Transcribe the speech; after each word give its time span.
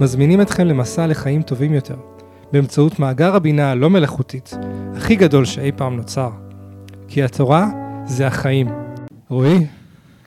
מזמינים 0.00 0.40
אתכם 0.40 0.66
למסע 0.66 1.06
לחיים 1.06 1.42
טובים 1.42 1.74
יותר, 1.74 1.96
באמצעות 2.52 2.98
מאגר 2.98 3.34
הבינה 3.34 3.70
הלא 3.70 3.90
מלאכותית, 3.90 4.50
הכי 4.96 5.16
גדול 5.16 5.44
שאי 5.44 5.72
פעם 5.76 5.96
נוצר. 5.96 6.30
כי 7.08 7.22
התורה 7.22 7.66
זה 8.06 8.26
החיים. 8.26 8.68
רועי, 9.28 9.66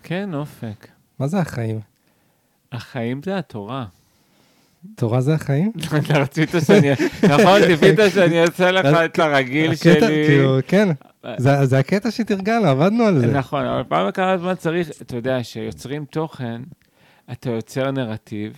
כן, 0.03 0.33
אופק. 0.33 0.87
מה 1.19 1.27
זה 1.27 1.39
החיים? 1.39 1.79
החיים 2.71 3.21
זה 3.23 3.37
התורה. 3.37 3.85
תורה 4.95 5.21
זה 5.21 5.33
החיים? 5.33 5.71
אתה 5.97 6.19
רצית 6.19 6.49
שאני... 6.65 6.91
נכון, 7.23 7.61
ציפית 7.67 7.99
שאני 8.13 8.41
אעשה 8.41 8.71
לך 8.71 8.85
את 9.05 9.19
הרגיל 9.19 9.75
שלי. 9.75 10.27
כן, 10.67 10.89
זה 11.37 11.65
זה 11.65 11.79
הקטע 11.79 12.11
שתרגלנו, 12.11 12.67
עבדנו 12.67 13.03
על 13.03 13.19
זה. 13.19 13.27
נכון, 13.27 13.65
אבל 13.65 13.83
פעם 13.83 14.07
בכמה 14.07 14.37
זמן 14.37 14.55
צריך, 14.55 14.89
אתה 15.01 15.15
יודע, 15.15 15.43
שיוצרים 15.43 16.05
תוכן, 16.05 16.61
אתה 17.31 17.49
יוצר 17.49 17.91
נרטיב, 17.91 18.53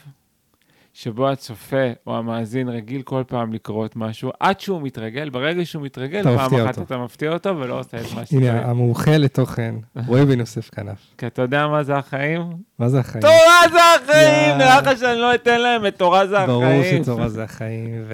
שבו 1.02 1.30
הצופה 1.30 1.92
או 2.08 2.18
המאזין 2.18 2.70
רגיל 2.70 3.02
כל 3.02 3.24
פעם 3.28 3.54
לקרות 3.54 3.96
משהו, 3.96 4.32
עד 4.40 4.60
שהוא 4.60 4.82
מתרגל, 4.82 5.30
ברגע 5.30 5.66
שהוא 5.66 5.84
מתרגל, 5.84 6.24
פעם 6.24 6.56
אחת 6.56 6.68
אותו. 6.68 6.82
אתה 6.82 6.98
מפתיע 6.98 7.34
אותו 7.34 7.58
ולא 7.60 7.80
עושה 7.80 7.98
את 7.98 8.04
מה 8.04 8.10
הנה, 8.18 8.26
שצריך. 8.26 8.66
המומחה 8.66 9.18
לתוכן, 9.18 9.76
רועי 10.08 10.26
בן 10.26 10.40
יוסף 10.40 10.70
כנף. 10.70 10.98
כי 11.18 11.28
אתה 11.28 11.42
יודע 11.42 11.68
מה 11.68 11.84
זה 11.84 11.96
החיים? 11.96 12.42
מה 12.80 12.90
זה 12.90 13.00
החיים? 13.00 13.22
תורה 13.22 13.62
זה 13.72 13.80
החיים! 13.96 14.58
נראה 14.58 14.82
לך 14.82 15.00
שאני 15.00 15.20
לא 15.20 15.36
אתן 15.36 15.62
להם 15.62 15.86
את 15.88 15.98
תורה 15.98 16.28
זה 16.28 16.46
ברור 16.46 16.64
החיים. 16.64 17.04
שתורה 17.04 17.30
זה 17.30 17.44
החיים, 17.44 18.06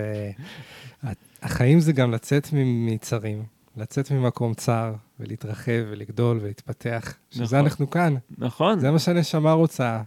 והחיים 1.43 1.79
זה 1.79 1.93
גם 1.93 2.11
לצאת 2.11 2.49
מצרים, 2.53 3.43
לצאת 3.77 4.11
ממקום 4.11 4.53
צר, 4.53 4.93
ולהתרחב, 5.19 5.83
ולגדול, 5.91 6.39
ולהתפתח. 6.41 7.13
שזה 7.31 7.43
נכון. 7.43 7.59
אנחנו 7.59 7.89
כאן, 7.89 8.15
נכון, 8.37 8.79
זה 8.79 8.91
מה 8.91 8.99
שהנשמה 8.99 9.51
רוצה, 9.51 10.01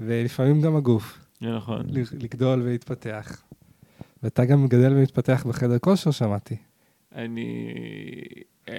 ולפעמים 0.00 0.60
גם 0.60 0.76
הגוף, 0.76 1.18
נכון. 1.50 1.82
ל- 1.88 2.22
לגדול 2.24 2.62
ולהתפתח. 2.62 3.42
ואתה 4.22 4.44
גם 4.44 4.66
גדל 4.66 4.92
ומתפתח 4.92 5.44
בחדר 5.48 5.78
כושר, 5.78 6.10
שמעתי. 6.10 6.56
אני... 7.14 7.74
אה, 8.68 8.74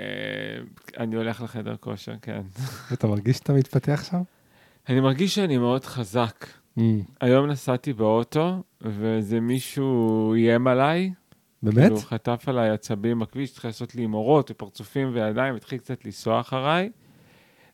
אני 0.97 1.15
הולך 1.15 1.41
לחדר 1.41 1.75
כושר, 1.79 2.13
כן. 2.21 2.41
ואתה 2.91 3.07
מרגיש 3.07 3.37
שאתה 3.37 3.53
מתפתח 3.53 4.03
שם? 4.09 4.21
אני 4.89 4.99
מרגיש 4.99 5.35
שאני 5.35 5.57
מאוד 5.57 5.85
חזק. 5.85 6.45
היום 7.21 7.47
נסעתי 7.47 7.93
באוטו, 7.93 8.63
ואיזה 8.81 9.39
מישהו 9.39 10.33
איים 10.33 10.67
עליי. 10.67 11.11
באמת? 11.63 11.75
כאילו, 11.75 11.97
חטף 11.97 12.43
עליי 12.47 12.69
עצבים 12.69 13.19
בכביש, 13.19 13.51
התחיל 13.51 13.69
לעשות 13.69 13.95
לי 13.95 14.03
עם 14.03 14.13
אורות 14.13 14.51
ופרצופים 14.51 15.09
וידיים, 15.13 15.55
התחיל 15.55 15.77
קצת 15.77 16.05
לנסוע 16.05 16.39
אחריי. 16.39 16.89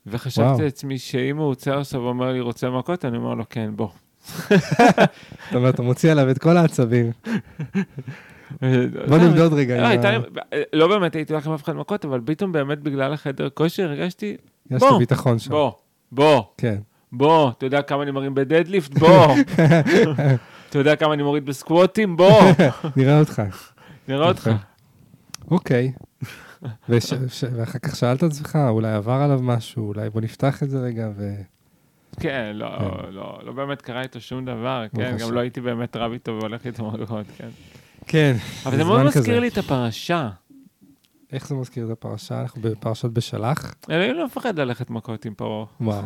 וחשבתי. 0.05 0.63
לעצמי 0.63 0.97
שאם 0.97 1.37
הוא 1.37 1.47
עוצר 1.47 1.79
עכשיו 1.79 2.01
ואומר 2.01 2.31
לי, 2.31 2.39
רוצה 2.39 2.69
מכות? 2.69 3.05
אני 3.05 3.17
אומר 3.17 3.33
לו, 3.33 3.43
כן, 3.49 3.75
בוא. 3.75 3.89
זאת 4.49 5.55
אומרת, 5.55 5.73
אתה 5.75 5.81
מוציא 5.81 6.11
עליו 6.11 6.29
את 6.29 6.37
כל 6.37 6.57
העצבים. 6.57 7.11
בוא 9.07 9.17
נמדוד 9.17 9.53
רגע. 9.53 9.75
לא, 9.77 9.81
עם 9.81 9.87
הייתה 9.89 10.09
ה- 10.09 10.17
לי- 10.17 10.23
לא 10.73 10.87
באמת 10.87 11.15
הייתי 11.15 11.33
הולך 11.33 11.47
עם 11.47 11.53
אף 11.53 11.63
אחד 11.63 11.75
מכות, 11.75 12.05
אבל 12.05 12.21
פתאום 12.25 12.51
באמת 12.51 12.79
בגלל 12.79 13.13
החדר 13.13 13.49
כושר 13.49 13.83
הרגשתי, 13.83 14.37
יש 14.71 14.79
בוא, 14.79 14.99
שם. 15.37 15.49
בוא, 15.51 15.71
בוא, 16.11 16.43
כן. 16.57 16.75
בוא, 17.11 17.49
אתה 17.49 17.65
יודע 17.65 17.81
כמה 17.81 18.03
אני 18.03 18.11
מרים 18.11 18.35
בדדליפט? 18.35 18.97
בוא. 18.97 19.35
אתה 20.69 20.79
יודע 20.79 20.95
כמה 20.95 21.13
אני 21.13 21.23
מוריד 21.23 21.45
בסקווטים? 21.45 22.17
בוא. 22.17 22.41
נראה 22.97 23.19
אותך. 23.19 23.41
נראה 24.07 24.27
אותך. 24.27 24.49
אוקיי. 25.51 25.91
ואחר 26.89 27.79
כך 27.79 27.95
שאלת 27.95 28.23
את 28.23 28.31
עצמך, 28.31 28.57
אולי 28.69 28.91
עבר 28.93 29.11
עליו 29.13 29.39
משהו, 29.41 29.87
אולי 29.87 30.09
בוא 30.09 30.21
נפתח 30.21 30.63
את 30.63 30.69
זה 30.69 30.79
רגע, 30.79 31.09
ו... 31.17 31.31
כן, 32.19 32.51
לא, 32.53 32.67
כן. 32.79 33.11
לא, 33.11 33.39
לא 33.43 33.51
באמת 33.51 33.81
קרה 33.81 34.01
איתו 34.01 34.21
שום 34.21 34.45
דבר, 34.45 34.85
כן, 34.95 35.17
גם. 35.19 35.33
לא 35.33 35.39
הייתי 35.39 35.61
באמת 35.61 35.95
רב 35.95 36.11
איתו 36.11 36.31
והולך 36.31 36.65
איתו 36.65 36.91
מכות, 36.91 37.25
כן. 37.37 37.49
כן. 38.05 38.35
אבל 38.65 38.77
זה 38.77 38.83
מאוד 38.83 39.03
מזכיר 39.03 39.39
לי 39.39 39.47
את 39.47 39.57
הפרשה. 39.57 40.29
איך 41.33 41.47
זה 41.47 41.55
מזכיר 41.55 41.85
את 41.85 41.91
הפרשה? 41.91 42.41
אנחנו 42.41 42.61
בפרשת 42.61 43.09
בשלח? 43.09 43.73
אלוהים 43.89 44.15
לא 44.15 44.25
מפחד 44.25 44.59
ללכת 44.59 44.89
מכות 44.89 45.25
עם 45.25 45.33
פרעה. 45.33 45.65
וואו. 45.81 46.03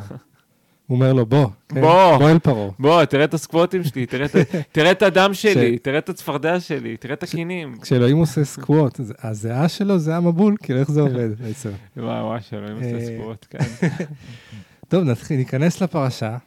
הוא 0.87 0.95
אומר 0.95 1.13
לו, 1.13 1.25
בוא. 1.25 1.47
כן, 1.69 1.81
בוא. 1.81 2.17
בוא 2.17 2.29
אל 2.29 2.39
פרעה. 2.39 2.69
בוא, 2.79 3.05
תראה 3.05 3.23
את 3.23 3.33
הסקווטים 3.33 3.83
שלי, 3.83 4.05
תראה 4.05 4.27
תראה 4.71 4.91
את 4.91 5.01
הדם 5.01 5.33
שלי, 5.33 5.79
תראה 5.79 5.97
את 5.97 6.09
הצפרדע 6.09 6.59
שלי, 6.59 6.97
תראה 6.97 7.13
את 7.13 7.23
הקינים. 7.23 7.77
כשאלוהים 7.81 8.17
עושה 8.17 8.43
סקווט, 8.43 8.99
הזיעה 9.23 9.69
שלו 9.69 9.99
זה 9.99 10.15
המבול, 10.15 10.55
כאילו 10.63 10.79
איך 10.79 10.91
זה 10.91 11.01
עובד 11.07 11.41
בעצם. 11.41 11.69
וואו, 11.97 12.25
וואו, 12.25 12.41
שאלוהים 12.41 12.75
עושה 12.75 12.95
אה, 12.95 13.05
סקווט, 13.05 13.45
כן. 13.49 13.59
טוב, 14.93 15.03
נתחיל, 15.03 15.37
ניכנס 15.37 15.81
לפרשה, 15.81 16.37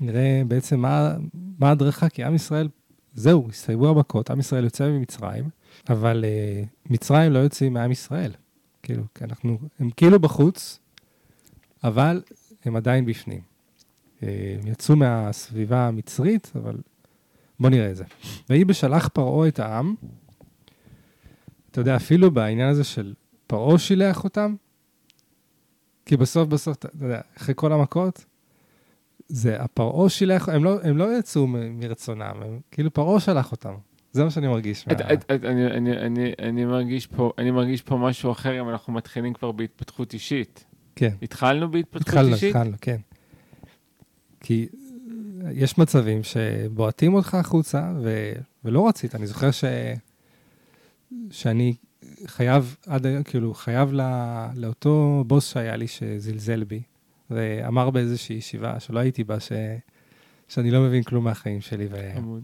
נראה 0.00 0.42
בעצם 0.48 0.80
מה, 0.80 1.16
מה 1.58 1.70
הדרכה, 1.70 2.08
כי 2.08 2.24
עם 2.24 2.34
ישראל, 2.34 2.68
זהו, 3.14 3.46
הסתיימו 3.48 3.88
המכות, 3.88 4.30
עם 4.30 4.40
ישראל 4.40 4.64
יוצא 4.64 4.88
ממצרים, 4.88 5.44
אבל 5.88 6.24
uh, 6.24 6.90
מצרים 6.92 7.32
לא 7.32 7.38
יוצאים 7.38 7.72
מעם 7.72 7.90
ישראל. 7.90 8.32
כאילו, 8.82 9.02
אנחנו, 9.22 9.58
הם 9.78 9.90
כאילו 9.90 10.20
בחוץ, 10.20 10.78
אבל 11.84 12.22
הם 12.64 12.76
עדיין 12.76 13.06
בפנים. 13.06 13.40
Uh, 13.40 14.24
הם 14.62 14.66
יצאו 14.66 14.96
מהסביבה 14.96 15.88
המצרית, 15.88 16.52
אבל 16.54 16.76
בואו 17.60 17.70
נראה 17.70 17.90
את 17.90 17.96
זה. 17.96 18.04
ויהי 18.50 18.64
בשלח 18.64 19.08
פרעה 19.08 19.48
את 19.48 19.58
העם, 19.58 19.94
אתה 21.70 21.80
יודע, 21.80 21.96
אפילו 21.96 22.30
בעניין 22.30 22.68
הזה 22.68 22.84
של 22.84 23.14
פרעה 23.46 23.78
שילח 23.78 24.24
אותם, 24.24 24.54
כי 26.06 26.16
בסוף 26.16 26.48
בסוף, 26.48 26.76
אתה 26.76 26.88
יודע, 27.02 27.20
אחרי 27.36 27.54
כל 27.58 27.72
המכות, 27.72 28.24
זה 29.28 29.62
הפרעה 29.62 30.08
שילח, 30.08 30.48
הם 30.48 30.64
לא, 30.64 30.78
הם 30.82 30.96
לא 30.96 31.18
יצאו 31.18 31.46
מרצונם, 31.46 32.22
הם, 32.42 32.60
כאילו 32.70 32.92
פרעה 32.92 33.20
שלח 33.20 33.52
אותם. 33.52 33.74
זה 34.12 34.24
מה 34.24 34.30
שאני 34.30 34.48
מרגיש. 34.48 34.84
את- 34.92 35.02
מה- 35.02 35.12
את- 35.12 35.24
את- 35.30 35.44
אני- 35.44 35.66
אני- 35.66 35.96
אני- 36.00 36.32
אני 36.38 36.64
מרגיש 36.64 37.06
פה- 37.06 37.32
אני 37.38 37.50
מרגיש 37.50 37.82
פה 37.82 37.96
משהו 37.96 38.32
אחר 38.32 38.60
אם 38.60 38.68
אנחנו 38.68 38.92
מתחילים 38.92 39.32
כבר 39.34 39.52
בהתפתחות 39.52 40.14
אישית. 40.14 40.64
כן, 40.96 41.14
התחלנו 41.22 41.70
בהתפתחות 41.70 42.00
התחלנו, 42.08 42.34
אישית? 42.34 42.56
התחלנו, 42.56 42.76
כן. 42.80 42.96
כי 44.40 44.68
יש 45.52 45.78
מצבים 45.78 46.20
שבועטים 46.22 47.14
אותך 47.14 47.34
החוצה, 47.34 47.92
ו, 48.02 48.32
ולא 48.64 48.88
רצית. 48.88 49.14
אני 49.14 49.26
זוכר 49.26 49.50
ש, 49.50 49.64
שאני 51.30 51.74
חייב, 52.26 52.76
עד 52.86 53.06
היום, 53.06 53.22
כאילו, 53.22 53.54
חייב 53.54 53.92
לא, 53.92 54.04
לאותו 54.54 55.24
בוס 55.26 55.52
שהיה 55.52 55.76
לי 55.76 55.86
שזלזל 55.88 56.64
בי, 56.64 56.82
ואמר 57.30 57.90
באיזושהי 57.90 58.36
ישיבה 58.36 58.80
שלא 58.80 58.98
הייתי 58.98 59.24
בה, 59.24 59.40
ש, 59.40 59.52
שאני 60.48 60.70
לא 60.70 60.80
מבין 60.80 61.02
כלום 61.02 61.24
מהחיים 61.24 61.60
שלי. 61.60 61.86
ו... 61.90 62.10
חמוד. 62.14 62.42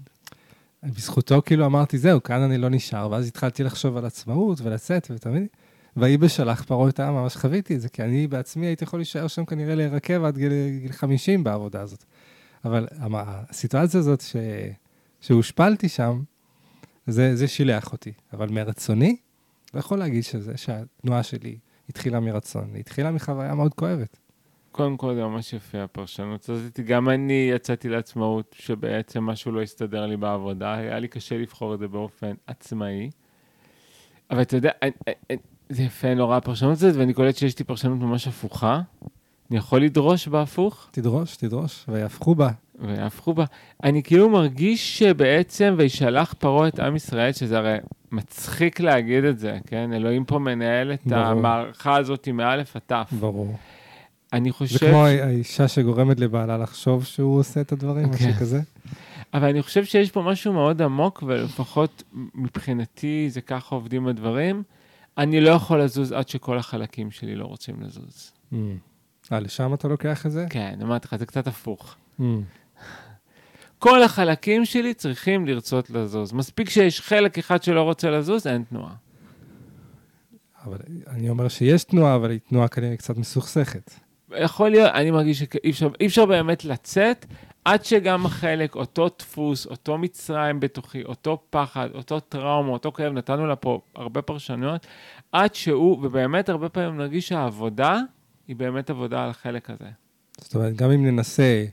בזכותו 0.83 1.43
כאילו 1.47 1.67
אמרתי, 1.67 1.99
זהו, 1.99 2.23
כאן 2.23 2.41
אני 2.41 2.59
לא 2.59 2.69
נשאר, 2.69 3.11
ואז 3.11 3.27
התחלתי 3.29 3.65
לחשוב 3.65 3.97
על 3.97 4.05
עצמאות 4.07 4.61
ולצאת, 4.61 5.11
ותמיד, 5.15 5.47
ויהי 5.97 6.17
בשלח 6.17 6.63
פרעה 6.63 6.89
את 6.89 7.01
העם, 7.01 7.15
ממש 7.15 7.37
חוויתי 7.37 7.75
את 7.75 7.81
זה, 7.81 7.89
כי 7.89 8.03
אני 8.03 8.27
בעצמי 8.27 8.67
הייתי 8.67 8.85
יכול 8.85 8.99
להישאר 8.99 9.27
שם 9.27 9.45
כנראה 9.45 9.75
להירקב 9.75 10.25
עד 10.25 10.39
גיל, 10.39 10.53
גיל 10.81 10.93
50 10.93 11.45
בעבודה 11.45 11.81
הזאת. 11.81 12.05
אבל 12.65 12.87
המ- 12.99 13.15
הסיטואציה 13.17 14.01
הזאת 14.01 14.21
ש, 14.21 14.37
שהושפלתי 15.21 15.89
שם, 15.89 16.23
זה, 17.07 17.37
זה 17.37 17.49
שילח 17.49 17.93
אותי. 17.93 18.13
אבל 18.33 18.49
מרצוני, 18.49 19.17
לא 19.75 19.79
יכול 19.79 19.99
להגיד 19.99 20.25
שזה, 20.25 20.57
שהתנועה 20.57 21.23
שלי 21.23 21.59
התחילה 21.89 22.21
מרצון, 22.21 22.71
היא 22.73 22.81
התחילה 22.81 23.11
מחוויה 23.11 23.55
מאוד 23.55 23.75
כואבת. 23.75 24.19
קודם 24.73 24.97
כל 24.97 25.15
זה 25.15 25.25
ממש 25.25 25.53
יפה 25.53 25.83
הפרשנות 25.83 26.49
הזאת. 26.49 26.81
גם 26.81 27.09
אני 27.09 27.49
יצאתי 27.55 27.89
לעצמאות 27.89 28.57
שבעצם 28.59 29.25
משהו 29.25 29.53
לא 29.53 29.63
הסתדר 29.63 30.07
לי 30.07 30.17
בעבודה, 30.17 30.75
היה 30.75 30.99
לי 30.99 31.09
קשה 31.09 31.39
לבחור 31.39 31.75
את 31.75 31.79
זה 31.79 31.89
באופן 31.89 32.33
עצמאי. 32.47 33.11
אבל 34.31 34.43
אתה 34.43 34.57
יודע, 34.57 34.71
אני- 34.83 34.91
אני- 35.31 35.39
זה 35.69 35.83
יפה 35.83 36.15
נורא 36.15 36.37
הפרשנות 36.37 36.73
הזאת, 36.73 36.97
ואני 36.97 37.15
קולט 37.15 37.37
שיש 37.37 37.59
לי 37.59 37.65
פרשנות 37.65 37.99
ממש 37.99 38.29
הפוכה. 38.29 38.81
אני 39.51 39.59
יכול 39.59 39.83
לדרוש 39.85 40.29
בהפוך, 40.29 40.89
תדרוש, 40.91 41.37
תדרוש, 41.37 41.85
ויהפכו 41.89 42.35
בה. 42.35 42.51
ויהפכו 42.87 43.35
בה. 43.35 43.45
אני 43.83 44.03
כאילו 44.03 44.31
מרגיש 44.31 44.99
שבעצם 44.99 45.75
וישלח 45.79 46.35
פרעה 46.39 46.69
את 46.69 46.81
עם 46.81 46.97
ישראל, 46.97 47.33
שזה 47.33 47.59
הרי 47.59 47.77
מצחיק 48.13 48.81
להגיד 48.81 49.25
את 49.25 49.39
זה, 49.39 49.59
כן? 49.67 49.93
אלוהים 49.93 50.25
פה 50.25 50.39
מנהל 50.39 50.93
את 50.93 51.01
ברור. 51.07 51.23
המערכה 51.25 51.97
הזאת 51.97 52.29
מאלף 52.29 52.77
עד 52.77 52.83
תף. 52.87 53.13
ברור. 53.13 53.57
אני 54.33 54.49
זה 54.49 54.55
חושב... 54.55 54.91
כמו 54.91 55.07
האישה 55.07 55.69
שגורמת 55.69 56.21
לבעלה 56.21 56.59
לחשוב 56.59 57.05
שהוא 57.05 57.39
עושה 57.39 57.61
את 57.61 57.73
הדברים, 57.73 58.11
משהו 58.11 58.33
כן. 58.33 58.39
כזה. 58.39 58.61
אבל 59.35 59.49
אני 59.49 59.63
חושב 59.63 59.85
שיש 59.85 60.11
פה 60.11 60.23
משהו 60.23 60.53
מאוד 60.53 60.83
עמוק, 60.83 61.23
ולפחות 61.27 62.03
מבחינתי 62.35 63.27
זה 63.31 63.41
ככה 63.41 63.75
עובדים 63.75 64.07
הדברים. 64.07 64.63
אני 65.19 65.41
לא 65.41 65.51
יכול 65.51 65.83
לזוז 65.83 66.13
עד 66.13 66.29
שכל 66.29 66.59
החלקים 66.59 67.11
שלי 67.11 67.35
לא 67.35 67.45
רוצים 67.45 67.75
לזוז. 67.81 68.33
Mm. 68.53 68.57
אה, 69.33 69.41
לשם 69.41 69.75
אתה 69.75 69.89
לוקח 69.89 70.27
את 70.27 70.31
זה? 70.31 70.47
כן, 70.51 70.79
אמרתי 70.83 71.07
לך, 71.07 71.17
זה 71.17 71.27
קצת 71.27 71.47
הפוך. 71.47 71.95
Mm. 72.21 72.23
כל 73.83 74.03
החלקים 74.03 74.65
שלי 74.65 74.95
צריכים 74.95 75.47
לרצות 75.47 75.91
לזוז. 75.91 76.33
מספיק 76.33 76.71
שיש 76.71 77.01
חלק 77.01 77.39
אחד 77.39 77.63
שלא 77.63 77.83
רוצה 77.83 78.11
לזוז, 78.11 78.47
אין 78.47 78.65
תנועה. 78.69 78.95
אבל 80.65 80.79
אני 81.07 81.29
אומר 81.29 81.49
שיש 81.49 81.85
תנועה, 81.85 82.17
אבל 82.17 82.31
היא 82.31 82.41
תנועה 82.49 82.69
כנראה 82.69 82.97
קצת 82.97 83.17
מסוכסכת. 83.17 83.91
יכול 84.39 84.71
להיות, 84.71 84.91
אני 84.95 85.11
מרגיש 85.11 85.39
שאי 85.39 85.71
אפשר, 85.71 85.89
אפשר 86.07 86.27
באמת 86.27 86.65
לצאת 86.65 87.27
עד 87.65 87.85
שגם 87.85 88.27
החלק, 88.27 88.75
אותו 88.75 89.09
דפוס, 89.19 89.67
אותו 89.67 89.99
מצרים 89.99 90.61
בתוכי, 90.61 91.05
אותו 91.05 91.43
פחד, 91.51 91.89
אותו 91.95 92.21
טראומה, 92.21 92.73
אותו 92.73 92.93
כאב, 92.93 93.13
נתנו 93.13 93.47
לה 93.47 93.57
פה 93.57 93.81
הרבה 93.95 94.23
פרשנויות, 94.23 94.87
עד 95.33 95.55
שהוא, 95.55 95.99
ובאמת 96.03 96.49
הרבה 96.49 96.69
פעמים 96.69 96.97
נרגיש 96.97 97.29
שהעבודה 97.29 97.99
היא 98.49 98.57
באמת 98.57 98.91
עבודה 98.91 99.25
על 99.25 99.31
החלק 99.31 99.71
הזה. 99.71 99.89
זאת 100.41 100.55
אומרת, 100.55 100.77
גם 100.77 100.91
אם 100.91 101.07
ננסה, 101.07 101.65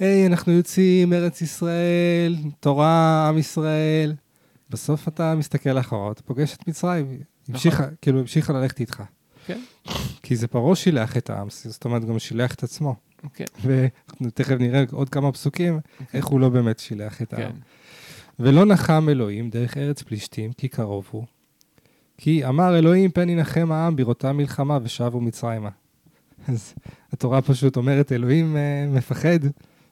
היי, 0.00 0.26
אנחנו 0.26 0.52
יוצאים, 0.52 1.12
ארץ 1.12 1.42
ישראל, 1.42 2.36
תורה, 2.60 3.28
עם 3.28 3.38
ישראל, 3.38 4.14
בסוף 4.70 5.08
אתה 5.08 5.34
מסתכל 5.34 5.78
אחורה, 5.78 6.12
אתה 6.12 6.22
פוגש 6.22 6.54
את 6.54 6.68
מצרים, 6.68 7.18
המשיכה, 7.48 7.86
כאילו, 8.02 8.20
המשיכה 8.20 8.52
ללכת 8.52 8.80
איתך. 8.80 9.02
כן. 9.46 9.60
כי 10.22 10.36
זה 10.36 10.48
פרעה 10.48 10.76
שילח 10.76 11.16
את 11.16 11.30
העם, 11.30 11.46
זאת 11.50 11.84
אומרת, 11.84 12.04
גם 12.04 12.18
שילח 12.18 12.54
את 12.54 12.62
עצמו. 12.62 12.94
כן. 13.34 13.44
ואנחנו 13.62 14.30
תכף 14.30 14.56
נראה 14.58 14.84
עוד 14.92 15.08
כמה 15.08 15.32
פסוקים, 15.32 15.80
איך 16.14 16.26
הוא 16.26 16.40
לא 16.40 16.48
באמת 16.48 16.78
שילח 16.78 17.22
את 17.22 17.32
העם. 17.32 17.52
כן. 17.52 17.58
ולא 18.38 18.64
נחם 18.64 19.08
אלוהים 19.08 19.50
דרך 19.50 19.76
ארץ 19.76 20.02
פלישתים, 20.02 20.52
כי 20.52 20.68
קרוב 20.68 21.08
הוא. 21.10 21.24
כי 22.18 22.44
אמר 22.44 22.78
אלוהים, 22.78 23.10
פן 23.10 23.28
ינחם 23.28 23.72
העם 23.72 23.96
בראותם 23.96 24.36
מלחמה 24.36 24.78
ושבו 24.82 25.20
מצרימה. 25.20 25.70
אז 26.48 26.74
התורה 27.12 27.42
פשוט 27.42 27.76
אומרת, 27.76 28.12
אלוהים 28.12 28.56
אה, 28.56 28.86
מפחד 28.88 29.38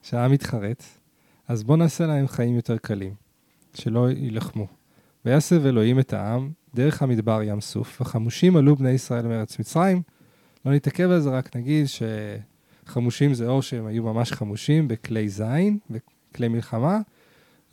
שהעם 0.01 0.33
יתחרט, 0.33 0.83
אז 1.47 1.63
בואו 1.63 1.77
נעשה 1.77 2.05
להם 2.05 2.27
חיים 2.27 2.55
יותר 2.55 2.77
קלים, 2.77 3.13
שלא 3.73 4.09
יילחמו. 4.09 4.67
ויסב 5.25 5.65
אלוהים 5.65 5.99
את 5.99 6.13
העם 6.13 6.51
דרך 6.75 7.01
המדבר 7.01 7.41
ים 7.43 7.61
סוף, 7.61 8.01
וחמושים 8.01 8.57
עלו 8.57 8.75
בני 8.75 8.89
ישראל 8.89 9.27
מארץ 9.27 9.59
מצרים. 9.59 10.01
לא 10.65 10.73
נתעכב 10.73 11.09
על 11.09 11.19
זה, 11.19 11.29
רק 11.29 11.55
נגיד 11.55 11.85
שחמושים 12.85 13.33
זה 13.33 13.47
אור 13.47 13.61
שהם 13.61 13.85
היו 13.85 14.03
ממש 14.03 14.31
חמושים 14.31 14.87
בכלי 14.87 15.29
זין, 15.29 15.77
בכלי 15.89 16.47
מלחמה, 16.47 16.99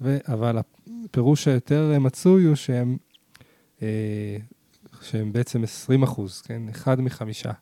ו... 0.00 0.18
אבל 0.28 0.58
הפירוש 1.04 1.48
היותר 1.48 1.98
מצוי 2.00 2.44
הוא 2.44 2.54
שהם, 2.54 2.96
אה, 3.82 4.36
שהם 5.00 5.32
בעצם 5.32 5.64
20 5.64 6.02
אחוז, 6.02 6.40
כן? 6.40 6.62
אחד 6.70 7.00
מחמישה 7.00 7.52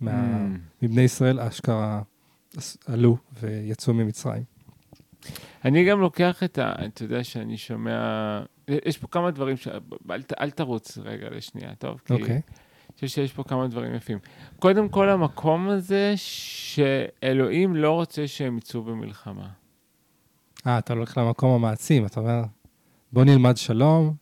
מה... 0.00 0.12
Mm. 0.12 0.58
מבני 0.82 1.02
ישראל 1.02 1.40
אשכרה 1.40 2.02
עלו 2.86 3.16
ויצאו 3.40 3.94
ממצרים. 3.94 4.42
אני 5.64 5.84
גם 5.84 6.00
לוקח 6.00 6.42
את 6.42 6.58
ה... 6.58 6.72
אתה 6.86 7.04
יודע 7.04 7.24
שאני 7.24 7.56
שומע... 7.56 8.40
יש 8.68 8.98
פה 8.98 9.06
כמה 9.06 9.30
דברים 9.30 9.56
ש... 9.56 9.68
אל, 10.10 10.22
ת- 10.22 10.40
אל 10.40 10.50
תרוץ 10.50 10.98
רגע 10.98 11.30
לשנייה, 11.30 11.74
טוב? 11.74 12.00
כי 12.04 12.12
אוקיי. 12.12 12.34
אני 12.34 12.94
חושב 12.94 13.06
שיש 13.06 13.32
פה 13.32 13.44
כמה 13.44 13.68
דברים 13.68 13.94
יפים. 13.94 14.18
קודם 14.58 14.88
כל, 14.88 15.08
המקום 15.08 15.68
הזה 15.68 16.12
שאלוהים 16.16 17.76
לא 17.76 17.92
רוצה 17.92 18.26
שהם 18.26 18.58
יצאו 18.58 18.82
במלחמה. 18.82 19.48
אה, 20.66 20.78
אתה 20.78 20.92
הולך 20.92 21.18
למקום 21.18 21.50
המעצים, 21.50 22.06
אתה 22.06 22.20
אומר, 22.20 22.42
בוא 23.12 23.24
נלמד 23.24 23.56
שלום. 23.56 24.14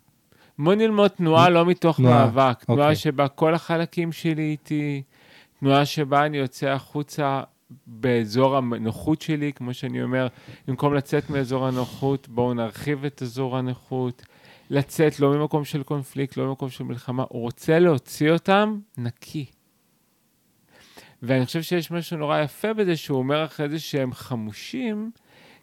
בוא 0.59 0.75
נלמוד 0.75 1.09
תנועה 1.09 1.49
לא 1.49 1.67
מתוך 1.67 1.97
תנועה, 1.97 2.27
מאבק, 2.27 2.65
תנועה 2.65 2.81
אוקיי. 2.83 2.97
שבה 2.97 3.29
כל 3.29 3.55
החלקים 3.55 4.13
שלי 4.13 4.43
איתי, 4.43 5.03
תנועה 5.61 5.85
שבה 5.85 6.27
אני 6.27 6.37
יוצא 6.37 6.67
החוצה 6.67 7.43
באזור 7.87 8.57
הנוחות 8.57 9.23
שלי, 9.23 9.53
כמו 9.53 9.75
שאני 9.75 10.03
אומר, 10.03 10.27
במקום 10.69 10.95
לצאת 10.95 11.31
מאזור 11.31 11.67
הנוחות, 11.67 12.29
בואו 12.29 12.55
נרחיב 12.55 13.05
את 13.05 13.23
אזור 13.23 13.59
הנוחות, 13.59 14.23
לצאת 14.71 15.21
לא 15.21 15.33
ממקום 15.33 15.65
של 15.65 15.83
קונפליקט, 15.83 16.37
לא 16.37 16.47
ממקום 16.47 16.71
של 16.71 16.85
מלחמה, 16.85 17.25
הוא 17.29 17.43
רוצה 17.43 17.79
להוציא 17.79 18.31
אותם 18.31 18.79
נקי. 18.99 19.47
ואני 21.23 21.47
חושב 21.47 21.63
שיש 21.63 21.91
משהו 21.91 22.17
נורא 22.17 22.41
יפה 22.41 22.73
בזה, 22.73 22.97
שהוא 22.97 23.19
אומר 23.19 23.45
אחרי 23.45 23.69
זה 23.69 23.79
שהם 23.79 24.13
חמושים, 24.13 25.11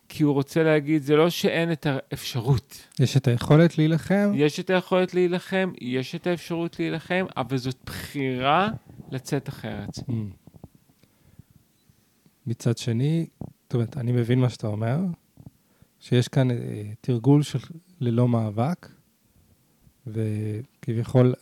כי 0.10 0.24
הוא 0.24 0.34
רוצה 0.34 0.64
להגיד, 0.64 1.02
זה 1.02 1.16
לא 1.16 1.30
שאין 1.30 1.72
את 1.72 1.88
האפשרות. 1.90 2.88
יש 3.00 3.18
את 3.18 3.28
היכולת 3.28 3.78
להילחם, 3.78 4.32
יש 4.36 4.60
את 4.60 4.70
היכולת 4.70 5.14
להילחם, 5.14 5.72
יש 5.82 6.16
את 6.16 6.28
האפשרות 6.28 6.80
להילחם, 6.80 7.26
אבל 7.38 7.58
זאת 7.58 7.78
בחירה 7.86 8.70
לצאת 9.12 9.50
אחרת. 9.50 9.98
Mm. 9.98 10.43
מצד 12.48 12.78
שני, 12.78 13.26
זאת 13.64 13.74
אומרת, 13.74 13.98
אני 13.98 14.12
מבין 14.12 14.40
מה 14.40 14.50
שאתה 14.50 14.68
אומר, 14.68 14.98
שיש 16.00 16.28
כאן 16.28 16.52
אה, 16.52 16.92
תרגול 17.02 17.44
של 17.44 17.60
ללא 18.00 18.28
מאבק, 18.28 18.90
וכביכול 20.08 21.34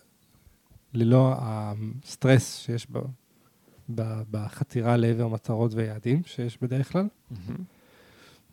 ללא 0.93 1.33
הסטרס 1.37 2.57
שיש 2.57 2.87
ב, 2.91 2.99
ב, 3.95 4.21
בחתירה 4.31 4.97
לעבר 4.97 5.27
מטרות 5.27 5.73
ויעדים 5.73 6.21
שיש 6.25 6.57
בדרך 6.61 6.91
כלל. 6.91 7.07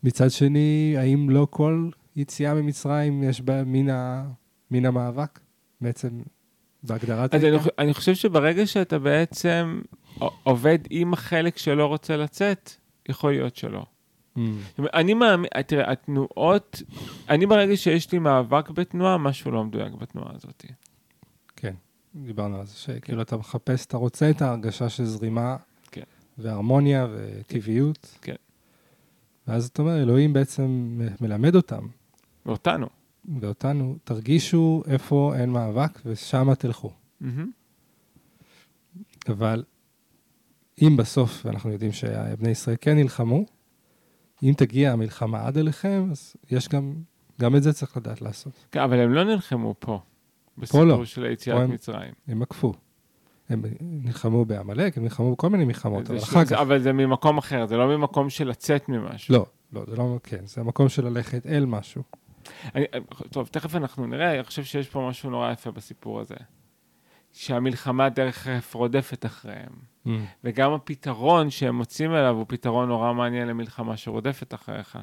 מצד 0.02 0.30
שני, 0.30 0.94
האם 0.98 1.30
לא 1.30 1.46
כל 1.50 1.90
יציאה 2.16 2.54
ממצרים 2.54 3.22
יש 3.22 3.40
בה 3.40 3.64
מן, 3.64 3.90
ה, 3.90 4.28
מן 4.70 4.86
המאבק? 4.86 5.40
בעצם, 5.80 6.22
בהגדרת... 6.82 7.34
אז 7.34 7.44
אני, 7.44 7.56
אני 7.78 7.94
חושב 7.94 8.14
שברגע 8.14 8.66
שאתה 8.66 8.98
בעצם 8.98 9.80
עובד 10.42 10.78
עם 10.90 11.12
החלק 11.12 11.58
שלא 11.58 11.86
רוצה 11.86 12.16
לצאת, 12.16 12.70
יכול 13.08 13.32
להיות 13.32 13.56
שלא. 13.56 13.84
Mm. 14.36 14.40
אני 14.94 15.14
מאמין, 15.14 15.50
תראה, 15.66 15.92
התנועות, 15.92 16.82
אני 17.28 17.46
ברגע 17.46 17.76
שיש 17.76 18.12
לי 18.12 18.18
מאבק 18.18 18.70
בתנועה, 18.70 19.18
משהו 19.18 19.50
לא 19.50 19.64
מדויק 19.64 19.92
בתנועה 19.92 20.32
הזאת. 20.34 20.64
כן, 21.56 21.74
דיברנו 22.14 22.60
על 22.60 22.66
זה, 22.66 22.76
שכאילו 22.76 23.22
אתה 23.22 23.36
מחפש, 23.36 23.86
אתה 23.86 23.96
רוצה 23.96 24.30
את 24.30 24.42
ההרגשה 24.42 24.88
של 24.88 25.04
זרימה, 25.04 25.56
כן. 25.90 26.02
והרמוניה 26.38 27.06
וטבעיות. 27.12 28.18
כן. 28.22 28.34
ואז 29.46 29.66
אתה 29.66 29.82
אומר, 29.82 30.02
אלוהים 30.02 30.32
בעצם 30.32 30.98
מלמד 31.20 31.54
אותם, 31.54 31.86
ואותנו. 32.46 32.86
ואותנו, 33.40 33.96
תרגישו 34.04 34.82
איפה 34.86 35.32
אין 35.36 35.50
מאבק, 35.50 36.00
ושמה 36.06 36.54
תלכו. 36.54 36.92
מהמם. 37.20 37.50
אבל 39.28 39.64
אם 40.82 40.96
בסוף, 40.96 41.46
ואנחנו 41.46 41.72
יודעים 41.72 41.92
שבני 41.92 42.50
ישראל 42.50 42.76
כן 42.80 42.96
נלחמו, 42.96 43.44
אם 44.42 44.52
תגיע 44.56 44.92
המלחמה 44.92 45.46
עד 45.46 45.58
אליכם, 45.58 46.08
אז 46.12 46.36
יש 46.50 46.68
גם, 46.68 46.94
גם 47.40 47.56
את 47.56 47.62
זה 47.62 47.72
צריך 47.72 47.96
לדעת 47.96 48.22
לעשות. 48.22 48.52
כן, 48.72 48.80
אבל 48.80 48.98
הם 49.00 49.12
לא 49.12 49.24
נלחמו 49.24 49.74
פה. 49.78 49.86
פה 49.86 50.00
בסיפור 50.62 50.84
לא. 50.84 51.04
של 51.04 51.24
היציאת 51.24 51.56
הם- 51.60 51.70
מצרים. 51.70 52.12
הם 52.28 52.42
עקפו. 52.42 52.72
הם 53.48 53.62
נלחמו 53.80 54.44
בעמלק, 54.44 54.96
הם 54.98 55.02
נלחמו 55.02 55.32
בכל 55.32 55.48
מיני 55.50 55.64
מלחמות, 55.64 56.10
אבל 56.10 56.18
אחר 56.18 56.44
זה- 56.44 56.54
כך... 56.54 56.60
אבל 56.60 56.78
זה 56.78 56.92
ממקום 56.92 57.38
אחר, 57.38 57.66
זה 57.66 57.76
לא 57.76 57.98
ממקום 57.98 58.30
של 58.30 58.48
לצאת 58.48 58.88
ממשהו. 58.88 59.34
לא, 59.34 59.46
לא, 59.72 59.84
זה 59.90 59.96
לא, 59.96 60.18
כן, 60.22 60.46
זה 60.46 60.60
המקום 60.60 60.88
של 60.88 61.04
ללכת 61.08 61.46
אל 61.46 61.66
משהו. 61.66 62.02
אני, 62.74 62.84
טוב, 63.30 63.48
תכף 63.52 63.74
אנחנו 63.74 64.06
נראה, 64.06 64.34
אני 64.34 64.42
חושב 64.44 64.64
שיש 64.64 64.88
פה 64.88 65.06
משהו 65.10 65.30
נורא 65.30 65.52
יפה 65.52 65.70
בסיפור 65.70 66.20
הזה. 66.20 66.34
שהמלחמה 67.32 68.08
דרך 68.08 68.46
רודפת 68.72 69.26
אחריהם. 69.26 69.72
וגם 70.44 70.72
הפתרון 70.72 71.50
שהם 71.50 71.74
מוצאים 71.74 72.14
אליו 72.14 72.34
הוא 72.34 72.44
פתרון 72.48 72.88
נורא 72.88 73.12
מעניין 73.12 73.48
למלחמה 73.48 73.96
שרודפת 73.96 74.54
אחריך. 74.54 74.98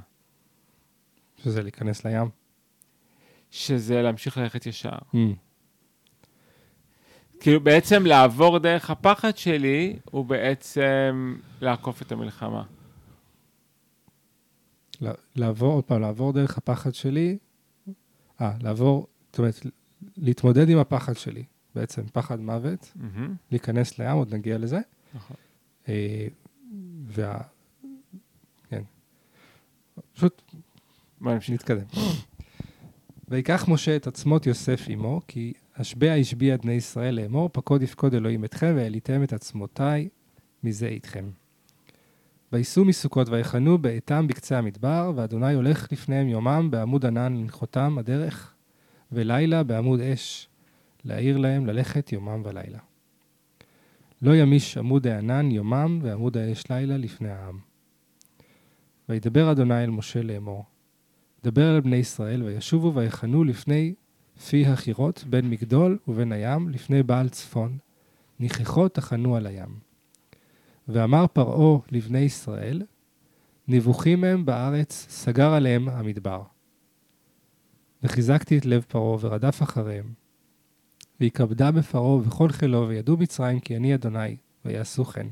שזה 1.44 1.63
להיכנס 1.63 2.05
לים. 2.05 2.29
שזה 3.51 4.01
להמשיך 4.01 4.38
ללכת 4.38 4.65
ישר. 4.65 4.89
כאילו 7.39 7.60
בעצם 7.60 8.05
לעבור 8.05 8.60
דרך 8.60 8.89
הפחד 8.89 9.38
שלי, 9.38 10.00
הוא 10.12 10.25
בעצם 10.25 11.36
לעקוף 11.62 12.01
את 12.01 12.12
המלחמה. 12.12 12.63
לעבור, 15.36 15.74
עוד 15.74 15.84
פעם, 15.84 16.01
לעבור 16.01 16.34
דרך 16.34 16.58
הפחד 16.58 16.94
שלי, 16.94 17.38
אה, 18.41 18.51
לעבור, 18.62 19.08
זאת 19.29 19.39
אומרת, 19.39 19.60
להתמודד 20.17 20.70
עם 20.70 20.77
הפחד 20.77 21.13
שלי, 21.15 21.44
בעצם 21.75 22.01
פחד 22.13 22.39
מוות, 22.39 22.91
מהמם, 22.96 23.36
להיכנס 23.51 24.00
לים, 24.00 24.12
עוד 24.12 24.34
נגיע 24.34 24.58
לזה. 24.58 24.79
נכון. 25.13 25.38
אה, 25.88 26.27
וה... 27.05 27.41
כן. 28.70 28.82
פשוט 30.13 30.41
בוא 31.22 31.34
נמשיך. 31.34 31.53
נתקדם. 31.53 31.86
ויקח 33.27 33.65
משה 33.67 33.96
את 33.96 34.08
עצמות 34.08 34.46
יוסף 34.46 34.86
עמו, 34.88 35.22
כי 35.27 35.53
השבע 35.75 36.13
השביע 36.13 36.58
בני 36.58 36.74
ישראל 36.74 37.15
לאמור, 37.15 37.50
פקוד 37.53 37.82
יפקוד 37.82 38.13
אלוהים 38.13 38.46
אתכם, 38.46 38.74
והעליתם 38.75 39.24
את 39.24 39.34
עצמותיי 39.34 40.10
מזה 40.63 40.88
איתכם. 40.88 41.29
וייסעו 42.51 42.86
מסוכות 42.86 43.29
ויחנו 43.29 43.77
באיתם 43.77 44.27
בקצה 44.27 44.58
המדבר, 44.58 45.12
ואדוני 45.15 45.53
הולך 45.53 45.91
לפניהם 45.91 46.27
יומם 46.27 46.67
בעמוד 46.72 47.05
ענן 47.05 47.38
לנחותם 47.38 47.98
הדרך, 47.98 48.53
ולילה 49.12 49.63
בעמוד 49.63 50.00
אש, 50.00 50.50
להעיר 51.05 51.38
להם 51.38 51.65
ללכת 51.65 52.12
יומם 52.12 52.41
ולילה. 52.45 52.79
לא 54.21 54.35
ימיש 54.35 54.77
עמוד 54.77 55.07
הענן 55.07 55.51
יומם 55.51 56.00
ועמוד 56.01 56.38
האש 56.38 56.63
לילה 56.69 56.97
לפני 56.97 57.29
העם. 57.29 57.59
וידבר 59.09 59.51
אדוני 59.51 59.83
אל 59.83 59.89
משה 59.89 60.21
לאמור, 60.21 60.65
דבר 61.43 61.75
אל 61.75 61.81
בני 61.81 61.95
ישראל 61.95 62.43
וישובו 62.43 62.93
ויחנו 62.95 63.43
לפני 63.43 63.93
פי 64.50 64.65
החירות 64.65 65.24
בין 65.29 65.50
מגדול 65.50 65.97
ובין 66.07 66.31
הים 66.31 66.69
לפני 66.69 67.03
בעל 67.03 67.29
צפון, 67.29 67.77
ניחכות 68.39 68.93
תחנו 68.93 69.35
על 69.35 69.47
הים. 69.47 69.79
ואמר 70.88 71.27
פרעה 71.27 71.79
לבני 71.91 72.19
ישראל, 72.19 72.81
נבוכים 73.67 74.24
הם 74.24 74.45
בארץ, 74.45 75.05
סגר 75.09 75.53
עליהם 75.53 75.89
המדבר. 75.89 76.43
וחיזקתי 78.03 78.57
את 78.57 78.65
לב 78.65 78.85
פרעה 78.88 79.17
ורדף 79.21 79.63
אחריהם. 79.63 80.25
ויכבדה 81.19 81.72
בפרעה 81.72 82.10
ובכל 82.10 82.50
חילו, 82.50 82.88
וידעו 82.88 83.17
מצרים 83.17 83.60
כי 83.60 83.75
אני 83.75 83.95
אדוני, 83.95 84.36
ויעשו 84.65 85.05
כן. 85.05 85.27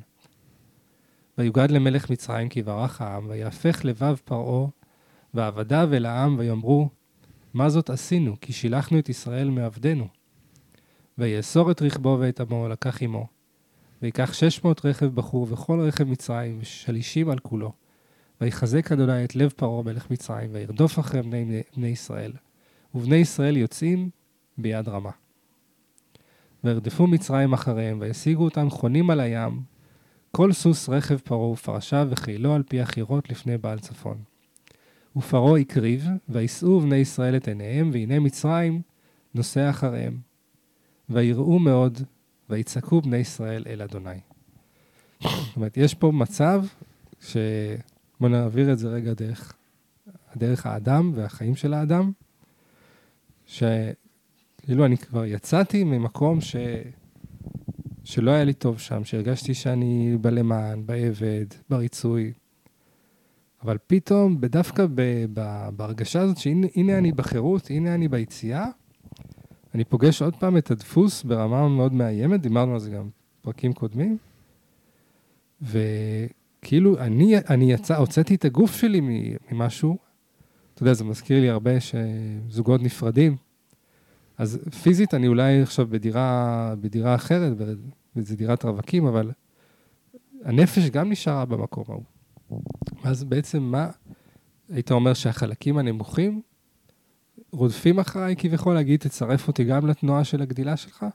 ויוגד 1.37 1.71
למלך 1.71 2.09
מצרים 2.09 2.49
כי 2.49 2.59
יברך 2.59 3.01
העם, 3.01 3.29
ויהפך 3.29 3.85
לבב 3.85 4.15
פרעה, 4.25 4.67
ועבדיו 5.33 5.89
אל 5.93 6.05
העם, 6.05 6.35
ויאמרו, 6.39 6.89
מה 7.53 7.69
זאת 7.69 7.89
עשינו? 7.89 8.35
כי 8.41 8.53
שילחנו 8.53 8.99
את 8.99 9.09
ישראל 9.09 9.49
מעבדנו. 9.49 10.07
ויאסור 11.17 11.71
את 11.71 11.81
רכבו 11.81 12.17
ואת 12.19 12.39
עמו, 12.39 12.67
לקח 12.67 13.01
עמו. 13.01 13.27
ויקח 14.01 14.33
שש 14.33 14.63
מאות 14.63 14.85
רכב 14.85 15.05
בחור 15.05 15.47
וכל 15.49 15.79
רכב 15.79 16.03
מצרים, 16.03 16.57
ושלישים 16.61 17.29
על 17.29 17.39
כולו. 17.39 17.71
ויחזק 18.41 18.91
אדוני 18.91 19.25
את 19.25 19.35
לב 19.35 19.49
פרעה 19.49 19.83
מלך 19.83 20.11
מצרים, 20.11 20.49
וירדוף 20.53 20.99
אחרי 20.99 21.21
בני, 21.21 21.61
בני 21.77 21.87
ישראל. 21.87 22.31
ובני 22.95 23.15
ישראל 23.15 23.57
יוצאים 23.57 24.09
ביד 24.57 24.89
רמה. 24.89 25.11
וירדפו 26.63 27.07
מצרים 27.07 27.53
אחריהם, 27.53 27.97
וישיגו 28.01 28.43
אותם 28.43 28.69
חונים 28.69 29.09
על 29.09 29.19
הים, 29.19 29.61
כל 30.31 30.53
סוס 30.53 30.89
רכב 30.89 31.17
פרעה 31.17 31.49
ופרשיו 31.49 32.07
וחילו 32.09 32.53
על 32.53 32.63
פי 32.63 32.81
החירות 32.81 33.29
לפני 33.29 33.57
בעל 33.57 33.79
צפון. 33.79 34.17
ופרעה 35.15 35.59
הקריב, 35.59 36.05
וישאו 36.29 36.81
בני 36.81 36.95
ישראל 36.95 37.35
את 37.35 37.47
עיניהם, 37.47 37.89
והנה 37.93 38.19
מצרים 38.19 38.81
נוסע 39.35 39.69
אחריהם. 39.69 40.17
ויראו 41.09 41.59
מאוד, 41.59 41.99
ויצעקו 42.49 43.01
בני 43.01 43.17
ישראל 43.17 43.63
אל 43.67 43.81
אדוני. 43.81 44.19
זאת 45.21 45.55
אומרת, 45.55 45.77
יש 45.77 45.93
פה 45.93 46.11
מצב 46.11 46.65
ש... 47.21 47.37
בואו 48.19 48.31
נעביר 48.31 48.73
את 48.73 48.79
זה 48.79 48.87
רגע 48.87 49.13
דרך, 49.13 49.53
דרך 50.35 50.65
האדם 50.65 51.11
והחיים 51.15 51.55
של 51.55 51.73
האדם, 51.73 52.11
שכאילו 54.63 54.85
אני 54.85 54.97
כבר 54.97 55.25
יצאתי 55.25 55.83
ממקום 55.83 56.41
ש... 56.41 56.55
שלא 58.03 58.31
היה 58.31 58.43
לי 58.43 58.53
טוב 58.53 58.79
שם, 58.79 59.03
שהרגשתי 59.03 59.53
שאני 59.53 60.17
בלמען, 60.21 60.85
בעבד, 60.85 61.45
בריצוי. 61.69 62.33
אבל 63.63 63.77
פתאום, 63.87 64.37
דווקא 64.41 64.85
בהרגשה 65.75 66.21
הזאת 66.21 66.37
שהנה 66.37 66.97
אני 66.97 67.11
בחירות, 67.11 67.69
הנה 67.69 67.95
אני 67.95 68.07
ביציאה, 68.07 68.65
אני 69.75 69.83
פוגש 69.83 70.21
עוד 70.21 70.35
פעם 70.35 70.57
את 70.57 70.71
הדפוס 70.71 71.23
ברמה 71.23 71.69
מאוד 71.69 71.93
מאיימת, 71.93 72.41
דיברנו 72.41 72.73
על 72.73 72.79
זה 72.79 72.89
גם 72.89 73.09
בפרקים 73.41 73.73
קודמים, 73.73 74.17
וכאילו 75.61 76.99
אני, 76.99 77.37
אני 77.49 77.71
יצא, 77.71 77.97
הוצאתי 77.97 78.35
את 78.35 78.45
הגוף 78.45 78.75
שלי 78.75 79.01
ממשהו, 79.51 79.97
אתה 80.73 80.83
יודע, 80.83 80.93
זה 80.93 81.03
מזכיר 81.03 81.41
לי 81.41 81.49
הרבה 81.49 81.71
שזוגות 81.79 82.81
נפרדים, 82.81 83.35
אז 84.37 84.59
פיזית 84.83 85.13
אני 85.13 85.27
אולי 85.27 85.61
עכשיו 85.61 85.87
בדירה, 85.87 86.73
בדירה 86.81 87.15
אחרת, 87.15 87.53
וזו 88.15 88.35
דירת 88.35 88.65
רווקים, 88.65 89.05
אבל 89.05 89.31
הנפש 90.43 90.89
גם 90.89 91.11
נשארה 91.11 91.45
במקום 91.45 91.83
ההוא. 91.87 92.03
אז 93.03 93.23
בעצם 93.23 93.63
מה, 93.63 93.89
היית 94.69 94.91
אומר 94.91 95.13
שהחלקים 95.13 95.77
הנמוכים 95.77 96.41
רודפים 97.51 97.99
אחריי 97.99 98.35
כביכול 98.37 98.73
להגיד, 98.73 98.99
תצרף 98.99 99.47
אותי 99.47 99.63
גם 99.63 99.87
לתנועה 99.87 100.23
של 100.23 100.41
הגדילה 100.41 100.77
שלך? 100.77 101.05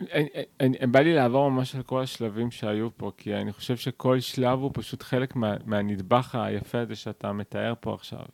אני, 0.00 0.28
אני, 0.60 0.86
בא 0.86 1.00
לי 1.00 1.14
לעבור 1.14 1.50
ממש 1.50 1.74
על 1.74 1.82
כל 1.82 2.02
השלבים 2.02 2.50
שהיו 2.50 2.88
פה, 2.96 3.12
כי 3.16 3.34
אני 3.34 3.52
חושב 3.52 3.76
שכל 3.76 4.20
שלב 4.20 4.58
הוא 4.58 4.70
פשוט 4.74 5.02
חלק 5.02 5.36
מה, 5.36 5.54
מהנדבך 5.66 6.34
היפה 6.34 6.80
הזה 6.80 6.94
שאתה 6.94 7.32
מתאר 7.32 7.74
פה 7.80 7.94
עכשיו. 7.94 8.24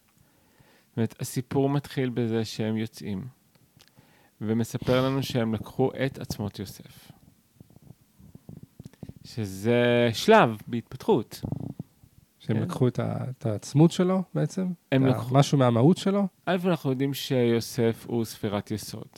זאת 0.93 0.97
אומרת, 0.97 1.15
הסיפור 1.21 1.69
מתחיל 1.69 2.11
בזה 2.11 2.45
שהם 2.45 2.77
יוצאים, 2.77 3.27
ומספר 4.41 5.07
לנו 5.07 5.23
שהם 5.23 5.55
לקחו 5.55 5.91
את 6.07 6.19
עצמות 6.19 6.59
יוסף. 6.59 7.11
שזה 9.25 10.09
שלב 10.13 10.57
בהתפתחות. 10.67 11.41
שהם 12.39 12.57
כן. 12.57 12.63
לקחו 12.63 12.89
את, 12.89 12.99
ה, 12.99 13.25
את 13.31 13.47
העצמות 13.47 13.93
שלו 13.93 14.23
בעצם? 14.35 14.67
הם 14.93 15.07
לקחו... 15.07 15.35
משהו 15.35 15.59
מהמהות 15.59 15.97
שלו? 15.97 16.27
א', 16.47 16.57
אנחנו 16.65 16.91
יודעים 16.91 17.15
שיוסף 17.15 18.05
הוא 18.07 18.25
ספירת 18.25 18.71
יסוד. 18.71 19.09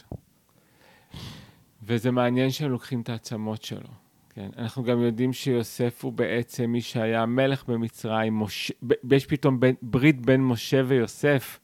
וזה 1.82 2.10
מעניין 2.10 2.50
שהם 2.50 2.70
לוקחים 2.70 3.00
את 3.00 3.08
העצמות 3.08 3.62
שלו. 3.62 3.88
כן, 4.30 4.50
אנחנו 4.58 4.82
גם 4.82 5.00
יודעים 5.00 5.32
שיוסף 5.32 6.04
הוא 6.04 6.12
בעצם 6.12 6.70
מי 6.70 6.80
שהיה 6.80 7.26
מלך 7.26 7.64
במצרים, 7.68 8.34
מוש... 8.34 8.72
יש 9.10 9.26
פתאום 9.26 9.60
בין, 9.60 9.74
ברית 9.82 10.26
בין 10.26 10.44
משה 10.44 10.82
ויוסף, 10.86 11.60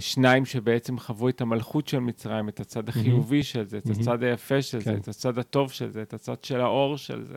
שניים 0.00 0.44
שבעצם 0.44 0.98
חוו 0.98 1.28
את 1.28 1.40
המלכות 1.40 1.88
של 1.88 1.98
מצרים, 1.98 2.48
את 2.48 2.60
הצד 2.60 2.88
החיובי. 2.88 3.42
של 3.42 3.64
זה, 3.64 3.78
את. 3.78 3.86
הצד 3.90 4.22
היפה 4.22 4.62
של 4.62 4.78
כן. 4.78 4.84
זה, 4.84 4.96
את 4.96 5.08
הצד 5.08 5.38
הטוב 5.38 5.72
של 5.72 5.90
זה, 5.90 6.02
את 6.02 6.14
הצד 6.14 6.44
של 6.44 6.60
האור 6.60 6.96
של 6.96 7.24
זה. 7.24 7.36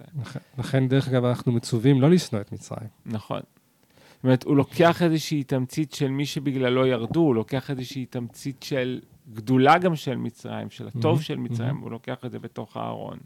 לכן, 0.57 0.87
דרך 0.87 1.07
אגב, 1.07 1.25
אנחנו 1.25 1.51
מצווים 1.51 2.01
לא 2.01 2.09
לשנוא 2.09 2.41
את 2.41 2.51
מצרים. 2.51 2.89
נכון. 3.05 3.39
זאת 3.39 4.23
אומרת, 4.23 4.43
הוא 4.43 4.55
לוקח 4.55 5.01
איזושהי 5.01 5.43
תמצית 5.43 5.93
של 5.93 6.07
מי 6.07 6.25
שבגללו 6.25 6.85
ירדו, 6.85 7.19
הוא 7.19 7.35
לוקח 7.35 7.71
איזושהי 7.71 8.05
תמצית 8.05 8.63
של 8.63 8.99
גדולה 9.33 9.77
גם 9.77 9.95
של 9.95 10.15
מצרים, 10.15 10.69
של 10.69 10.87
הטוב. 10.87 11.21
של 11.21 11.35
מצרים. 11.35 11.77
הוא 11.77 11.91
לוקח 11.91 12.25
את 12.25 12.31
זה 12.31 12.39
בתוך 12.39 12.77
הארון. 12.77 13.17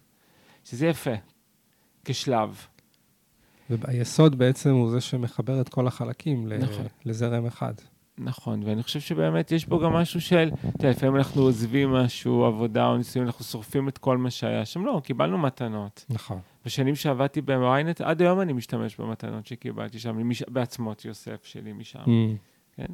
שזה 0.66 0.88
יפה, 0.88 1.14
כשלב. 2.06 2.66
והיסוד 3.70 4.38
בעצם 4.38 4.70
הוא 4.70 4.92
זה 4.92 5.02
שמחבר 5.02 5.62
את 5.62 5.70
כל 5.70 5.88
החלקים 5.88 6.54
נכון. 6.54 6.86
לזרם 7.06 7.46
אחד. 7.46 7.74
נכון, 8.24 8.64
ואני 8.64 8.84
חושב 8.84 9.00
שבאמת 9.00 9.52
יש 9.52 9.66
פה 9.66 9.80
גם 9.84 9.94
משהו 9.94 10.22
של, 10.22 10.50
אתה 10.60 10.68
יודע, 10.68 10.90
לפעמים 10.90 11.16
אנחנו 11.16 11.42
עוזבים 11.42 11.92
משהו, 11.94 12.46
עבודה 12.46 12.88
או 12.88 12.98
ניסויים, 12.98 13.28
אנחנו 13.28 13.46
שורפים 13.46 13.88
את 13.90 13.98
כל 13.98 14.18
מה 14.18 14.30
שהיה 14.30 14.66
שם. 14.66 14.86
לא, 14.86 15.02
קיבלנו 15.04 15.38
מתנות. 15.38 16.06
נכון. 16.10 16.40
בשנים 16.66 16.96
שעבדתי 16.96 17.42
ב-ynet, 17.42 18.04
עד 18.04 18.22
היום 18.22 18.42
אני 18.42 18.54
משתמש 18.54 18.96
במתנות 18.98 19.48
שקיבלתי 19.48 20.00
שם, 20.00 20.30
מש... 20.30 20.44
בעצמות 20.44 21.06
יוסף 21.06 21.46
שלי 21.46 21.74
משם, 21.74 22.00
mm. 22.00 22.38
כן? 22.76 22.94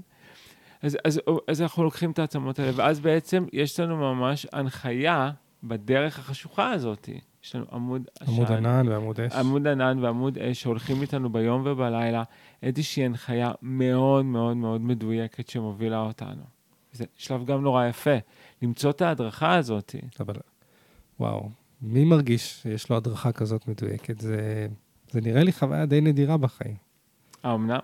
אז, 0.81 0.97
אז, 1.05 1.21
אז 1.47 1.61
אנחנו 1.61 1.83
לוקחים 1.83 2.11
את 2.11 2.19
העצמות 2.19 2.59
האלה, 2.59 2.71
ואז 2.75 2.99
בעצם 2.99 3.45
יש 3.53 3.79
לנו 3.79 3.97
ממש 3.97 4.47
הנחיה 4.53 5.31
בדרך 5.63 6.19
החשוכה 6.19 6.71
הזאת. 6.71 7.09
יש 7.47 7.55
לנו 7.55 7.65
עמוד 7.71 8.07
עשן. 8.19 8.31
עמוד 8.31 8.51
ענן 8.51 8.87
ועמוד 8.87 9.19
אש. 9.19 9.33
עמוד 9.33 9.67
ענן 9.67 9.99
ועמוד 10.03 10.37
אש 10.37 10.61
שהולכים 10.61 11.01
איתנו 11.01 11.29
ביום 11.29 11.61
ובלילה, 11.65 12.23
איזושהי 12.63 13.05
הנחיה 13.05 13.51
מאוד 13.61 14.25
מאוד 14.25 14.57
מאוד 14.57 14.81
מדויקת 14.81 15.49
שמובילה 15.49 15.99
אותנו. 15.99 16.43
זה 16.91 17.05
שלב 17.15 17.45
גם 17.45 17.61
נורא 17.61 17.85
יפה, 17.85 18.15
למצוא 18.61 18.89
את 18.89 19.01
ההדרכה 19.01 19.55
הזאת. 19.55 19.95
אבל, 20.19 20.35
וואו, 21.19 21.49
מי 21.81 22.05
מרגיש 22.05 22.61
שיש 22.61 22.89
לו 22.89 22.97
הדרכה 22.97 23.31
כזאת 23.31 23.67
מדויקת? 23.67 24.19
זה, 24.19 24.67
זה 25.11 25.21
נראה 25.21 25.43
לי 25.43 25.51
חוויה 25.51 25.85
די 25.85 26.01
נדירה 26.01 26.37
בחיים. 26.37 26.75
האמנם? 27.43 27.79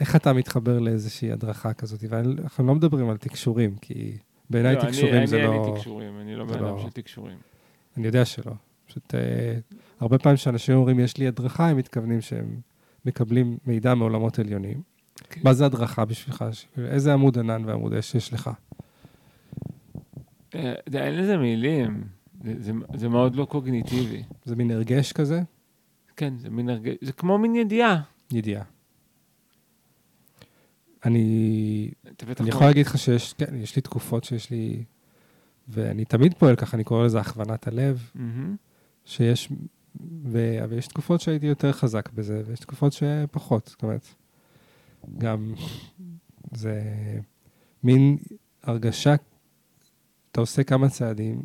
איך 0.00 0.16
אתה 0.16 0.32
מתחבר 0.32 0.78
לאיזושהי 0.78 1.32
הדרכה 1.32 1.72
כזאת? 1.72 2.04
ואנחנו 2.08 2.66
לא 2.66 2.74
מדברים 2.74 3.10
על 3.10 3.16
תקשורים, 3.16 3.76
כי 3.76 4.16
בעיניי 4.50 4.74
לא, 4.74 4.80
תקשורים 4.80 5.26
זה 5.26 5.38
לא... 5.38 5.44
אני 5.44 5.56
אין 5.56 5.72
לי 5.72 5.78
תקשורים, 5.78 6.20
אני 6.20 6.36
לא 6.36 6.44
בן 6.44 6.54
אדם 6.54 6.64
לא... 6.64 6.82
של 6.82 6.90
תקשורים. 6.90 7.36
אני 7.96 8.06
יודע 8.06 8.24
שלא. 8.24 8.52
פשוט 8.86 9.14
אה, 9.14 9.54
הרבה 10.00 10.18
פעמים 10.18 10.36
כשאנשים 10.36 10.74
אומרים 10.74 11.00
יש 11.00 11.16
לי 11.16 11.28
הדרכה, 11.28 11.68
הם 11.68 11.76
מתכוונים 11.76 12.20
שהם 12.20 12.60
מקבלים 13.04 13.58
מידע 13.66 13.94
מעולמות 13.94 14.38
עליונים. 14.38 14.82
Okay. 15.20 15.40
מה 15.44 15.54
זה 15.54 15.66
הדרכה 15.66 16.04
בשבילך? 16.04 16.44
איזה 16.78 17.12
עמוד 17.12 17.38
ענן 17.38 17.62
ועמוד 17.66 17.94
אש 17.94 18.14
יש 18.14 18.32
לך? 18.32 18.50
אה, 20.54 20.74
אין 20.94 21.14
לזה 21.14 21.36
מילים, 21.36 22.04
זה 22.94 23.08
מאוד 23.08 23.36
לא 23.36 23.44
קוגניטיבי. 23.44 24.22
זה 24.44 24.56
מין 24.56 24.70
הרגש 24.70 25.12
כזה? 25.12 25.42
כן, 26.16 26.34
זה 26.38 26.50
מין 26.50 26.68
הרגש, 26.68 26.94
זה 27.00 27.12
כמו 27.12 27.38
מין 27.38 27.54
ידיעה. 27.54 28.00
ידיעה. 28.32 28.62
אני, 31.04 31.90
אני 32.40 32.48
יכול 32.48 32.66
להגיד 32.66 32.86
לך 32.86 32.98
שיש, 32.98 33.32
כן, 33.32 33.54
יש 33.54 33.76
לי 33.76 33.82
תקופות 33.82 34.24
שיש 34.24 34.50
לי, 34.50 34.84
ואני 35.68 36.04
תמיד 36.04 36.34
פועל 36.34 36.56
ככה, 36.56 36.76
אני 36.76 36.84
קורא 36.84 37.04
לזה 37.04 37.20
הכוונת 37.20 37.66
הלב, 37.66 38.10
mm-hmm. 38.16 38.20
שיש 39.04 39.48
ו... 40.24 40.64
אבל 40.64 40.78
יש 40.78 40.86
תקופות 40.86 41.20
שהייתי 41.20 41.46
יותר 41.46 41.72
חזק 41.72 42.12
בזה, 42.12 42.42
ויש 42.46 42.60
תקופות 42.60 42.92
שפחות. 42.92 43.66
זאת 43.66 43.82
אומרת, 43.82 44.06
גם 45.18 45.54
זה 46.52 46.82
מין 47.82 48.18
הרגשה, 48.62 49.14
אתה 50.32 50.40
עושה 50.40 50.64
כמה 50.64 50.88
צעדים, 50.88 51.42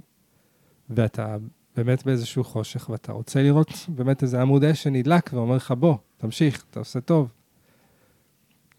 ואתה 0.89 1.37
באמת 1.75 2.05
באיזשהו 2.05 2.43
חושך, 2.43 2.89
ואתה 2.89 3.11
רוצה 3.11 3.43
לראות 3.43 3.69
באמת 3.87 4.23
איזה 4.23 4.41
עמוד 4.41 4.63
אש 4.63 4.83
שנדלק 4.83 5.29
ואומר 5.33 5.55
לך, 5.55 5.71
בוא, 5.71 5.95
תמשיך, 6.17 6.65
אתה 6.69 6.79
עושה 6.79 7.01
טוב. 7.01 7.31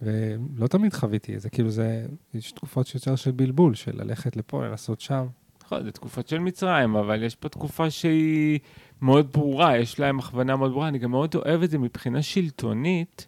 ולא 0.03 0.67
תמיד 0.67 0.95
חוויתי 0.95 1.37
את 1.37 1.41
זה, 1.41 1.51
כאילו 1.51 1.71
זה, 1.71 2.07
יש 2.35 2.53
תקופות 2.53 2.95
יותר 2.95 3.17
של 3.17 3.31
בלבול, 3.31 3.75
של 3.75 4.03
ללכת 4.03 4.37
לפה, 4.37 4.67
לנסות 4.67 5.01
שם. 5.01 5.27
נכון, 5.65 5.85
זה 5.85 5.93
תקופות 5.93 6.29
של 6.29 6.39
מצרים, 6.39 6.97
אבל 6.97 7.23
יש 7.23 7.35
פה 7.35 7.49
תקופה 7.49 7.91
שהיא 7.91 8.59
מאוד 9.03 9.33
ברורה, 9.33 9.79
יש 9.79 10.01
להם 10.01 10.19
הכוונה 10.19 10.57
מאוד 10.57 10.71
ברורה. 10.71 10.89
אני 10.89 10.99
גם 10.99 11.11
מאוד 11.11 11.35
אוהב 11.35 11.63
את 11.63 11.71
זה 11.71 11.79
מבחינה 11.79 12.23
שלטונית. 12.23 13.27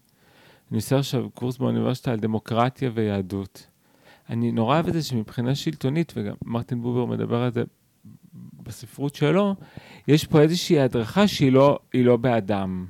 אני 0.71 0.77
עושה 0.77 0.99
עכשיו 0.99 1.31
קורס 1.31 1.59
באוניברסיטה 1.59 2.13
על 2.13 2.19
דמוקרטיה 2.19 2.91
ויהדות. 2.95 3.67
אני 4.31 4.53
נורא 4.53 4.75
אוהב 4.75 4.87
את 4.87 4.93
זה 4.93 5.03
שמבחינה 5.03 5.55
שלטונית, 5.55 6.13
וגם 6.17 6.35
מרטין 6.45 6.83
בובר 6.83 7.05
מדבר 7.05 7.43
על 7.43 7.53
זה 7.53 7.63
בספרות 8.63 9.15
שלו, 9.15 9.55
יש 10.09 10.27
פה 10.27 10.41
איזושהי 10.41 10.81
הדרכה 10.81 11.29
שהיא 11.29 11.53
לא, 11.53 11.79
לא 11.95 12.17
באדם. 12.17 12.87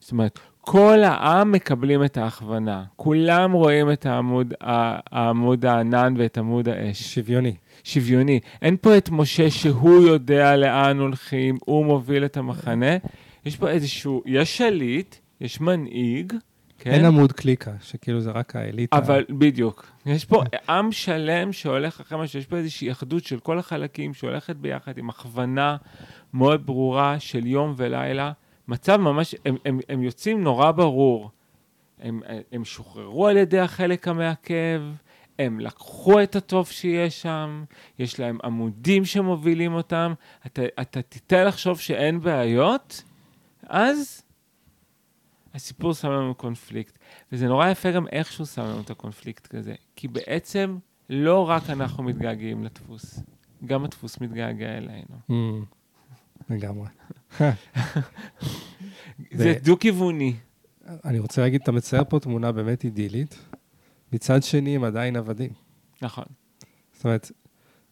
זאת 0.00 0.12
אומרת, 0.12 0.38
כל 0.64 0.98
העם 1.04 1.52
מקבלים 1.52 2.04
את 2.04 2.16
ההכוונה. 2.16 2.84
כולם 2.96 3.52
רואים 3.52 3.92
את 3.92 4.06
העמוד, 4.06 4.54
העמוד 4.60 5.66
הענן 5.66 6.14
ואת 6.18 6.38
עמוד 6.38 6.68
האש. 6.68 7.14
שוויוני. 7.14 7.54
שוויוני. 7.84 8.40
אין 8.62 8.76
פה 8.80 8.96
את 8.96 9.10
משה 9.10 9.50
שהוא 9.50 10.02
יודע 10.02 10.56
לאן 10.56 10.98
הולכים, 10.98 11.56
הוא 11.64 11.84
מוביל 11.84 12.24
את 12.24 12.36
המחנה. 12.36 12.96
יש 13.44 13.56
פה 13.56 13.68
איזשהו, 13.68 14.22
יש 14.26 14.58
שליט, 14.58 15.16
יש 15.40 15.60
מנהיג, 15.60 16.32
כן? 16.78 16.90
אין 16.90 17.04
עמוד 17.04 17.32
קליקה, 17.32 17.72
שכאילו 17.82 18.20
זה 18.20 18.30
רק 18.30 18.56
האליטה. 18.56 18.96
אבל 18.96 19.24
בדיוק. 19.30 19.86
יש 20.06 20.24
פה 20.24 20.42
עם 20.68 20.92
שלם 20.92 21.52
שהולך 21.52 22.00
אחרי 22.00 22.18
מה 22.18 22.26
שיש 22.26 22.46
פה 22.46 22.56
איזושהי 22.56 22.92
אחדות 22.92 23.24
של 23.24 23.38
כל 23.38 23.58
החלקים 23.58 24.14
שהולכת 24.14 24.56
ביחד 24.56 24.98
עם 24.98 25.10
הכוונה 25.10 25.76
מאוד 26.34 26.66
ברורה 26.66 27.20
של 27.20 27.46
יום 27.46 27.74
ולילה. 27.76 28.32
מצב 28.68 28.96
ממש, 28.96 29.34
הם, 29.44 29.56
הם, 29.64 29.80
הם 29.88 30.02
יוצאים 30.02 30.44
נורא 30.44 30.70
ברור. 30.70 31.30
הם, 31.98 32.22
הם 32.52 32.64
שוחררו 32.64 33.26
על 33.26 33.36
ידי 33.36 33.58
החלק 33.58 34.08
המעכב, 34.08 34.82
הם 35.38 35.60
לקחו 35.60 36.22
את 36.22 36.36
הטוב 36.36 36.66
שיש 36.66 37.22
שם, 37.22 37.64
יש 37.98 38.20
להם 38.20 38.38
עמודים 38.44 39.04
שמובילים 39.04 39.74
אותם, 39.74 40.14
אתה, 40.46 40.62
אתה 40.80 41.02
תיתן 41.02 41.46
לחשוב 41.46 41.80
שאין 41.80 42.20
בעיות, 42.20 43.02
אז 43.66 44.22
הסיפור 45.54 45.94
שם 45.94 46.10
לנו 46.10 46.34
קונפליקט. 46.34 46.98
וזה 47.32 47.46
נורא 47.46 47.68
יפה 47.68 47.90
גם 47.90 48.08
איך 48.08 48.32
שהוא 48.32 48.46
שם 48.46 48.62
לנו 48.62 48.80
את 48.80 48.90
הקונפליקט 48.90 49.46
כזה, 49.46 49.74
כי 49.96 50.08
בעצם 50.08 50.78
לא 51.10 51.48
רק 51.48 51.70
אנחנו 51.70 52.02
מתגעגעים 52.02 52.64
לדפוס, 52.64 53.20
גם 53.66 53.84
הדפוס 53.84 54.20
מתגעגע 54.20 54.76
אלינו. 54.76 55.16
Mm, 55.30 55.64
לגמרי. 56.50 56.88
זה 59.32 59.54
דו-כיווני. 59.62 60.36
אני 61.04 61.18
רוצה 61.18 61.42
להגיד, 61.42 61.60
אתה 61.62 61.72
מצייר 61.72 62.04
פה 62.08 62.20
תמונה 62.20 62.52
באמת 62.52 62.84
אידילית, 62.84 63.38
מצד 64.12 64.42
שני 64.42 64.76
הם 64.76 64.84
עדיין 64.84 65.16
עבדים. 65.16 65.50
נכון. 66.02 66.24
זאת 66.92 67.04
אומרת, 67.04 67.30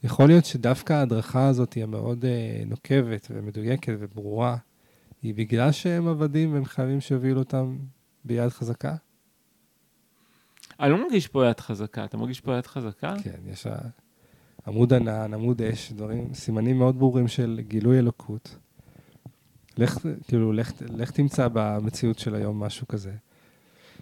יכול 0.05 0.27
להיות 0.27 0.45
שדווקא 0.45 0.93
ההדרכה 0.93 1.49
הזאת 1.49 1.73
היא 1.73 1.85
המאוד 1.85 2.25
uh, 2.25 2.69
נוקבת 2.69 3.27
ומדויקת 3.31 3.93
וברורה, 3.99 4.57
היא 5.23 5.35
בגלל 5.35 5.73
שהם 5.73 6.09
עבדים 6.09 6.55
והם 6.55 6.65
חייבים 6.65 7.01
שיובילו 7.01 7.39
אותם 7.39 7.79
ביד 8.25 8.49
חזקה? 8.49 8.95
אני 10.81 10.91
לא 10.91 11.03
מרגיש 11.03 11.29
פה 11.29 11.47
יד 11.47 11.61
חזקה, 11.61 12.05
אתה 12.05 12.17
מרגיש 12.17 12.41
פה 12.41 12.57
יד 12.57 12.67
חזקה? 12.67 13.15
כן, 13.23 13.39
יש 13.47 13.67
עמוד 14.67 14.93
ענן, 14.93 15.35
עמוד 15.35 15.63
אש, 15.63 15.93
דברים, 15.93 16.35
סימנים 16.35 16.79
מאוד 16.79 16.99
ברורים 16.99 17.29
של 17.29 17.61
גילוי 17.69 17.99
אלוקות. 17.99 18.57
לך, 19.79 19.99
כאילו, 20.29 20.53
לך, 20.53 20.73
לך 20.81 21.11
תמצא 21.11 21.49
במציאות 21.53 22.19
של 22.19 22.35
היום 22.35 22.61
משהו 22.61 22.89
כזה. 22.89 23.13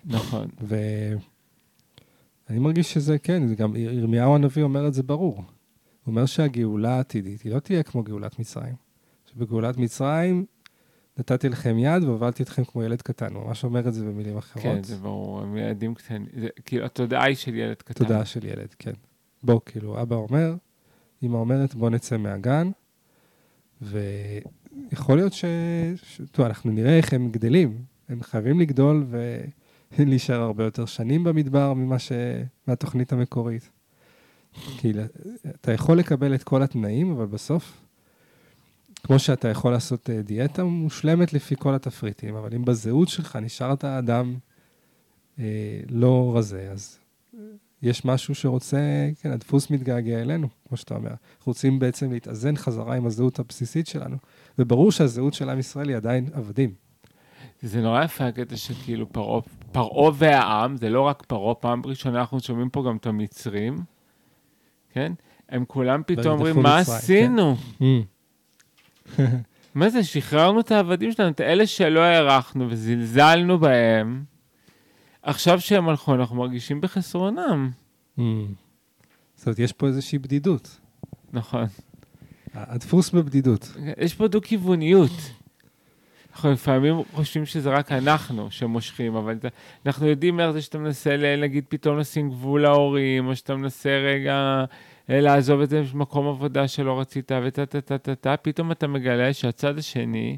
נכון. 0.05 0.49
ואני 0.61 2.59
מרגיש 2.59 2.92
שזה, 2.92 3.18
כן, 3.18 3.55
גם 3.55 3.77
ירמיהו 3.77 4.35
הנביא 4.35 4.62
אומר 4.62 4.88
את 4.88 4.94
זה 4.94 5.03
ברור. 5.03 5.37
הוא 5.37 5.44
אומר 6.07 6.27
שהגאולה 6.27 6.96
העתידית, 6.96 7.42
היא 7.42 7.53
לא 7.53 7.59
תהיה 7.59 7.83
כמו 7.83 8.03
גאולת 8.03 8.38
מצרים. 8.38 8.75
שבגאולת 9.27 9.77
מצרים 9.77 10.44
נתתי 11.18 11.49
לכם 11.49 11.79
יד 11.79 12.05
והובלתי 12.05 12.42
אתכם 12.42 12.64
כמו 12.64 12.83
ילד 12.83 13.03
קטן. 13.03 13.35
הוא 13.35 13.44
ממש 13.44 13.64
אומר 13.64 13.88
את 13.88 13.94
זה 13.94 14.05
במילים 14.05 14.37
אחרות. 14.37 14.64
כן, 14.64 14.83
זה 14.83 14.96
ברור, 14.96 15.40
הם 15.40 15.57
ילדים 15.57 15.94
קטנים. 15.94 16.27
זה 16.40 16.49
כאילו, 16.64 16.85
התודעה 16.85 17.25
היא 17.25 17.37
של 17.37 17.55
ילד 17.55 17.77
קטן. 17.77 18.05
תודעה 18.05 18.25
של 18.25 18.44
ילד, 18.44 18.75
כן. 18.79 18.92
בוא, 19.42 19.61
כאילו, 19.66 20.03
אבא 20.03 20.16
אומר, 20.16 20.55
אמא 21.22 21.37
אומרת, 21.37 21.74
בוא 21.74 21.90
נצא 21.90 22.16
מהגן, 22.16 22.70
ויכול 23.83 25.16
להיות 25.16 25.33
ש... 25.33 25.44
ש... 26.03 26.20
טוב, 26.33 26.46
אנחנו 26.46 26.70
נראה 26.70 26.96
איך 26.96 27.12
הם 27.12 27.31
גדלים. 27.31 27.83
הם 28.09 28.22
חייבים 28.22 28.61
לגדול 28.61 29.07
ולהישאר 29.98 30.40
הרבה 30.40 30.64
יותר 30.64 30.87
שנים 30.87 31.24
במדבר 31.24 31.74
ממה 31.74 31.98
ש... 31.98 32.12
מהתוכנית 32.66 33.12
המקורית. 33.12 33.70
כי 34.79 34.92
אתה 35.55 35.72
יכול 35.72 35.98
לקבל 35.98 36.35
את 36.35 36.42
כל 36.42 36.62
התנאים, 36.62 37.11
אבל 37.12 37.26
בסוף 37.26 37.83
כמו 39.03 39.18
שאתה 39.18 39.48
יכול 39.48 39.72
לעשות 39.72 40.11
אה, 40.11 40.22
דיאטה 40.22 40.64
מושלמת 40.64 41.33
לפי 41.33 41.55
כל 41.59 41.74
התפריטים, 41.74 42.37
אבל 42.37 42.55
אם 42.55 42.64
בזהות 42.64 43.09
שלך 43.09 43.37
נשארת 43.37 43.85
אדם 43.85 44.35
אה, 45.38 45.81
לא 45.88 46.33
רזה, 46.37 46.68
אז 46.72 46.98
יש 47.83 48.05
משהו 48.05 48.35
שרוצה, 48.35 49.09
כן, 49.23 49.31
הדפוס 49.31 49.71
מתגעגע 49.71 50.21
אלינו, 50.21 50.49
כמו 50.69 50.77
שאתה 50.77 50.95
אומר. 50.95 51.11
אנחנו 51.11 51.51
רוצים 51.51 51.79
בעצם 51.79 52.12
להתאזן 52.12 52.57
חזרה 52.57 52.97
עם 52.97 53.07
הזהות 53.07 53.38
הבסיסית 53.38 53.87
שלנו, 53.87 54.16
וברור 54.59 54.93
שהזהות 54.93 55.35
של 55.35 55.51
עם 55.51 55.59
ישראל 55.59 55.88
היא 55.88 55.97
עדיין 55.97 56.29
עבדים. 56.33 56.75
זה 57.62 57.81
נורא 57.81 58.05
יפה 58.05 58.27
הקטע 58.27 58.57
שכאילו 58.57 59.07
פרעה 59.73 60.11
והעם, 60.14 60.77
זה 60.77 60.88
לא 60.88 61.01
רק 61.01 61.23
פרעה, 61.27 61.55
פעם 61.55 61.83
ראשונה 61.85 62.21
אנחנו 62.21 62.40
שומעים 62.40 62.71
פה 62.71 62.85
גם 62.87 62.97
את 62.97 63.07
המצרים, 63.07 63.79
כן? 64.93 65.12
הם 65.49 65.64
כולם 65.64 66.03
פתאום 66.07 66.38
אומרים, 66.38 66.62
מה 66.62 66.85
כן. 66.85 66.93
עשינו? 66.93 67.57
כן. 69.16 69.37
מה 69.75 69.90
זה, 69.90 70.05
שחררנו 70.05 70.61
את 70.61 70.71
העבדים 70.71 71.12
שלנו, 71.12 71.31
את 71.31 71.40
אלה 71.40 71.66
שלא 71.66 72.01
הערכנו 72.01 72.66
וזלזלנו 72.71 73.59
בהם. 73.59 74.25
עכשיו 75.23 75.61
שהם 75.61 75.89
הלכו, 75.89 76.15
אנחנו 76.15 76.37
מרגישים 76.37 76.81
בחסרונם. 76.81 77.71
Mm. 78.19 78.23
זאת 79.35 79.47
אומרת, 79.47 79.59
יש 79.59 79.73
פה 79.73 79.87
איזושהי 79.87 80.19
בדידות. 80.19 80.81
נכון. 81.33 81.65
הדפוס 82.55 83.11
בבדידות. 83.11 83.77
יש 83.99 84.15
פה 84.15 84.29
דו-כיווניות. 84.29 85.11
אנחנו 86.33 86.53
לפעמים 86.53 86.95
חושבים 87.15 87.47
שזה 87.47 87.71
רק 87.71 87.93
אנחנו 87.93 88.51
שמושכים, 88.51 89.15
אבל 89.15 89.39
אנחנו 89.87 90.07
יודעים 90.07 90.41
איך 90.41 90.51
זה 90.51 90.63
שאתה 90.63 90.79
מנסה, 90.79 91.37
נגיד, 91.39 91.65
פתאום 91.69 91.99
לשים 91.99 92.31
גבול 92.31 92.63
להורים, 92.63 93.27
או 93.27 93.37
שאתה 93.37 93.57
מנסה 93.57 93.91
רגע 93.91 94.65
לעזוב 95.09 95.61
את 95.61 95.71
זה 95.71 95.83
במקום 95.93 96.29
עבודה 96.29 96.69
שלא 96.69 97.01
רצית, 97.01 97.33
וטה 97.47 97.67
טה 97.67 97.81
טה 97.81 97.99
טה 97.99 98.15
טה, 98.15 98.37
פתאום 98.37 98.73
אתה 98.73 98.87
מגלה 98.87 99.33
שהצד 99.33 99.79
השני 99.79 100.37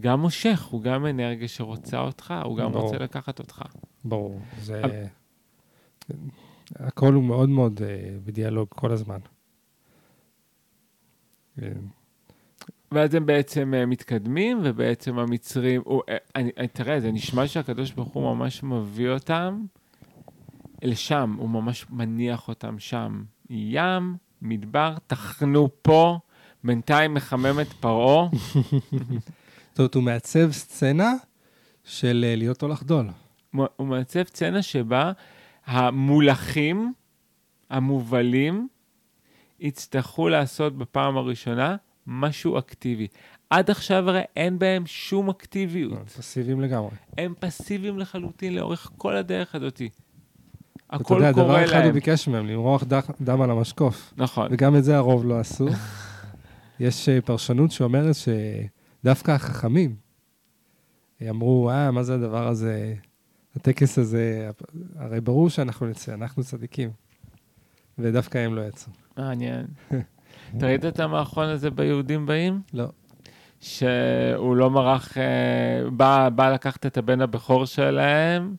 גם 0.00 0.20
מושך, 0.20 0.64
הוא 0.64 0.82
גם 0.82 1.06
אנרגיה 1.06 1.48
שרוצה 1.48 2.00
אותך, 2.00 2.34
הוא 2.44 2.56
גם 2.56 2.72
ברור. 2.72 2.84
רוצה 2.84 2.98
לקחת 2.98 3.38
אותך. 3.38 3.62
ברור, 4.04 4.40
זה... 4.60 4.82
הכל 6.76 7.14
הוא 7.14 7.24
מאוד 7.24 7.48
מאוד 7.48 7.78
uh, 7.78 7.82
בדיאלוג 8.24 8.68
כל 8.70 8.92
הזמן. 8.92 9.18
ואז 12.92 13.14
הם 13.14 13.26
בעצם 13.26 13.74
uh, 13.74 13.86
מתקדמים, 13.86 14.60
ובעצם 14.64 15.18
המצרים, 15.18 15.82
הוא, 15.84 16.02
uh, 16.02 16.12
אני, 16.36 16.50
תראה, 16.72 17.00
זה 17.00 17.12
נשמע 17.12 17.46
שהקדוש 17.46 17.92
ברוך 17.92 18.12
הוא 18.12 18.34
ממש 18.34 18.62
מביא 18.62 19.08
אותם 19.08 19.64
לשם, 20.82 21.36
הוא 21.38 21.48
ממש 21.48 21.86
מניח 21.90 22.48
אותם 22.48 22.78
שם. 22.78 23.24
ים, 23.50 24.16
מדבר, 24.42 24.94
תחנו 25.06 25.68
פה, 25.82 26.18
בינתיים 26.64 27.14
מחמם 27.14 27.60
את 27.60 27.72
פרעה. 27.72 28.28
זאת 29.74 29.78
אומרת, 29.78 29.94
הוא 29.94 30.02
מעצב 30.02 30.52
סצנה 30.52 31.14
של 31.84 32.24
אה, 32.28 32.36
להיות 32.36 32.62
או 32.62 32.68
לחדול. 32.68 33.06
הוא 33.76 33.86
מעצב 33.86 34.22
סצנה 34.22 34.62
שבה 34.62 35.12
המולכים, 35.66 36.92
המובלים, 37.70 38.68
יצטרכו 39.60 40.28
לעשות 40.28 40.78
בפעם 40.78 41.16
הראשונה 41.16 41.76
משהו 42.06 42.58
אקטיבי. 42.58 43.06
עד 43.50 43.70
עכשיו 43.70 44.08
הרי 44.08 44.20
אין 44.36 44.58
בהם 44.58 44.86
שום 44.86 45.30
אקטיביות. 45.30 45.92
הם 45.92 46.04
פסיביים 46.04 46.60
לגמרי. 46.60 46.90
הם 47.18 47.34
פסיביים 47.40 47.98
לחלוטין 47.98 48.54
לאורך 48.54 48.90
כל 48.96 49.16
הדרך 49.16 49.54
הזאתי. 49.54 49.88
הכל 50.90 51.04
קורה 51.04 51.20
להם. 51.20 51.32
אתה 51.32 51.40
יודע, 51.40 51.54
דבר 51.54 51.64
אחד 51.64 51.84
הוא 51.84 51.92
ביקש 51.92 52.28
מהם, 52.28 52.46
למרוח 52.46 52.84
דם 53.20 53.40
על 53.40 53.50
המשקוף. 53.50 54.14
נכון. 54.16 54.48
וגם 54.50 54.76
את 54.76 54.84
זה 54.84 54.96
הרוב 54.96 55.24
לא 55.24 55.38
עשו. 55.38 55.68
יש 56.80 57.08
אה, 57.08 57.20
פרשנות 57.20 57.72
שאומרת 57.72 58.14
דווקא 59.04 59.30
החכמים 59.30 59.96
אמרו, 61.30 61.70
אה, 61.70 61.90
מה 61.90 62.02
זה 62.02 62.14
הדבר 62.14 62.48
הזה, 62.48 62.94
הטקס 63.56 63.98
הזה, 63.98 64.50
הרי 64.96 65.20
ברור 65.20 65.50
שאנחנו 65.50 65.86
נצא, 65.86 66.14
אנחנו 66.14 66.44
צדיקים. 66.44 66.90
ודווקא 67.98 68.38
הם 68.38 68.54
לא 68.54 68.60
יצאו. 68.60 68.92
מעניין. 69.16 69.66
אתה 70.56 70.66
ראית 70.66 70.84
את 70.84 71.00
המערכון 71.00 71.48
הזה 71.48 71.70
ביהודים 71.70 72.26
באים? 72.26 72.60
לא. 72.72 72.88
שהוא 73.60 74.56
לא 74.56 74.70
מרח, 74.70 75.18
אה, 75.18 75.90
בא, 75.90 76.28
בא 76.28 76.52
לקחת 76.52 76.86
את 76.86 76.96
הבן 76.96 77.20
הבכור 77.20 77.64
שלהם, 77.64 78.54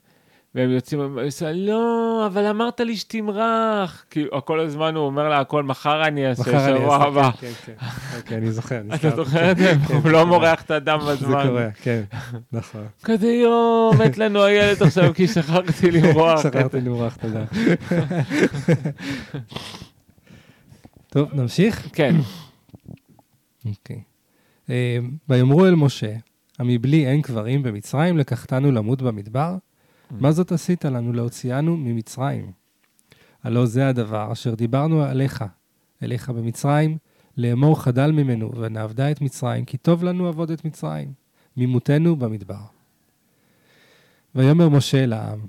והם 0.56 0.72
יוצאים, 0.72 1.00
הם 1.02 1.20
עושים, 1.20 1.48
לא, 1.54 2.24
אבל 2.26 2.46
אמרת 2.46 2.80
לי 2.80 2.98
שתמרח. 2.98 4.06
כי 4.10 4.24
כל 4.46 4.60
הזמן 4.60 4.96
הוא 4.96 5.06
אומר 5.06 5.30
לה, 5.30 5.40
הכל, 5.40 5.64
מחר 5.64 6.08
אני 6.08 6.30
אעשה, 6.30 6.44
שבוע 6.44 6.96
הבא. 6.96 7.32
כן, 7.32 7.52
כן, 7.66 7.74
כן, 8.26 8.36
אני 8.36 8.52
זוכר. 8.52 8.82
אתה 8.96 9.16
זוכר 9.16 9.52
את 9.52 9.58
זה? 9.58 9.74
הוא 9.88 10.10
לא 10.12 10.26
מורח 10.26 10.62
את 10.62 10.72
הדם 10.72 11.00
בזמן. 11.10 11.44
זה 11.44 11.48
קורה, 11.48 11.68
כן, 11.82 12.02
נכון. 12.52 12.86
כזה 13.04 13.28
יואו, 13.28 13.92
מת 14.00 14.18
לנו 14.18 14.44
הילד 14.44 14.84
עכשיו, 14.84 15.14
כי 15.14 15.28
שכחתי 15.28 15.92
למרוח. 15.92 16.44
שכחתי 16.44 16.82
למרוח, 16.82 17.16
תודה. 17.16 17.46
טוב, 21.10 21.30
נמשיך? 21.34 21.90
כן. 21.94 22.16
אוקיי. 23.66 24.02
ויאמרו 25.30 25.66
אל 25.66 25.76
משה, 25.76 26.14
המבלי 26.60 27.08
אין 27.08 27.22
קברים 27.22 27.64
במצרים, 27.64 28.18
לקחתנו 28.18 28.72
למות 28.72 29.02
במדבר? 29.02 29.56
מה 30.12 30.32
זאת 30.32 30.52
עשית 30.52 30.86
לנו 30.86 31.14
להוציאנו 31.14 31.78
ממצרים? 31.78 32.52
הלא 33.44 33.66
זה 33.66 33.88
הדבר 33.88 34.32
אשר 34.32 34.56
דיברנו 34.56 35.04
עליך, 35.04 35.44
אליך 36.04 36.30
במצרים, 36.30 36.98
לאמור 37.38 37.82
חדל 37.82 38.12
ממנו, 38.12 38.52
ונעבדה 38.56 39.12
את 39.12 39.22
מצרים, 39.22 39.66
כי 39.66 39.78
טוב 39.78 40.04
לנו 40.04 40.28
עבוד 40.28 40.52
את 40.52 40.66
מצרים, 40.66 41.14
ממותנו 41.58 42.16
במדבר. 42.16 42.62
ויאמר 44.36 44.70
משה 44.70 45.04
אל 45.04 45.14
העם, 45.14 45.40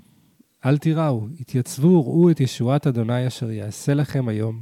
אל 0.65 0.77
תיראו, 0.77 1.27
התייצבו 1.39 1.87
וראו 1.87 2.31
את 2.31 2.39
ישועת 2.39 2.87
אדוני 2.87 3.27
אשר 3.27 3.51
יעשה 3.51 3.93
לכם 3.93 4.27
היום, 4.27 4.61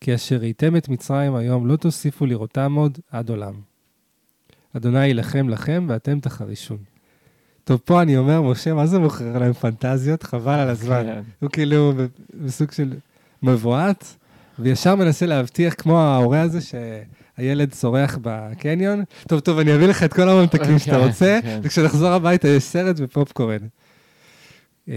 כי 0.00 0.14
אשר 0.14 0.36
ראיתם 0.36 0.76
את 0.76 0.88
מצרים 0.88 1.34
היום, 1.34 1.66
לא 1.66 1.76
תוסיפו 1.76 2.26
לראותם 2.26 2.74
עוד 2.74 2.98
עד 3.10 3.30
עולם. 3.30 3.54
אדוני 4.76 5.06
יילחם 5.06 5.48
לכם, 5.48 5.86
ואתם 5.88 6.20
תחרישון. 6.20 6.89
טוב, 7.64 7.80
פה 7.84 8.02
אני 8.02 8.16
אומר, 8.16 8.42
משה, 8.42 8.74
מה 8.74 8.86
זה 8.86 8.98
מוכר 8.98 9.38
להם 9.38 9.52
פנטזיות? 9.52 10.22
חבל 10.22 10.58
על 10.58 10.68
הזמן. 10.68 11.02
כן. 11.06 11.20
הוא 11.40 11.50
כאילו 11.50 11.92
בסוג 12.34 12.72
של 12.72 12.92
מבועת, 13.42 14.16
וישר 14.58 14.94
מנסה 14.94 15.26
להבטיח, 15.26 15.74
כמו 15.78 16.00
ההורה 16.00 16.40
הזה, 16.40 16.58
שהילד 16.60 17.70
צורח 17.70 18.18
בקניון. 18.22 19.04
טוב, 19.28 19.40
טוב, 19.40 19.58
אני 19.58 19.74
אביא 19.74 19.86
לך 19.86 20.02
את 20.02 20.12
כל 20.12 20.28
הממתקים 20.28 20.78
שאתה 20.78 20.90
כן, 20.90 21.06
רוצה, 21.06 21.38
כן. 21.42 21.60
וכשנחזור 21.62 22.08
הביתה 22.08 22.48
יש 22.48 22.62
סרט 22.62 22.96
ופופקורן. 22.98 23.66
אמ, 24.88 24.94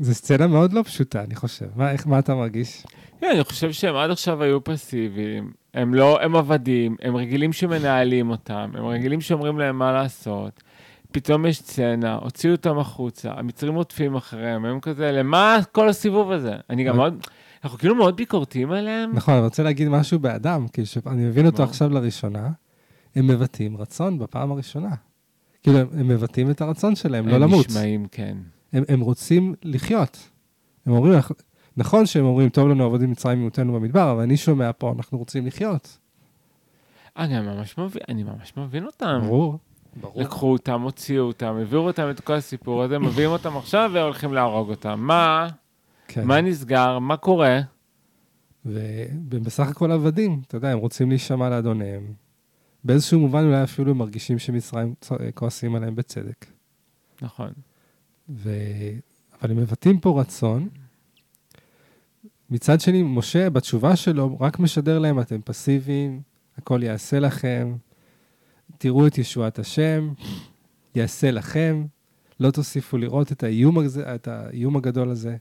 זו 0.00 0.14
סצנה 0.14 0.46
מאוד 0.46 0.72
לא 0.72 0.82
פשוטה, 0.82 1.24
אני 1.24 1.34
חושב. 1.34 1.66
מה, 1.76 1.90
איך, 1.90 2.06
מה 2.06 2.18
אתה 2.18 2.34
מרגיש? 2.34 2.86
כן, 3.20 3.30
אני 3.34 3.44
חושב 3.44 3.72
שהם 3.72 3.96
עד 3.96 4.10
עכשיו 4.10 4.42
היו 4.42 4.64
פסיביים. 4.64 5.52
הם 5.74 5.94
לא, 5.94 6.22
הם 6.22 6.36
עבדים, 6.36 6.96
הם 7.02 7.16
רגילים 7.16 7.52
שמנהלים 7.52 8.30
אותם, 8.30 8.70
הם 8.74 8.86
רגילים 8.86 9.20
שאומרים 9.20 9.58
להם 9.58 9.78
מה 9.78 9.92
לעשות. 9.92 10.62
פתאום 11.16 11.46
יש 11.46 11.58
סצנה, 11.58 12.14
הוציאו 12.14 12.52
אותם 12.52 12.78
החוצה, 12.78 13.32
המצרים 13.36 13.74
רודפים 13.74 14.14
אחריהם, 14.14 14.64
הם 14.64 14.80
כזה, 14.80 15.12
למה 15.12 15.58
כל 15.72 15.88
הסיבוב 15.88 16.30
הזה? 16.30 16.52
אני 16.70 16.84
גם 16.84 16.94
אבל- 16.94 17.10
מאוד, 17.10 17.26
אנחנו 17.64 17.78
כאילו 17.78 17.94
מאוד 17.94 18.16
ביקורתיים 18.16 18.72
עליהם. 18.72 19.10
נכון, 19.14 19.34
אני 19.34 19.42
רוצה 19.44 19.62
להגיד 19.62 19.88
משהו 19.88 20.18
באדם, 20.18 20.66
כי 20.68 20.82
אני 21.06 21.24
מבין 21.24 21.46
אותו? 21.46 21.62
עכשיו 21.62 21.88
לראשונה, 21.90 22.50
הם 23.16 23.26
מבטאים 23.26 23.76
רצון 23.76 24.18
בפעם 24.18 24.52
הראשונה. 24.52 24.88
כאילו, 25.62 25.78
הם, 25.78 25.86
הם 25.92 26.08
מבטאים 26.08 26.50
את 26.50 26.60
הרצון 26.60 26.94
שלהם, 26.96 27.28
לא 27.28 27.34
הם 27.34 27.42
למות. 27.42 27.66
נשמעים, 27.68 28.06
כן. 28.12 28.36
הם, 28.72 28.84
הם 28.88 29.00
רוצים 29.00 29.54
לחיות. 29.62 30.28
הם 30.86 30.92
אומרים, 30.92 31.12
"אנחנו- 31.14 31.34
נכון 31.76 32.06
שהם 32.06 32.24
אומרים, 32.24 32.48
טוב 32.48 32.68
לנו 32.68 32.84
עבוד 32.84 33.02
עם 33.02 33.10
מצרים 33.10 33.38
ממותנו 33.40 33.72
במדבר, 33.72 34.12
אבל 34.12 34.22
אני 34.22 34.36
שומע 34.36 34.70
פה, 34.78 34.94
אנחנו 34.98 35.18
רוצים 35.18 35.46
לחיות. 35.46 35.98
אני 37.16 37.40
ממש 37.40 37.78
מבין, 37.78 38.02
אני 38.08 38.22
ממש 38.22 38.52
מבין 38.56 38.86
אותם. 38.86 39.20
ברור, 39.22 39.58
ברור. 40.00 40.22
לקחו 40.22 40.52
אותם, 40.52 40.82
הוציאו 40.82 41.24
אותם, 41.24 41.54
העבירו 41.58 41.86
אותם 41.86 42.10
את 42.10 42.20
כל 42.20 42.32
הסיפור 42.32 42.82
הזה, 42.82 42.98
מביאים 42.98 43.30
אותם 43.30 43.56
עכשיו 43.56 43.90
והולכים 43.94 44.34
להרוג 44.34 44.70
אותם. 44.70 45.00
מה? 45.00 45.48
כן. 46.08 46.24
מה 46.24 46.40
נסגר? 46.40 46.98
מה 46.98 47.16
קורה? 47.16 47.60
והם 48.64 49.42
בסך 49.42 49.68
הכל 49.68 49.92
עבדים, 49.92 50.42
אתה 50.46 50.56
יודע, 50.56 50.70
הם 50.70 50.78
רוצים 50.78 51.08
להישמע 51.08 51.48
לאדוניהם. 51.50 52.12
באיזשהו 52.84 53.20
מובן 53.20 53.44
אולי 53.44 53.62
אפילו 53.62 53.90
הם 53.90 53.98
מרגישים 53.98 54.38
שמצרים 54.38 54.94
צ- 55.00 55.12
כועסים 55.34 55.74
עליהם 55.74 55.94
בצדק. 55.94 56.46
נכון. 57.22 57.50
ו... 58.28 58.50
אבל 59.42 59.50
הם 59.50 59.56
מבטאים 59.56 60.00
פה 60.00 60.20
רצון. 60.20 60.68
מצד 62.50 62.80
שני, 62.80 63.02
משה 63.02 63.50
בתשובה 63.50 63.96
שלו 63.96 64.36
רק 64.40 64.58
משדר 64.58 64.98
להם, 64.98 65.20
אתם 65.20 65.40
פסיביים, 65.44 66.20
הכל 66.58 66.82
יעשה 66.82 67.18
לכם, 67.20 67.74
תראו 68.78 69.06
את 69.06 69.18
ישועת 69.18 69.58
השם, 69.58 70.12
יעשה 70.94 71.30
לכם, 71.30 71.84
לא 72.40 72.50
תוסיפו 72.50 72.98
לראות 72.98 73.32
את 73.32 73.42
האיום, 73.42 73.78
הזה, 73.78 74.14
את 74.14 74.28
האיום 74.28 74.76
הגדול 74.76 75.10
הזה. 75.10 75.36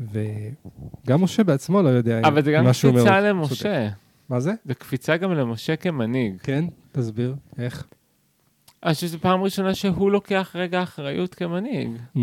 וגם 0.00 1.22
משה 1.22 1.44
בעצמו 1.44 1.82
לא 1.82 1.88
יודע 1.88 2.20
אבל 2.24 2.44
זה 2.44 2.52
גם 2.52 2.64
מה 2.64 2.72
שהוא 2.72 2.90
אומר 2.90 3.00
קפיצה 3.00 3.18
הוא 3.18 3.28
למשה. 3.28 3.54
צודק. 3.54 3.92
מה 4.28 4.40
זה? 4.40 4.52
זה 4.64 4.74
קפיצה 4.74 5.16
גם 5.16 5.32
למשה 5.32 5.76
כמנהיג. 5.76 6.36
כן, 6.42 6.64
תסביר, 6.92 7.34
איך? 7.58 7.86
אני 8.82 8.94
חושב 8.94 9.06
שזו 9.06 9.18
פעם 9.18 9.42
ראשונה 9.42 9.74
שהוא 9.74 10.10
לוקח 10.10 10.52
רגע 10.54 10.82
אחריות 10.82 11.34
כמנהיג. 11.34 11.88
Mm, 12.16 12.18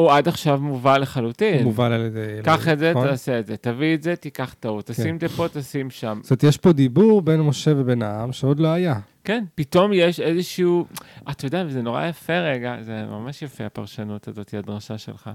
הוא 0.00 0.12
עד 0.12 0.28
עכשיו 0.28 0.60
מובל 0.60 1.02
לחלוטין. 1.02 1.54
הוא 1.54 1.62
מובל 1.64 1.92
על 1.92 2.04
ידי... 2.04 2.42
קח 2.44 2.68
את 2.68 2.78
זה, 2.78 2.90
נכון? 2.90 3.06
תעשה 3.08 3.38
את 3.38 3.46
זה. 3.46 3.56
תביא 3.56 3.94
את 3.94 4.02
זה, 4.02 4.16
תיקח 4.16 4.54
טעות. 4.60 4.86
תשים 4.86 5.16
את 5.16 5.20
זה 5.20 5.28
פה, 5.28 5.46
תשים 5.48 5.90
שם. 5.90 6.20
זאת 6.22 6.30
אומרת, 6.30 6.42
יש 6.42 6.56
פה 6.56 6.72
דיבור 6.72 7.22
בין 7.22 7.40
משה 7.40 7.72
ובין 7.76 8.02
העם 8.02 8.32
שעוד 8.32 8.60
לא 8.60 8.68
היה. 8.68 8.98
כן, 9.24 9.44
פתאום 9.54 9.90
יש 9.94 10.20
איזשהו... 10.20 10.86
אתה 11.30 11.46
יודע, 11.46 11.64
וזה 11.66 11.82
נורא 11.82 12.06
יפה 12.06 12.38
רגע, 12.38 12.76
זה 12.82 13.04
ממש 13.06 13.42
יפה 13.42 13.66
הפרשנות 13.66 14.28
הזאת, 14.28 14.54
הדרשה 14.54 14.98
שלך. 14.98 15.30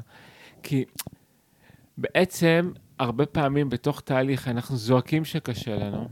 כי 0.63 0.86
בעצם, 1.97 2.71
הרבה 2.99 3.26
פעמים 3.26 3.69
בתוך 3.69 4.02
תהליך 4.02 4.47
אנחנו 4.47 4.76
זועקים 4.76 5.26
שקשה 5.26 5.76
לנו, 5.76 6.08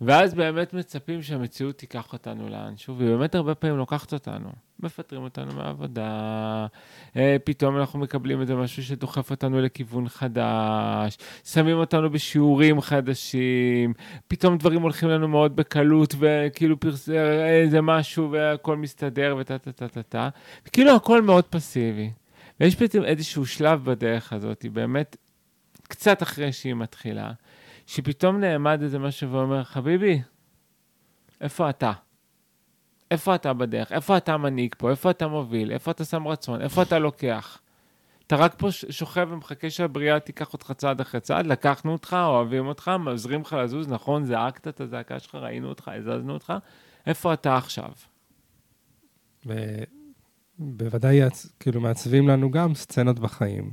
ואז 0.00 0.34
באמת 0.34 0.74
מצפים 0.74 1.22
שהמציאות 1.22 1.78
תיקח 1.78 2.12
אותנו 2.12 2.48
לאנשהו, 2.48 2.98
והיא 2.98 3.10
באמת 3.10 3.34
הרבה 3.34 3.54
פעמים 3.54 3.76
לוקחת 3.76 4.12
אותנו. 4.12 4.48
מפטרים 4.80 5.22
אותנו 5.22 5.54
מהעבודה, 5.54 6.66
אה, 7.16 7.36
פתאום 7.44 7.76
אנחנו 7.76 7.98
מקבלים 7.98 8.40
איזה 8.40 8.54
משהו 8.54 8.82
שדוחף 8.82 9.30
אותנו 9.30 9.60
לכיוון 9.60 10.08
חדש, 10.08 11.18
שמים 11.44 11.76
אותנו 11.76 12.10
בשיעורים 12.10 12.80
חדשים, 12.80 13.92
פתאום 14.28 14.58
דברים 14.58 14.82
הולכים 14.82 15.08
לנו 15.08 15.28
מאוד 15.28 15.56
בקלות, 15.56 16.14
וכאילו 16.18 16.80
פרס... 16.80 17.08
איזה 17.44 17.80
משהו 17.80 18.30
והכל 18.30 18.76
מסתדר 18.76 19.36
וטה 19.40 19.58
טה 19.58 19.72
טה 19.72 19.88
טה 19.88 20.02
טה, 20.02 20.28
וכאילו 20.66 20.96
הכל 20.96 21.22
מאוד 21.22 21.44
פסיבי. 21.44 22.10
ויש 22.60 22.74
פתאום 22.74 23.04
איזשהו 23.04 23.46
שלב 23.46 23.84
בדרך 23.84 24.32
הזאת, 24.32 24.66
באמת 24.72 25.16
קצת 25.82 26.22
אחרי 26.22 26.52
שהיא 26.52 26.74
מתחילה, 26.74 27.32
שפתאום 27.86 28.40
נעמד 28.40 28.82
איזה 28.82 28.98
משהו 28.98 29.32
ואומר, 29.32 29.64
חביבי, 29.64 30.20
איפה 31.40 31.70
אתה? 31.70 31.92
איפה 33.14 33.34
אתה 33.34 33.52
בדרך? 33.52 33.92
איפה 33.92 34.16
אתה 34.16 34.36
מנהיג 34.36 34.74
פה? 34.78 34.90
איפה 34.90 35.10
אתה 35.10 35.28
מוביל? 35.28 35.72
איפה 35.72 35.90
אתה 35.90 36.04
שם 36.04 36.28
רצון? 36.28 36.60
איפה 36.60 36.82
אתה 36.82 36.98
לוקח? 36.98 37.58
אתה 38.26 38.36
רק 38.36 38.54
פה 38.58 38.70
שוכב 38.70 39.28
ומחכה 39.30 39.70
שהבריאה 39.70 40.20
תיקח 40.20 40.52
אותך 40.52 40.72
צעד 40.76 41.00
אחרי 41.00 41.20
צעד, 41.20 41.46
לקחנו 41.46 41.92
אותך, 41.92 42.16
אוהבים 42.20 42.66
אותך, 42.66 42.90
עוזרים 43.06 43.40
לך 43.40 43.52
לזוז, 43.52 43.88
נכון, 43.88 44.24
זעקת 44.24 44.68
את 44.68 44.80
הזעקה 44.80 45.18
שלך, 45.18 45.34
ראינו 45.34 45.68
אותך, 45.68 45.90
הזזנו 45.94 46.32
אותך, 46.32 46.52
איפה 47.06 47.32
אתה 47.32 47.56
עכשיו? 47.56 47.90
ובוודאי 49.46 51.14
יעצ... 51.14 51.46
כאילו 51.60 51.80
מעצבים 51.80 52.28
לנו 52.28 52.50
גם 52.50 52.74
סצנות 52.74 53.18
בחיים. 53.18 53.70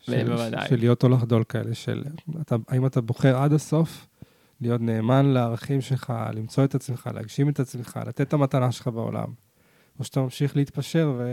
של, 0.00 0.24
בוודאי. 0.24 0.68
של 0.68 0.76
להיות 0.76 1.04
או 1.04 1.08
לחדול 1.08 1.44
כאלה, 1.44 1.74
של 1.74 2.04
אתה, 2.40 2.56
האם 2.68 2.86
אתה 2.86 3.00
בוחר 3.00 3.36
עד 3.36 3.52
הסוף 3.52 4.06
להיות 4.62 4.80
נאמן 4.80 5.26
לערכים 5.26 5.80
שלך, 5.80 6.12
למצוא 6.34 6.64
את 6.64 6.74
עצמך, 6.74 7.10
להגשים 7.14 7.48
את 7.48 7.60
עצמך, 7.60 8.00
לתת 8.06 8.20
את 8.20 8.32
המתנה 8.32 8.72
שלך 8.72 8.88
בעולם, 8.88 9.28
או 9.98 10.04
שאתה 10.04 10.20
ממשיך 10.20 10.56
להתפשר 10.56 11.14
ו... 11.18 11.24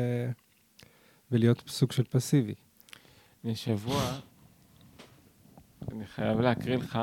ולהיות 1.32 1.63
סוג 1.68 1.92
של 1.92 2.04
פסיבי. 2.04 2.54
לפני 3.39 3.56
שבוע, 3.56 4.02
אני 5.92 6.06
חייב 6.06 6.39
להקריא 6.39 6.78
לך, 6.78 7.00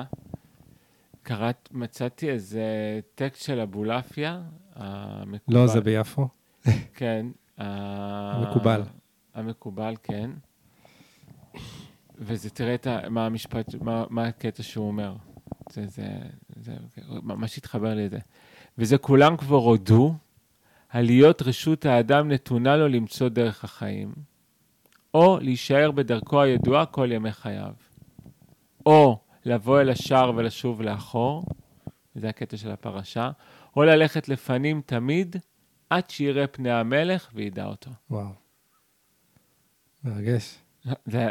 קראת, 1.22 1.68
מצאתי 1.72 2.30
איזה 2.30 2.64
טקסט 3.14 3.42
של 3.42 3.60
אבולעפיה, 3.60 4.42
המקובל. 4.74 5.58
לא, 5.58 5.66
זה 5.66 5.80
ביפו. 5.80 6.28
כן. 6.98 7.26
המקובל. 7.58 8.82
המקובל, 9.34 9.94
כן. 10.02 10.30
וזה, 12.18 12.50
תראה 12.50 12.74
את 12.74 12.86
ה, 12.86 13.08
מה 13.10 13.26
המשפט, 13.26 13.74
מה, 13.74 14.04
מה 14.10 14.26
הקטע 14.26 14.62
שהוא 14.62 14.86
אומר. 14.86 15.16
זה, 15.84 15.86
זה, 15.88 16.18
זה 16.56 16.72
ממש 17.22 17.58
התחבר 17.58 17.94
לזה. 17.94 18.18
וזה 18.78 18.98
כולם 18.98 19.36
כבר 19.36 19.56
הודו, 19.56 20.14
על 20.88 21.04
להיות 21.04 21.42
רשות 21.42 21.86
האדם 21.86 22.28
נתונה 22.28 22.76
לו 22.76 22.88
למצוא 22.88 23.28
דרך 23.28 23.64
החיים, 23.64 24.14
או 25.14 25.38
להישאר 25.40 25.90
בדרכו 25.90 26.42
הידועה 26.42 26.86
כל 26.86 27.12
ימי 27.12 27.32
חייו, 27.32 27.72
או 28.86 29.18
לבוא 29.44 29.80
אל 29.80 29.90
השער 29.90 30.32
ולשוב 30.36 30.82
לאחור, 30.82 31.44
וזה 32.16 32.28
הקטע 32.28 32.56
של 32.56 32.70
הפרשה, 32.70 33.30
או 33.76 33.82
ללכת 33.82 34.28
לפנים 34.28 34.82
תמיד, 34.86 35.36
עד 35.90 36.10
שיראה 36.10 36.46
פני 36.46 36.70
המלך 36.70 37.30
וידע 37.34 37.66
אותו. 37.66 37.90
וואו. 38.10 38.28
מרגש. 40.04 40.58
זה, 41.06 41.28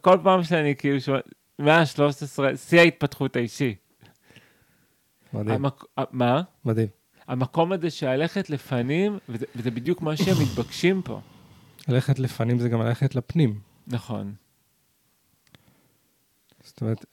כל 0.00 0.18
פעם 0.22 0.42
שאני 0.42 0.76
כאילו 0.76 1.00
שומע, 1.00 1.18
מאה 1.58 1.80
ה-13, 1.80 2.56
שיא 2.56 2.80
ההתפתחות 2.80 3.36
האישי. 3.36 3.74
מדהים. 5.32 5.64
המק... 5.64 5.84
מה? 6.12 6.42
מדהים. 6.64 6.88
המקום 7.28 7.72
הזה 7.72 7.90
שהלכת 7.90 8.50
לפנים, 8.50 9.18
וזה, 9.28 9.46
וזה 9.56 9.70
בדיוק 9.70 10.02
מה 10.02 10.16
שהם 10.16 10.36
מתבקשים 10.42 11.02
פה. 11.02 11.20
ללכת 11.88 12.18
לפנים 12.18 12.58
זה 12.58 12.68
גם 12.68 12.80
ללכת 12.80 13.14
לפנים. 13.14 13.60
נכון. 13.86 14.34
זאת 16.64 16.80
אומרת, 16.80 17.04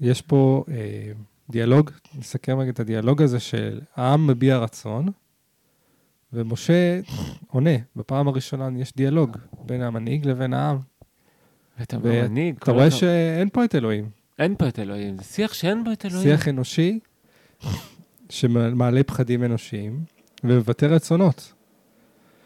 יש 0.00 0.22
פה 0.22 0.64
אה, 0.68 1.12
דיאלוג, 1.50 1.90
נסכם 2.14 2.58
רגע 2.58 2.70
את 2.70 2.80
הדיאלוג 2.80 3.22
הזה 3.22 3.40
של 3.40 3.80
העם 3.96 4.26
מביע 4.26 4.58
רצון, 4.58 5.08
ומשה 6.32 7.00
עונה. 7.46 7.70
בפעם 7.96 8.28
הראשונה 8.28 8.68
יש 8.80 8.92
דיאלוג 8.96 9.36
בין 9.66 9.82
המנהיג 9.82 10.26
לבין 10.26 10.54
העם. 10.54 10.78
ואתה 11.82 11.98
מנהיג. 11.98 12.54
אתה 12.58 12.72
רואה 12.72 12.90
שאין 12.90 13.48
פה 13.52 13.64
את 13.64 13.74
אלוהים. 13.74 14.08
אין 14.38 14.54
פה 14.58 14.68
את 14.68 14.78
אלוהים, 14.78 15.16
זה 15.18 15.24
שיח 15.24 15.52
שאין 15.54 15.84
בו 15.84 15.92
את 15.92 16.06
אלוהים. 16.06 16.22
שיח 16.22 16.48
אנושי 16.48 16.98
שמעלה 18.30 19.02
פחדים 19.02 19.44
אנושיים 19.44 20.00
ומבטא 20.44 20.86
רצונות. 20.86 21.52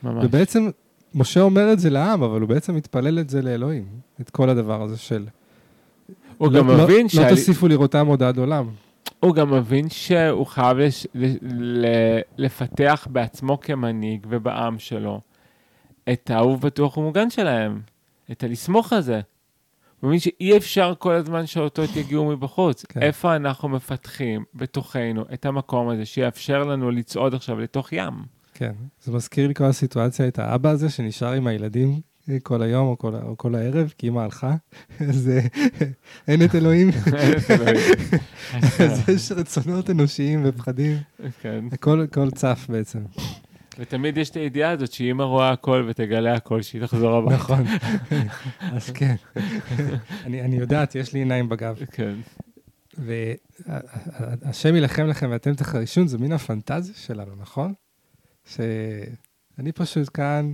ממש. 0.02 0.24
ובעצם 0.24 0.70
משה 1.14 1.40
אומר 1.40 1.72
את 1.72 1.78
זה 1.78 1.90
לעם, 1.90 2.22
אבל 2.22 2.40
הוא 2.40 2.48
בעצם 2.48 2.74
מתפלל 2.74 3.18
את 3.18 3.30
זה 3.30 3.42
לאלוהים. 3.42 3.84
את 4.20 4.30
כל 4.30 4.50
הדבר 4.50 4.82
הזה 4.82 4.96
של... 4.96 5.26
הוא 6.38 6.52
לא, 6.52 6.58
גם 6.58 6.68
לא, 6.68 6.84
מבין 6.84 7.02
לא 7.02 7.08
שעל- 7.08 7.30
תוסיפו 7.30 7.68
לראותם 7.68 8.06
עוד 8.06 8.22
עד 8.22 8.38
עולם. 8.38 8.68
הוא 9.20 9.34
גם 9.34 9.50
מבין 9.54 9.88
שהוא 9.88 10.46
חייב 10.46 10.78
לש... 10.78 11.06
ל... 11.14 11.86
לפתח 12.38 13.08
בעצמו 13.10 13.60
כמנהיג 13.60 14.26
ובעם 14.28 14.78
שלו 14.78 15.20
את 16.12 16.30
האהוב 16.30 16.60
בטוח 16.60 16.96
ומוגן 16.96 17.30
שלהם, 17.30 17.80
את 18.32 18.42
הלסמוך 18.42 18.92
הזה. 18.92 19.20
הוא 20.00 20.08
מבין 20.08 20.20
שאי 20.20 20.56
אפשר 20.56 20.94
כל 20.98 21.12
הזמן 21.12 21.46
שהאותות 21.46 21.96
יגיעו 21.96 22.24
מבחוץ. 22.28 22.84
כן. 22.84 23.02
איפה 23.02 23.36
אנחנו 23.36 23.68
מפתחים 23.68 24.44
בתוכנו 24.54 25.24
את 25.34 25.46
המקום 25.46 25.88
הזה 25.88 26.04
שיאפשר 26.04 26.64
לנו 26.64 26.90
לצעוד 26.90 27.34
עכשיו 27.34 27.60
לתוך 27.60 27.92
ים? 27.92 28.14
כן. 28.54 28.72
זה 29.02 29.12
מזכיר 29.12 29.48
לי 29.48 29.54
כל 29.54 29.64
הסיטואציה 29.64 30.28
את 30.28 30.38
האבא 30.38 30.70
הזה 30.70 30.90
שנשאר 30.90 31.32
עם 31.32 31.46
הילדים 31.46 32.00
אה, 32.30 32.36
כל 32.42 32.62
היום 32.62 32.88
או 32.88 32.98
כל, 32.98 33.14
או 33.14 33.36
כל 33.36 33.54
הערב, 33.54 33.92
כי 33.98 34.08
אמא 34.08 34.20
הלכה, 34.20 34.54
אז 35.08 35.28
אה, 35.28 35.40
אין 36.28 36.44
את 36.44 36.54
אלוהים. 36.54 36.90
אז 38.78 39.08
יש 39.08 39.32
רצונות 39.32 39.90
אנושיים 39.90 40.42
ופחדים, 40.44 40.96
כן. 41.40 41.64
הכל 41.72 42.02
הכל 42.02 42.30
צף 42.30 42.66
בעצם. 42.68 42.98
ותמיד 43.78 44.18
יש 44.18 44.30
את 44.30 44.36
הידיעה 44.36 44.70
הזאת 44.70 44.92
שאמא 44.92 45.22
רואה 45.22 45.50
הכל 45.50 45.86
ותגלה 45.88 46.34
הכל, 46.34 46.62
שהיא 46.62 46.82
תחזור 46.82 47.16
הביתה. 47.16 47.34
נכון. 47.34 47.64
אז 48.76 48.90
כן. 48.90 49.14
אני 50.24 50.42
אני 50.42 50.56
יודעת, 50.56 50.94
יש 50.94 51.12
לי 51.12 51.18
עיניים 51.18 51.48
בגב. 51.48 51.78
כן. 51.90 52.14
והשם 52.98 54.74
יילחם 54.74 55.06
לכם 55.06 55.28
ואתם 55.30 55.54
תחרישון, 55.54 56.08
זה 56.08 56.18
מין 56.18 56.32
הפנטזיה 56.32 56.94
שלנו, 56.94 57.36
נכון? 57.36 57.74
שאני 58.44 59.72
פשוט 59.74 60.08
כאן, 60.14 60.52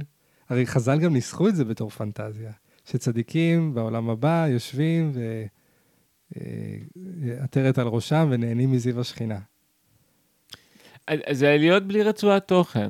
הרי 0.49 0.67
חז"ל 0.67 0.99
גם 0.99 1.13
ניסחו 1.13 1.49
את 1.49 1.57
זה 1.57 1.65
בתור 1.65 1.91
פנטזיה, 1.91 2.53
שצדיקים 2.85 3.75
בעולם 3.75 4.11
הבא 4.11 4.47
יושבים 4.51 5.13
ועטרת 7.21 7.79
על 7.79 7.87
ראשם 7.87 8.29
ונהנים 8.31 8.73
מזיו 8.73 9.01
השכינה. 9.01 9.39
אז 11.07 11.19
זה 11.39 11.57
להיות 11.59 11.87
בלי 11.87 12.03
רצועת 12.03 12.49
תוכן. 12.49 12.89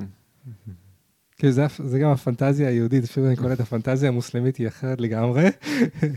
כי 1.37 1.51
זה, 1.51 1.65
זה 1.83 1.99
גם 1.99 2.09
הפנטזיה 2.09 2.67
היהודית, 2.69 3.03
אפילו 3.03 3.27
אני 3.27 3.35
קורא 3.35 3.53
את 3.53 3.59
הפנטזיה 3.59 4.09
המוסלמית 4.09 4.57
היא 4.57 4.67
אחרת 4.67 5.01
לגמרי. 5.01 5.49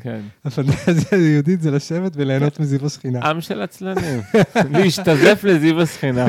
כן. 0.02 0.20
הפנטזיה 0.44 1.18
היהודית 1.18 1.60
זה 1.60 1.70
לשבת 1.70 2.12
וליהנות 2.14 2.60
מזיו 2.60 2.86
השכינה. 2.86 3.28
עם 3.28 3.40
של 3.40 3.62
עצלנים. 3.62 4.20
להשתזף 4.70 5.40
לזיו 5.44 5.80
השכינה. 5.80 6.26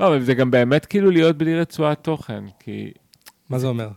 לא, 0.00 0.06
אבל 0.08 0.22
זה 0.22 0.34
גם 0.34 0.50
באמת 0.50 0.86
כאילו 0.86 1.10
להיות 1.10 1.38
בלי 1.38 1.60
רצועת 1.60 2.04
תוכן, 2.04 2.44
כי 2.58 2.92
מה 3.50 3.58
זה 3.58 3.66
אומר? 3.66 3.88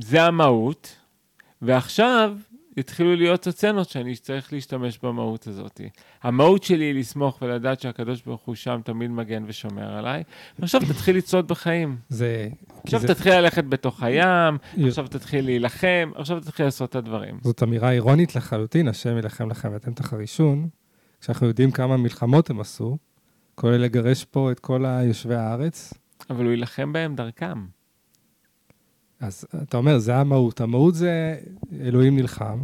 זה 0.00 0.22
המהות, 0.22 0.96
ועכשיו 1.62 2.36
יתחילו 2.76 3.16
להיות 3.16 3.44
סצנות 3.44 3.88
שאני 3.88 4.16
צריך 4.16 4.52
להשתמש 4.52 4.98
במהות 5.02 5.46
הזאת. 5.46 5.80
המהות 6.22 6.62
שלי 6.62 6.84
היא 6.84 6.94
לסמוך 6.94 7.38
ולדעת 7.42 7.80
שהקדוש 7.80 8.22
ברוך 8.22 8.40
הוא 8.44 8.54
שם 8.54 8.80
תמיד 8.84 9.10
מגן 9.10 9.44
ושומר 9.46 9.96
עליי, 9.98 10.22
ועכשיו 10.58 10.80
תתחיל 10.80 11.16
לצעוד 11.16 11.48
בחיים. 11.48 11.96
זה... 12.08 12.48
עכשיו 12.84 13.00
זה- 13.00 13.08
תתחיל 13.08 13.34
ללכת 13.34 13.64
בתוך 13.64 14.02
הים, 14.02 14.58
י- 14.76 14.88
עכשיו 14.88 15.06
תתחיל 15.08 15.44
להילחם, 15.44 16.10
עכשיו 16.14 16.40
תתחיל 16.40 16.66
לעשות 16.66 16.90
את 16.90 16.96
הדברים. 16.96 17.38
זאת 17.42 17.62
אמירה 17.62 17.90
אירונית 17.90 18.36
לחלוטין, 18.36 18.88
השם 18.88 19.14
יילחם 19.16 19.50
לכם 19.50 19.68
ואתם 19.72 19.92
תחרישון, 19.94 20.68
כשאנחנו 21.20 21.46
יודעים 21.46 21.70
כמה 21.70 21.96
מלחמות 21.96 22.50
הם 22.50 22.60
עשו, 22.60 22.98
כולל 23.54 23.76
לגרש 23.76 24.24
פה 24.24 24.50
את 24.52 24.60
כל 24.60 24.84
היושבי 24.86 25.34
הארץ, 25.34 25.94
אבל 26.30 26.44
הוא 26.44 26.50
יילחם 26.50 26.92
בהם 26.92 27.14
דרכם. 27.16 27.64
אז 29.22 29.44
אתה 29.62 29.76
אומר, 29.76 29.98
זה 29.98 30.16
המהות. 30.16 30.60
המהות 30.60 30.94
זה 30.94 31.40
אלוהים 31.80 32.16
נלחם, 32.16 32.58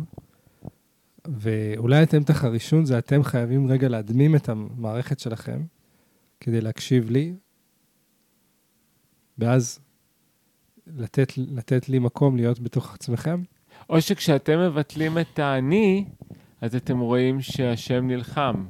ואולי 1.24 2.02
אתם 2.02 2.22
תחרישון, 2.22 2.84
זה 2.84 2.98
אתם 2.98 3.22
חייבים 3.22 3.66
רגע 3.66 3.88
להדמים 3.88 4.36
את 4.36 4.48
המערכת 4.48 5.18
שלכם 5.18 5.62
כדי 6.40 6.60
להקשיב 6.60 7.10
לי, 7.10 7.34
ואז 9.38 9.80
לתת, 10.86 11.32
לתת 11.36 11.88
לי 11.88 11.98
מקום 11.98 12.36
להיות 12.36 12.60
בתוך 12.60 12.94
עצמכם. 12.94 13.42
או 13.90 14.00
שכשאתם 14.00 14.58
מבטלים 14.58 15.18
את 15.18 15.38
האני, 15.38 16.04
אז 16.60 16.76
אתם 16.76 16.98
רואים 16.98 17.40
שהשם 17.40 18.06
נלחם. 18.06 18.64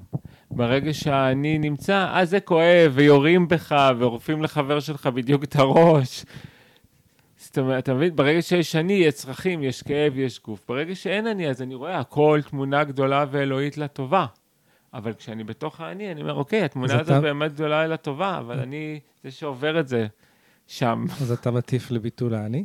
ברגע 0.50 0.94
שהאני 0.94 1.58
נמצא, 1.58 2.10
אז 2.12 2.30
זה 2.30 2.40
כואב, 2.40 2.92
ויורים 2.94 3.48
בך, 3.48 3.92
ועורפים 3.98 4.42
לחבר 4.42 4.80
שלך 4.80 5.06
בדיוק 5.06 5.44
את 5.44 5.56
הראש. 5.56 6.24
אומרת, 7.58 7.82
אתה 7.84 7.94
מבין? 7.94 8.16
ברגע 8.16 8.42
שיש 8.42 8.76
אני, 8.76 8.92
יש 8.92 9.14
צרכים, 9.14 9.62
יש 9.62 9.82
כאב, 9.82 10.16
יש 10.18 10.40
גוף. 10.42 10.60
ברגע 10.68 10.94
שאין 10.94 11.26
אני, 11.26 11.48
אז 11.50 11.62
אני 11.62 11.74
רואה 11.74 11.98
הכל 11.98 12.40
תמונה 12.50 12.84
גדולה 12.84 13.24
ואלוהית 13.30 13.78
לטובה. 13.78 14.26
אבל 14.94 15.14
כשאני 15.14 15.44
בתוך 15.44 15.80
האני, 15.80 16.12
אני 16.12 16.20
אומר, 16.20 16.34
אוקיי, 16.34 16.62
התמונה 16.64 16.94
הזאת 16.94 17.08
אתה- 17.08 17.20
באמת 17.20 17.52
גדולה 17.52 17.86
לטובה, 17.86 18.38
אבל 18.38 18.58
אני 18.60 19.00
זה 19.24 19.30
שעובר 19.30 19.80
את 19.80 19.88
זה 19.88 20.06
שם. 20.66 21.04
אז 21.20 21.32
אתה 21.32 21.50
מטיף 21.50 21.90
לביטול 21.90 22.34
האני? 22.34 22.64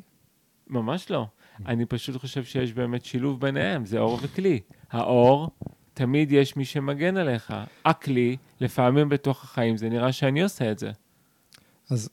ממש 0.68 1.12
לא. 1.12 1.28
אני 1.66 1.86
פשוט 1.86 2.16
חושב 2.18 2.44
שיש 2.44 2.74
באמת 2.74 3.06
שילוב 3.06 3.42
ביניהם, 3.42 3.86
זה 3.86 4.00
אור 4.00 4.20
וכלי. 4.22 4.60
האור, 4.92 5.50
תמיד 5.94 6.32
יש 6.32 6.58
מי 6.58 6.66
שמגן 6.66 7.18
עליך. 7.18 7.54
הכלי, 7.86 8.38
לפעמים 8.62 9.10
בתוך 9.10 9.44
החיים, 9.44 9.78
זה 9.78 9.90
נראה 9.90 10.12
שאני 10.12 10.44
עושה 10.44 10.72
את 10.72 10.80
זה. 10.80 10.92
אז 11.90 12.10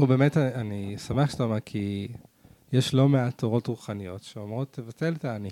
פה 0.00 0.06
באמת 0.06 0.36
אני 0.36 0.98
שמח 0.98 1.30
שאתה 1.30 1.42
אומר, 1.42 1.60
כי 1.60 2.08
יש 2.72 2.94
לא 2.94 3.08
מעט 3.08 3.38
תורות 3.38 3.66
רוחניות 3.66 4.22
שאומרות, 4.22 4.72
תבטל 4.72 5.12
את 5.12 5.24
האני. 5.24 5.50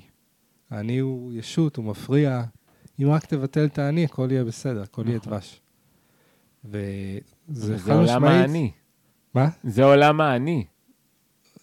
האני 0.71 0.99
הוא 0.99 1.33
ישות, 1.33 1.77
הוא 1.77 1.85
מפריע. 1.85 2.43
אם 3.03 3.11
רק 3.11 3.27
תבטל 3.27 3.65
את 3.65 3.79
האני, 3.79 4.05
הכל 4.05 4.29
יהיה 4.31 4.45
בסדר, 4.45 4.83
הכל 4.83 5.03
יהיה 5.07 5.17
נכון. 5.17 5.33
דבש. 5.33 5.61
וזה 6.65 7.21
זה 7.49 7.79
חד 7.79 7.93
עולם 7.93 8.05
משמעית... 8.05 8.41
האני. 8.41 8.71
מה? 9.35 9.49
זה 9.65 9.85
עולם 9.85 10.21
האני. 10.21 10.65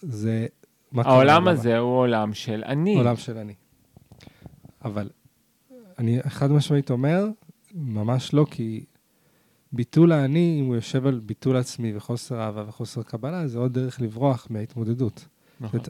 זה... 0.01 0.47
העולם? 0.93 1.47
הזה 1.47 1.77
הוא 1.77 1.97
עולם 1.97 2.33
של 2.33 2.63
אני. 2.65 2.95
עולם 2.95 3.15
של 3.15 3.37
אני. 3.37 3.53
אבל 4.85 5.09
אני 5.99 6.19
חד 6.27 6.51
משמעית 6.51 6.89
אומר, 6.89 7.25
ממש 7.73 8.33
לא, 8.33 8.45
כי 8.51 8.85
ביטול 9.73 10.11
האני, 10.11 10.57
אם 10.59 10.65
הוא 10.65 10.75
יושב 10.75 11.07
על 11.07 11.19
ביטול 11.19 11.57
עצמי 11.57 11.97
וחוסר 11.97 12.41
אהבה 12.41 12.63
וחוסר 12.67 13.03
קבלה, 13.03 13.47
זה 13.47 13.59
עוד 13.59 13.73
דרך 13.73 14.01
לברוח 14.01 14.47
מההתמודדות. 14.49 15.25
נכון. 15.59 15.79
זאת 15.79 15.89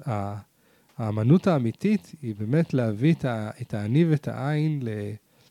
האמנות 0.97 1.47
האמיתית 1.47 2.11
היא 2.21 2.35
באמת 2.35 2.73
להביא 2.73 3.13
את, 3.13 3.25
ה, 3.25 3.49
את 3.61 3.73
האני 3.73 4.05
ואת 4.05 4.27
העין 4.27 4.81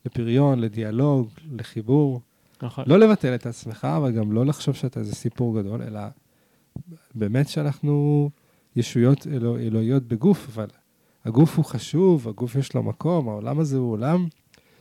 לפריון, 0.05 0.61
לדיאלוג, 0.61 1.29
לחיבור. 1.53 2.21
נכון. 2.63 2.85
לא 2.87 2.99
לבטל 2.99 3.35
את 3.35 3.47
עצמך, 3.47 3.89
אבל 3.97 4.13
גם 4.13 4.33
לא 4.33 4.47
לחשוב 4.47 4.75
שאתה 4.75 5.01
איזה 5.01 5.15
סיפור 5.15 5.61
גדול, 5.61 5.83
אלא 5.83 6.01
באמת 7.15 7.49
שאנחנו 7.49 8.31
ישויות 8.77 9.27
אלוה, 9.27 9.61
אלוהיות 9.61 10.03
בגוף, 10.03 10.47
אבל 10.49 10.67
הגוף 11.25 11.57
הוא 11.57 11.65
חשוב, 11.65 12.29
הגוף 12.29 12.57
יש 12.57 12.75
לו 12.75 12.83
מקום, 12.83 13.29
העולם 13.29 13.59
הזה 13.59 13.77
הוא 13.77 13.93
עולם 13.93 14.27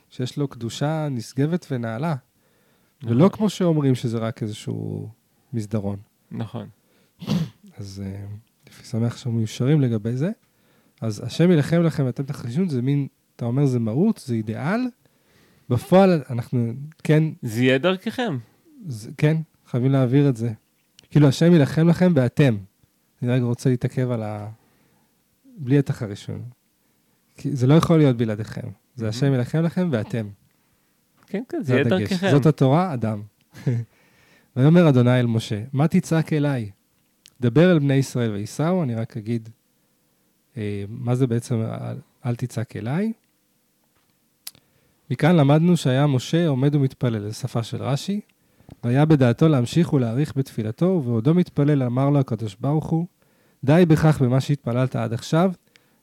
שיש 0.09 0.37
לו 0.37 0.47
קדושה 0.47 1.07
נשגבת 1.11 1.65
ונעלה. 1.71 2.15
ולא 3.03 3.29
כמו 3.33 3.49
שאומרים 3.49 3.95
שזה 3.95 4.17
רק 4.17 4.43
איזשהו 4.43 5.09
מסדרון. 5.53 5.97
נכון. 6.31 6.67
אז 7.77 8.03
אה, 8.05 8.25
לפי 8.69 8.83
שמח 8.85 9.17
שאנחנו 9.17 9.31
מיושרים 9.31 9.81
לגבי 9.81 10.15
זה. 10.15 10.31
אז 11.01 11.23
השם 11.25 11.51
יילחם 11.51 11.81
לכם 11.83 12.03
ואתם 12.05 12.23
תחרישון, 12.23 12.69
זה 12.69 12.81
מין, 12.81 13.07
אתה 13.35 13.45
אומר 13.45 13.65
זה 13.65 13.79
מהות, 13.79 14.23
זה 14.25 14.33
אידיאל. 14.33 14.79
בפועל 15.69 16.21
אנחנו, 16.29 16.73
כן, 17.03 17.23
זה 17.41 17.63
יהיה 17.63 17.77
דרככם. 17.77 18.37
זה, 18.87 19.11
כן, 19.17 19.37
חייבים 19.67 19.91
להעביר 19.91 20.29
את 20.29 20.35
זה. 20.35 20.51
כאילו, 21.09 21.27
השם 21.27 21.51
יילחם 21.51 21.87
לכם 21.87 22.11
ואתם. 22.15 22.57
אני 23.21 23.31
רגע 23.31 23.43
רוצה 23.43 23.69
להתעכב 23.69 24.11
על 24.11 24.23
ה... 24.23 24.49
בלי 25.57 25.79
התחרישון. 25.79 26.41
כי 27.37 27.55
זה 27.55 27.67
לא 27.67 27.73
יכול 27.73 27.97
להיות 27.97 28.17
בלעדיכם. 28.17 28.67
זה 28.95 29.05
Mhm. 29.05 29.09
השם 29.09 29.31
יילחם 29.33 29.61
לכם 29.61 29.89
ואתם. 29.91 30.27
כן, 31.29 31.43
כן, 31.49 31.63
זה 31.63 31.73
יהיה. 31.73 31.83
דרככם. 31.83 32.31
זאת 32.31 32.45
התורה, 32.45 32.93
אדם. 32.93 33.21
ויאמר 34.55 34.89
אדוני 34.89 35.19
אל 35.19 35.25
משה, 35.25 35.63
מה 35.73 35.87
תצעק 35.87 36.33
אליי? 36.33 36.69
דבר 37.41 37.71
אל 37.71 37.79
בני 37.79 37.93
ישראל 37.93 38.31
וייסעו, 38.31 38.83
אני 38.83 38.95
רק 38.95 39.17
אגיד 39.17 39.49
אה, 40.57 40.83
מה 40.89 41.15
זה 41.15 41.27
בעצם 41.27 41.61
אל, 41.61 41.97
אל 42.25 42.35
תצעק 42.35 42.75
אליי. 42.75 43.13
מכאן 45.11 45.35
למדנו 45.35 45.77
שהיה 45.77 46.07
משה 46.07 46.47
עומד 46.47 46.75
ומתפלל, 46.75 47.29
זו 47.29 47.33
שפה 47.33 47.63
של 47.63 47.83
רש"י, 47.83 48.21
והיה 48.83 49.05
בדעתו 49.05 49.47
להמשיך 49.47 49.93
ולהאריך 49.93 50.37
בתפילתו, 50.37 50.85
ובעודו 50.85 51.33
מתפלל 51.33 51.83
אמר 51.83 52.09
לו 52.09 52.19
הקדוש 52.19 52.55
ברוך 52.59 52.89
הוא, 52.89 53.05
די 53.63 53.83
בכך 53.87 54.21
במה 54.21 54.41
שהתפללת 54.41 54.95
עד 54.95 55.13
עכשיו, 55.13 55.51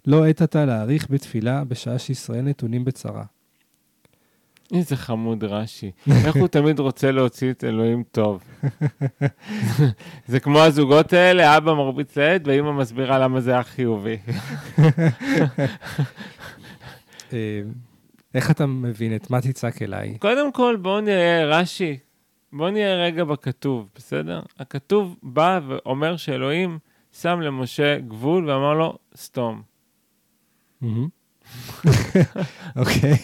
לא 0.07 0.27
עת 0.27 0.43
אתה 0.43 0.65
להאריך 0.65 1.11
בתפילה 1.11 1.65
בשעה 1.65 1.99
שישראל 1.99 2.43
נתונים 2.43 2.85
בצרה. 2.85 3.25
איזה 4.75 4.97
חמוד 4.97 5.45
רש"י. 5.45 5.91
איך 6.25 6.37
הוא 6.37 6.49
תמיד 6.49 6.79
רוצה 6.79 7.11
להוציא 7.11 7.51
את 7.51 7.65
אלוהים 7.65 8.03
טוב. 8.11 8.43
זה 10.29 10.41
כמו 10.41 10.59
הזוגות 10.59 11.13
האלה, 11.13 11.57
אבא 11.57 11.75
מרביץ 11.75 12.17
לעד 12.17 12.49
ואימא 12.49 12.73
מסבירה 12.73 13.19
למה 13.19 13.41
זה 13.41 13.53
היה 13.53 13.63
חיובי. 13.63 14.17
אה, 17.33 17.61
איך 18.35 18.51
אתה 18.51 18.67
מבין 18.67 19.17
את 19.17 19.31
מה 19.31 19.41
תצעק 19.41 19.83
אליי? 19.83 20.19
קודם 20.19 20.53
כל, 20.53 20.77
בואו 20.83 21.01
נראה, 21.01 21.45
רש"י, 21.45 21.99
בואו 22.53 22.71
נראה 22.71 22.95
רגע 22.95 23.25
בכתוב, 23.25 23.89
בסדר? 23.95 24.41
הכתוב 24.59 25.17
בא 25.23 25.61
ואומר 25.67 26.17
שאלוהים 26.17 26.79
שם 27.21 27.41
למשה 27.41 27.99
גבול 27.99 28.51
ואמר 28.51 28.75
לו, 28.75 28.99
סתום. 29.17 29.63
אוקיי. 32.77 33.15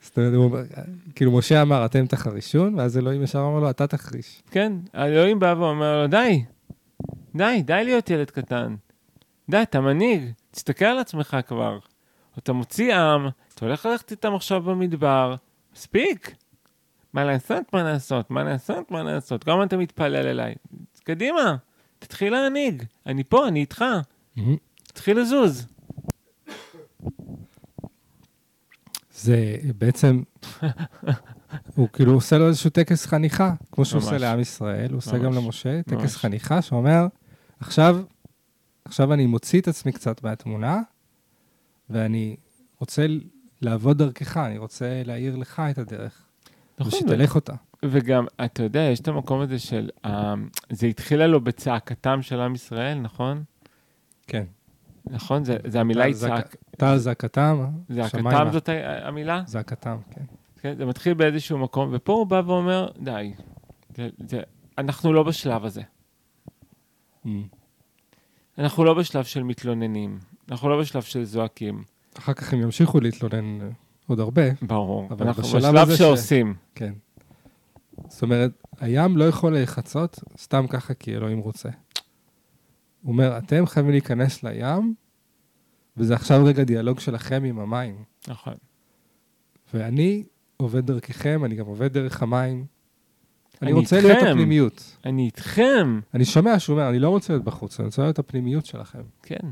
זאת 0.00 0.18
אומרת, 0.18 0.68
כאילו 1.14 1.30
משה 1.38 1.62
אמר, 1.62 1.84
אתם 1.84 2.06
תחרישון, 2.06 2.74
ואז 2.74 2.98
אלוהים 2.98 3.22
ישר 3.22 3.38
אמר 3.38 3.60
לו, 3.60 3.70
אתה 3.70 3.86
תחריש. 3.86 4.42
כן, 4.50 4.72
האלוהים 4.92 5.38
בא 5.38 5.54
ואומר 5.58 6.02
לו, 6.02 6.06
די, 6.06 6.44
די, 7.34 7.62
די 7.64 7.82
להיות 7.84 8.10
ילד 8.10 8.30
קטן. 8.30 8.74
די, 9.50 9.62
אתה 9.62 9.80
מנהיג, 9.80 10.22
תסתכל 10.50 10.84
על 10.84 10.98
עצמך 10.98 11.36
כבר. 11.46 11.78
אתה 12.38 12.52
מוציא 12.52 12.96
עם, 12.96 13.28
אתה 13.54 13.66
הולך 13.66 13.86
ללכת 13.86 14.10
איתם 14.10 14.34
עכשיו 14.34 14.62
במדבר, 14.62 15.34
מספיק. 15.74 16.34
מה 17.12 17.24
לעשות, 17.24 17.72
מה 17.72 17.82
לעשות, 17.82 18.30
מה 18.30 18.44
לעשות, 18.44 18.90
מה 18.90 19.02
לעשות. 19.02 19.44
כמה 19.44 19.64
אתה 19.64 19.76
מתפלל 19.76 20.26
אליי? 20.26 20.54
קדימה, 21.04 21.56
תתחיל 21.98 22.32
להנהיג. 22.32 22.82
אני 23.06 23.24
פה, 23.24 23.48
אני 23.48 23.60
איתך. 23.60 23.84
תתחיל 24.82 25.20
לזוז. 25.20 25.66
זה 29.24 29.56
בעצם, 29.78 30.22
הוא 31.74 31.88
כאילו 31.92 32.12
עושה 32.12 32.38
לו 32.38 32.48
איזשהו 32.48 32.70
טקס 32.70 33.06
חניכה, 33.06 33.54
כמו 33.72 33.84
שהוא 33.84 33.98
ממש. 33.98 34.04
עושה 34.04 34.18
לעם 34.18 34.40
ישראל, 34.40 34.90
הוא 34.90 34.98
עושה 34.98 35.18
גם. 35.18 35.32
למשה, 35.32 35.82
טקס 35.82 36.00
ממש. 36.00 36.16
חניכה 36.16 36.62
שאומר, 36.62 37.06
עכשיו, 37.60 38.02
עכשיו 38.84 39.12
אני 39.12 39.26
מוציא 39.26 39.60
את 39.60 39.68
עצמי 39.68 39.92
קצת 39.92 40.22
מהתמונה, 40.22 40.80
ואני 41.90 42.36
רוצה 42.80 43.06
לעבוד 43.62 43.98
דרכך, 43.98 44.36
אני 44.36 44.58
רוצה 44.58 45.02
להאיר 45.04 45.36
לך 45.36 45.62
את 45.70 45.78
הדרך, 45.78 46.22
נכון, 46.78 46.92
ושתלך 46.94 47.34
אותה. 47.34 47.54
וגם, 47.84 48.26
אתה 48.44 48.62
יודע, 48.62 48.80
יש 48.80 49.00
את 49.00 49.08
המקום 49.08 49.40
הזה 49.40 49.58
של, 49.58 49.90
אה, 50.04 50.34
זה 50.70 50.86
התחילה 50.86 51.26
לו 51.26 51.40
בצעקתם 51.40 52.22
של 52.22 52.40
עם 52.40 52.54
ישראל, 52.54 52.98
נכון? 52.98 53.44
כן. 54.26 54.44
נכון? 55.06 55.44
זה, 55.44 55.56
זה 55.66 55.80
המילה 55.80 56.08
יצעק. 56.08 56.56
טל 56.70 56.96
זעקתם, 56.96 57.64
זעקתם 57.88 58.18
שמיימה. 58.18 58.52
זאת 58.52 58.68
המילה? 59.02 59.42
זעקתם, 59.46 59.96
כן. 60.10 60.24
כן, 60.60 60.76
זה 60.76 60.86
מתחיל 60.86 61.14
באיזשהו 61.14 61.58
מקום, 61.58 61.88
ופה 61.92 62.12
הוא 62.12 62.26
בא 62.26 62.42
ואומר, 62.46 62.88
די, 62.98 63.32
זה, 63.96 64.08
זה, 64.28 64.40
אנחנו 64.78 65.12
לא 65.12 65.22
בשלב 65.22 65.64
הזה. 65.64 65.82
אנחנו 68.58 68.84
לא 68.84 68.94
בשלב 68.94 69.24
של 69.24 69.42
מתלוננים, 69.42 70.18
אנחנו 70.50 70.68
לא 70.68 70.80
בשלב 70.80 71.02
של 71.02 71.24
זועקים, 71.24 71.82
אחר 72.18 72.32
כך 72.32 72.52
הם 72.52 72.60
ימשיכו 72.60 73.00
להתלונן 73.00 73.60
אה, 73.62 73.66
עוד 74.06 74.20
הרבה, 74.20 74.42
ברור. 74.62 75.08
אבל 75.10 75.26
אנחנו 75.26 75.42
בשלב 75.42 75.76
הזה 75.76 75.94
ש- 75.94 75.98
שעושים. 75.98 76.54
כן. 76.74 76.92
זאת 78.08 78.22
אומרת, 78.22 78.50
הים 78.80 79.16
לא 79.16 79.24
יכול 79.24 79.52
להיחצות 79.52 80.20
סתם 80.38 80.66
ככה 80.66 80.94
כי 80.94 81.14
אלוהים 81.16 81.38
רוצה. 81.38 81.68
הוא 83.04 83.12
אומר, 83.12 83.38
אתם 83.38 83.66
חייבים 83.66 83.90
להיכנס 83.90 84.42
לים, 84.42 84.94
וזה 85.96 86.14
עכשיו 86.14 86.44
רגע 86.44 86.64
דיאלוג 86.64 87.00
שלכם 87.00 87.44
עם 87.44 87.58
המים. 87.58 88.04
נכון. 88.28 88.54
ואני 89.74 90.24
עובד 90.56 90.86
דרככם, 90.86 91.44
אני 91.44 91.54
גם 91.54 91.66
עובד 91.66 91.92
דרך 91.92 92.22
המים. 92.22 92.64
אני 93.62 93.70
אני 93.70 93.80
רוצה 93.80 94.00
להיות. 94.00 94.18
הפנימיות. 94.22 94.96
אני 95.04 95.26
איתכם, 95.26 96.00
אני 96.14 96.24
שומע 96.24 96.58
שהוא 96.58 96.76
אומר, 96.76 96.88
אני 96.88 96.98
לא 96.98 97.08
רוצה 97.08 97.32
להיות 97.32 97.44
בחוץ, 97.44 97.80
אני 97.80 97.86
רוצה 97.86 98.02
להיות 98.02 98.18
הפנימיות 98.18 98.66
שלכם. 98.66 99.02
כן. 99.22 99.48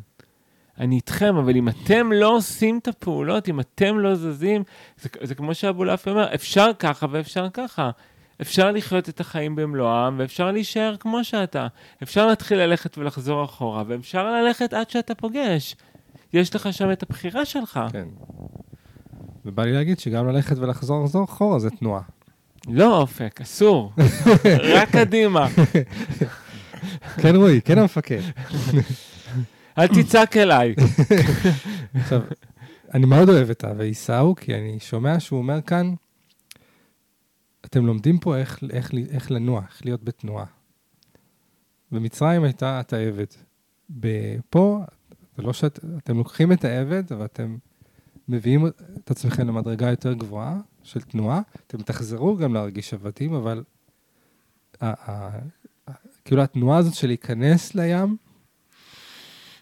אני 0.78 0.96
איתכם, 0.96 1.36
אבל 1.36 1.56
אם 1.56 1.68
אתם 1.68 2.12
לא 2.12 2.36
עושים 2.36 2.78
את 2.78 2.88
הפעולות, 2.88 3.48
אם 3.48 3.60
אתם 3.60 3.98
לא 3.98 4.14
זזים, 4.14 4.62
זה, 5.00 5.08
זה 5.22 5.34
כמו 5.34 5.54
שאבולעפי 5.54 6.10
אומר, 6.10 6.34
אפשר 6.34 6.70
ככה 6.78 7.06
ואפשר 7.10 7.50
ככה. 7.50 7.90
אפשר 8.42 8.72
לחיות 8.72 9.08
את 9.08 9.20
החיים 9.20 9.56
במלואם, 9.56 10.18
ואפשר 10.18 10.50
להישאר 10.50 10.96
כמו 11.00 11.24
שאתה. 11.24 11.66
אפשר 12.02 12.26
להתחיל 12.26 12.58
ללכת 12.58 12.98
ולחזור 12.98 13.44
אחורה, 13.44 13.82
ואפשר 13.86 14.30
ללכת 14.30 14.72
עד 14.72 14.90
שאתה 14.90 15.14
פוגש. 15.14 15.76
יש 16.32 16.54
לך 16.54 16.72
שם 16.72 16.92
את 16.92 17.02
הבחירה 17.02 17.44
שלך. 17.44 17.80
כן. 17.92 18.08
ובא 19.44 19.64
לי 19.64 19.72
להגיד 19.72 19.98
שגם 19.98 20.28
ללכת 20.28 20.58
ולחזור 20.58 21.04
לחזור 21.04 21.24
אחורה 21.24 21.58
זה 21.58 21.70
תנועה. 21.70 22.02
לא 22.68 23.00
אופק, 23.00 23.40
אסור. 23.40 23.92
רק 24.74 24.90
קדימה. 24.90 25.48
כן, 27.16 27.36
רועי, 27.36 27.60
כן 27.60 27.78
המפקד. 27.78 28.20
אל 29.78 29.86
תצעק 29.86 30.36
אליי. 30.36 30.74
עכשיו, 31.94 32.20
אני 32.94 33.06
מאוד 33.06 33.28
אוהב 33.28 33.50
את 33.50 33.64
ה"וייסעו", 33.64 34.34
כי 34.36 34.54
אני 34.54 34.76
שומע 34.80 35.20
שהוא 35.20 35.38
אומר 35.38 35.60
כאן, 35.66 35.94
אתם 37.72 37.86
לומדים 37.86 38.18
פה 38.18 38.36
איך, 38.36 38.58
איך, 38.70 38.90
איך 39.10 39.30
לנוע, 39.30 39.62
איך 39.68 39.84
להיות 39.84 40.04
בתנועה. 40.04 40.44
במצרים 41.92 42.44
הייתה 42.44 42.80
את 42.80 42.92
העבד. 42.92 43.24
פה, 44.50 44.80
זה 45.36 45.42
לא 45.42 45.52
שאתם 45.52 46.16
לוקחים 46.18 46.52
את 46.52 46.64
העבד, 46.64 47.12
אתם 47.12 47.56
מביאים 48.28 48.66
את 48.66 49.10
עצמכם 49.10 49.48
למדרגה 49.48 49.90
יותר 49.90 50.12
גבוהה 50.12 50.60
של 50.82 51.00
תנועה. 51.00 51.40
אתם 51.66 51.82
תחזרו 51.82 52.36
גם 52.36 52.54
להרגיש 52.54 52.94
עבדים, 52.94 53.34
אבל 53.34 53.64
כאילו 56.24 56.42
התנועה 56.42 56.78
הזאת 56.78 56.94
של 56.94 57.06
להיכנס 57.06 57.74
לים, 57.74 58.16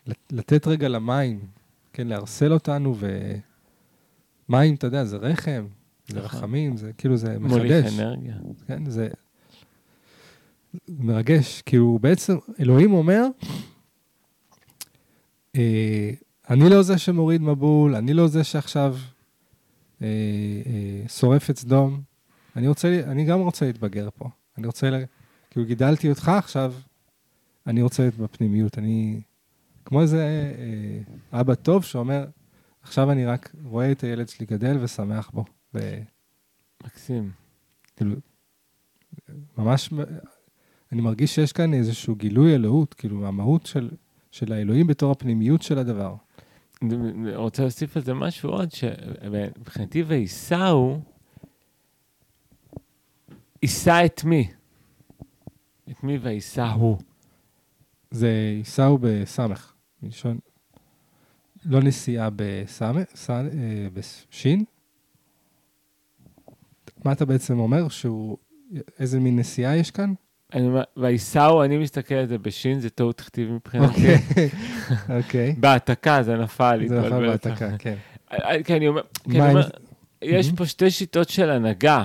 לת- 0.07 0.33
לתת 0.33 0.67
רגע 0.67 0.89
למים, 0.89 1.41
כן, 1.93 2.07
לערסל 2.07 2.53
אותנו, 2.53 2.97
ומים, 4.49 4.75
אתה 4.75 4.87
יודע, 4.87 5.05
זה 5.05 5.17
רחם, 5.17 5.67
זה 6.11 6.23
נכון. 6.23 6.39
רחמים, 6.39 6.77
זה 6.77 6.93
כאילו, 6.99 7.17
זה 7.17 7.39
מוליך 7.39 7.85
מחדש. 7.85 7.99
אנרגיה. 8.01 8.35
כן, 8.67 8.91
זה 8.91 9.09
מרגש. 10.89 11.63
כאילו, 11.67 11.99
בעצם, 12.03 12.37
אלוהים 12.61 12.93
אומר, 12.93 13.25
אה, 15.57 16.11
אני 16.51 16.71
לא 16.71 16.83
זה 16.83 16.99
שמוריד 16.99 17.43
מבול, 17.43 17.95
אני 17.95 18.15
לא 18.15 18.27
זה 18.29 18.45
שעכשיו 18.45 18.97
אה, 20.03 20.07
אה, 20.67 21.09
שורף 21.09 21.51
את 21.51 21.59
סדום. 21.59 22.01
אני 22.57 22.69
רוצה, 22.69 23.01
אני 23.07 23.25
גם 23.25 23.41
רוצה 23.41 23.67
להתבגר 23.67 24.09
פה. 24.19 24.29
אני 24.59 24.67
רוצה, 24.67 24.91
לה- 24.91 25.05
כאילו, 25.51 25.67
גידלתי 25.67 26.11
אותך 26.11 26.29
עכשיו, 26.29 26.75
אני 27.67 27.83
רוצה 27.83 28.03
להיות 28.03 28.15
בפנימיות. 28.15 28.79
אני, 28.79 29.21
כמו 29.85 30.03
איזה 30.03 30.27
אה, 31.33 31.41
אבא 31.41 31.55
טוב 31.55 31.85
שאומר, 31.85 32.25
עכשיו 32.83 33.11
אני 33.13 33.27
רק 33.27 33.53
רואה 33.65 33.93
את 33.93 34.05
הילד 34.05 34.29
שלי 34.29 34.47
גדל 34.47 34.79
ושמח 34.81 35.31
בו. 35.35 35.45
ו... 35.75 35.79
מקסים. 36.85 37.31
כאילו, 37.97 38.17
ממש, 39.59 39.91
אני 40.93 41.01
מרגיש 41.01 41.35
שיש 41.35 41.53
כאן 41.53 41.75
איזשהו 41.75 42.15
גילוי 42.15 42.55
אלוהות, 42.55 42.95
כאילו, 42.95 43.27
המהות 43.27 43.67
של, 43.67 43.91
של 44.31 44.53
האלוהים 44.53 44.87
בתור 44.87 45.13
הפנימיות 45.13 45.63
של 45.63 45.79
הדבר. 45.79 46.15
אני 46.83 47.37
רוצה 47.37 47.63
להוסיף 47.63 47.97
על 47.97 48.03
זה 48.03 48.15
משהו 48.15 48.51
עוד, 48.51 48.73
שמבחינתי 48.73 50.03
וייסעו, 50.03 51.01
יישא 53.63 54.03
את 54.05 54.25
מי? 54.25 54.49
את 55.91 56.03
מי 56.03 56.19
וייסעו? 56.19 56.99
זה 58.11 58.29
ייסעו 58.59 58.99
בסמך, 59.01 59.73
מלשון, 60.03 60.39
לא 61.65 61.81
נסיעה 61.83 62.29
בסמך, 62.37 63.31
אה, 63.31 63.87
בשין. 63.93 64.65
מה 67.05 67.13
אתה 67.13 67.25
בעצם 67.25 67.59
אומר? 67.59 67.89
שהוא, 67.89 68.37
איזה 68.99 69.21
מין 69.21 69.39
נסיעה 69.39 69.77
יש 69.77 69.91
כאן? 69.91 70.13
אני 70.55 70.67
אומר, 70.67 70.83
וייסעו, 70.97 71.65
אני 71.65 71.79
מסתכל 71.79 72.15
על 72.15 72.27
זה 72.27 72.39
בשין, 72.39 72.81
זה 72.81 72.91
טעות 72.91 73.21
כתיב 73.21 73.51
מבחינתי. 73.51 74.15
אוקיי, 74.15 74.49
אוקיי. 75.17 75.55
בהעתקה, 75.61 76.23
זה 76.23 76.37
נפל. 76.37 76.81
זה 76.87 77.01
נפל 77.01 77.27
בהעתקה, 77.27 77.79
כן. 77.79 77.95
אה, 78.33 78.63
כי 78.63 78.77
אני 78.77 78.89
אומר, 78.89 79.03
כי 79.31 79.39
מה 79.39 79.45
אני 79.45 79.53
אומר, 79.53 79.63
זה? 79.63 79.71
יש. 80.23 80.53
פה 80.57 80.67
שתי 80.67 80.91
שיטות 80.91 81.29
של 81.29 81.51
הנהגה. 81.51 82.05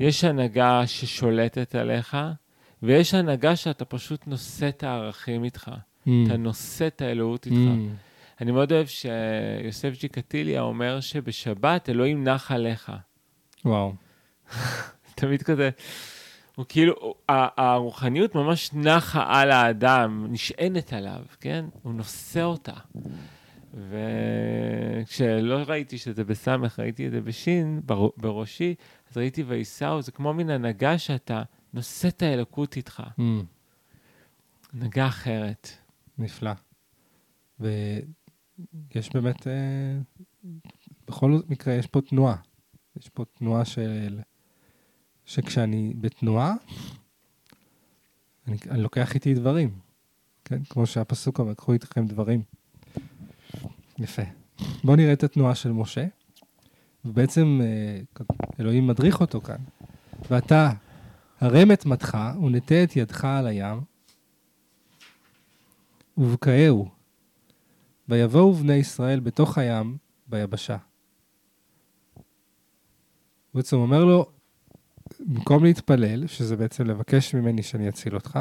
יש 0.00 0.24
הנהגה 0.24 0.82
ששולטת 0.86 1.74
עליך, 1.74 2.16
ויש 2.82 3.14
הנהגה 3.14 3.56
שאתה 3.56 3.84
פשוט 3.84 4.26
נושא 4.26 4.68
את 4.68 4.82
הערכים 4.82 5.44
איתך. 5.44 5.68
Mm, 5.68 6.10
אתה 6.26 6.36
נושא 6.36 6.86
את 6.86 7.02
האלוהות 7.02 7.46
איתך. 7.46 7.56
mm, 7.56 8.40
אני 8.40 8.52
מאוד 8.52 8.72
אוהב 8.72 8.86
שיוסף 8.86 10.00
ג'יקטיליה 10.00 10.60
אומר 10.60 11.00
שבשבת 11.00 11.88
אלוהים 11.88 12.24
נח 12.24 12.50
עליך. 12.50 12.92
וואו. 13.64 13.92
תמיד 15.14 15.42
כזה, 15.42 15.70
הוא 16.56 16.66
כאילו, 16.68 17.14
הרוחניות 17.28 18.34
ממש 18.34 18.70
נחה 18.72 19.40
על 19.40 19.50
האדם, 19.50 20.26
נשענת 20.30 20.92
עליו, 20.92 21.24
כן? 21.40 21.64
הוא 21.82 21.94
נושא 21.94 22.42
אותה. 22.42 22.72
וכשלא 23.74 25.54
ראיתי 25.66 25.98
שזה 25.98 26.24
בסמך, 26.24 26.78
ראיתי 26.80 27.06
את 27.06 27.12
זה 27.12 27.20
בשין, 27.20 27.80
בר- 27.84 28.08
בראשי, 28.16 28.74
אז 29.10 29.16
ראיתי 29.16 29.42
וייסעו, 29.42 30.02
זה 30.02 30.12
כמו 30.12 30.34
מין 30.34 30.50
הנהגה 30.50 30.98
שאתה 30.98 31.42
נושא 31.74 32.08
את 32.08 32.22
האלוקות 32.22 32.76
איתך. 32.76 33.02
Mm, 33.18 33.22
הנהגה 34.72 35.06
אחרת. 35.06 35.68
נפלא. 36.18 36.50
ויש 37.60 39.10
באמת, 39.14 39.46
אה, 39.46 39.52
בכל 41.08 41.40
מקרה, 41.48 41.74
יש 41.74 41.86
פה 41.86 42.00
תנועה. 42.00 42.36
יש 42.96 43.08
פה 43.08 43.24
תנועה 43.24 43.64
של... 43.64 44.20
שכשאני 45.24 45.94
בתנועה, 46.00 46.54
אני, 48.48 48.56
אני 48.70 48.82
לוקח 48.82 49.14
איתי 49.14 49.34
דברים. 49.34 49.78
כן? 50.44 50.64
כמו 50.64 50.86
שהפסוק 50.86 51.38
אומר, 51.38 51.54
קחו 51.54 51.72
איתכם 51.72 52.06
דברים. 52.06 52.42
יפה. 53.98 54.22
בואו 54.84 54.96
נראה 54.96 55.12
את 55.12 55.24
התנועה 55.24 55.54
של 55.54 55.72
משה. 55.72 56.06
ובעצם 57.04 57.60
אה, 57.62 58.24
אלוהים 58.60 58.86
מדריך 58.86 59.20
אותו 59.20 59.40
כאן. 59.40 59.56
ואתה, 60.30 60.70
הרם 61.40 61.72
את 61.72 61.86
מטך 61.86 62.18
ונטה 62.42 62.82
את 62.84 62.96
ידך 62.96 63.24
על 63.24 63.46
הים, 63.46 63.80
ובקעהו. 66.16 66.88
ויבואו 68.08 68.54
בני 68.54 68.74
ישראל 68.74 69.20
בתוך 69.20 69.58
הים 69.58 69.96
ביבשה. 70.26 70.76
הוא 73.52 73.58
בעצם 73.58 73.76
אומר 73.76 74.04
לו, 74.04 74.26
במקום 75.20 75.64
להתפלל, 75.64 76.26
שזה 76.26 76.56
בעצם 76.56 76.84
לבקש 76.84 77.34
ממני 77.34 77.62
שאני 77.62 77.88
אציל 77.88 78.14
אותך, 78.14 78.38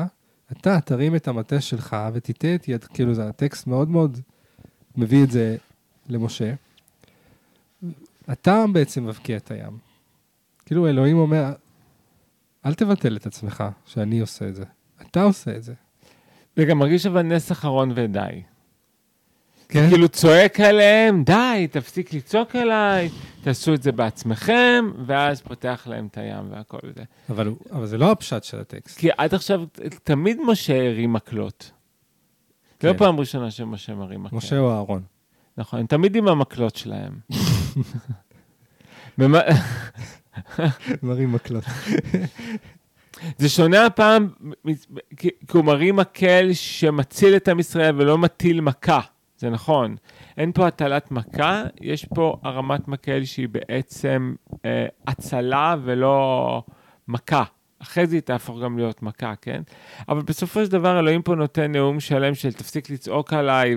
אתה 0.51 0.81
תרים 0.81 1.15
את 1.15 1.27
המטה 1.27 1.61
שלך 1.61 1.97
ותיטה 2.13 2.55
את 2.55 2.67
יד, 2.67 2.83
כאילו 2.83 3.13
זה 3.13 3.29
הטקסט 3.29 3.67
מאוד 3.67 3.89
מאוד 3.89 4.19
מביא 4.95 5.23
את 5.23 5.31
זה 5.31 5.57
למשה. 6.09 6.53
אתה 8.31 8.65
בעצם 8.73 9.05
מבקיע 9.05 9.37
את 9.37 9.51
הים. 9.51 9.77
כאילו 10.65 10.87
אלוהים 10.87 11.17
אומר, 11.17 11.53
אל 12.65 12.73
תבטל 12.73 13.17
את 13.17 13.25
עצמך 13.25 13.63
שאני 13.85 14.19
עושה 14.19 14.49
את 14.49 14.55
זה. 14.55 14.63
אתה 15.01 15.23
עושה 15.23 15.55
את 15.55 15.63
זה. 15.63 15.73
וגם 16.57 16.77
מרגיש 16.77 17.05
אבל 17.05 17.21
נס 17.21 17.51
אחרון 17.51 17.91
ודי. 17.95 18.41
כן? 19.69 19.89
כאילו 19.89 20.09
צועק 20.09 20.59
עליהם, 20.59 21.23
די, 21.23 21.67
תפסיק 21.71 22.13
לצעוק 22.13 22.55
עליי, 22.55 23.09
תעשו 23.43 23.73
את 23.73 23.83
זה 23.83 23.91
בעצמכם, 23.91 24.91
ואז 25.05 25.41
פותח 25.41 25.87
להם 25.89 26.07
את 26.11 26.17
הים 26.17 26.51
והכל 26.51 26.77
זה. 26.95 27.03
אבל, 27.29 27.53
אבל 27.71 27.85
זה 27.85 27.97
לא 27.97 28.11
הפשט 28.11 28.43
של 28.43 28.59
הטקסט. 28.59 28.97
כי 28.97 29.09
עד 29.17 29.33
עכשיו 29.33 29.63
תמיד 30.03 30.37
משה 30.47 30.87
הרים 30.87 31.13
מקלות. 31.13 31.71
כן. 32.79 32.87
לא 32.87 32.93
פעם 32.93 33.19
ראשונה 33.19 33.51
שמשה 33.51 33.95
מרים 33.95 34.23
מקל. 34.23 34.35
משה 34.35 34.59
או 34.59 34.71
אהרון. 34.71 35.03
נכון, 35.57 35.79
הם 35.79 35.85
תמיד 35.85 36.15
עם 36.15 36.27
המקלות 36.27 36.75
שלהם. 36.75 37.19
מרים 41.03 41.31
מקלות. 41.31 41.63
זה 43.37 43.49
שונה 43.49 43.85
הפעם, 43.85 44.29
כי 45.17 45.29
הוא 45.51 45.65
מרים 45.65 45.95
מקל 45.95 46.49
שמציל 46.53 47.35
את 47.35 47.47
עם 47.47 47.59
ישראל 47.59 47.95
ולא 48.01 48.17
מטיל 48.17 48.61
מכה, 48.61 48.99
זה 49.39 49.49
נכון. 49.49 49.95
אין 50.37 50.51
פה 50.51 50.67
הטלת 50.67 51.11
מכה, 51.11 51.63
יש 51.81 52.05
פה 52.05 52.37
הרמת 52.43 52.87
מקל 52.87 53.23
שהיא 53.23 53.47
בעצם 53.49 54.35
אה, 54.65 54.85
הצלה 55.07 55.75
ולא 55.83 56.63
מכה. 57.07 57.43
אחרי 57.81 58.07
זה 58.07 58.15
היא 58.15 58.21
תהפוך 58.21 58.59
גם 58.63 58.77
להיות 58.77 59.03
מכה, 59.03 59.33
כן? 59.41 59.61
אבל 60.09 60.21
בסופו 60.21 60.65
של 60.65 60.71
דבר 60.71 60.99
אלוהים 60.99 61.21
פה 61.21 61.35
נותן 61.35 61.71
נאום 61.71 61.99
שלם 61.99 62.35
של 62.35 62.53
תפסיק 62.53 62.89
לצעוק 62.89 63.33
עליי 63.33 63.75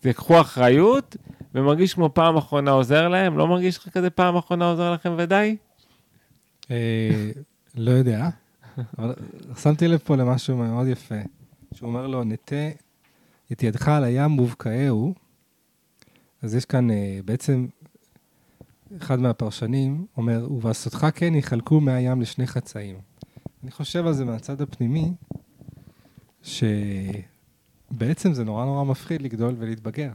ותקחו 0.00 0.40
אחריות, 0.40 1.16
ומרגיש 1.54 1.94
כמו 1.94 2.14
פעם 2.14 2.36
אחרונה 2.36 2.70
עוזר 2.70 3.08
להם, 3.08 3.38
לא 3.38 3.48
מרגיש 3.48 3.78
לך 3.78 3.88
כזה 3.88 4.10
פעם 4.10 4.36
אחרונה 4.36 4.70
עוזר 4.70 4.92
לכם 4.92 5.14
ודי? 5.18 5.56
אה, 6.70 7.30
לא 7.74 7.90
יודע, 7.90 8.28
אבל 8.98 9.14
שמתי 9.62 9.88
לב 9.88 9.98
פה 9.98 10.16
למשהו 10.16 10.56
מאוד 10.56 10.86
יפה, 10.86 11.14
שהוא 11.74 11.88
אומר 11.88 12.06
לו, 12.06 12.24
נטה 12.24 12.56
את 13.52 13.62
ידך 13.62 13.88
על 13.88 14.04
הים 14.04 14.38
ובקעהו, 14.38 15.14
אז 16.42 16.54
יש 16.54 16.64
כאן 16.64 16.90
אה, 16.90 17.18
בעצם, 17.24 17.66
אחד 18.98 19.20
מהפרשנים 19.20 20.06
אומר, 20.16 20.52
ובעשותך 20.52 21.06
כן 21.14 21.34
יחלקו 21.34 21.80
מהים 21.80 22.20
לשני 22.20 22.46
חצאים. 22.46 22.96
אני 23.62 23.70
חושב 23.70 24.06
על 24.06 24.12
זה 24.12 24.24
מהצד 24.24 24.60
הפנימי, 24.60 25.12
שבעצם 26.42 28.32
זה 28.32 28.44
נורא 28.44 28.64
נורא 28.64 28.84
מפחיד 28.84 29.22
לגדול 29.22 29.54
ולהתבגר. 29.58 30.12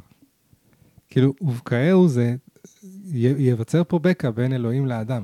כאילו, 1.10 1.34
ובקעהו 1.42 2.08
זה, 2.08 2.36
ייווצר 3.14 3.84
פה 3.84 4.00
בקע 4.00 4.30
בין 4.30 4.54
אלוהים 4.54 4.86
לאדם. 4.86 5.24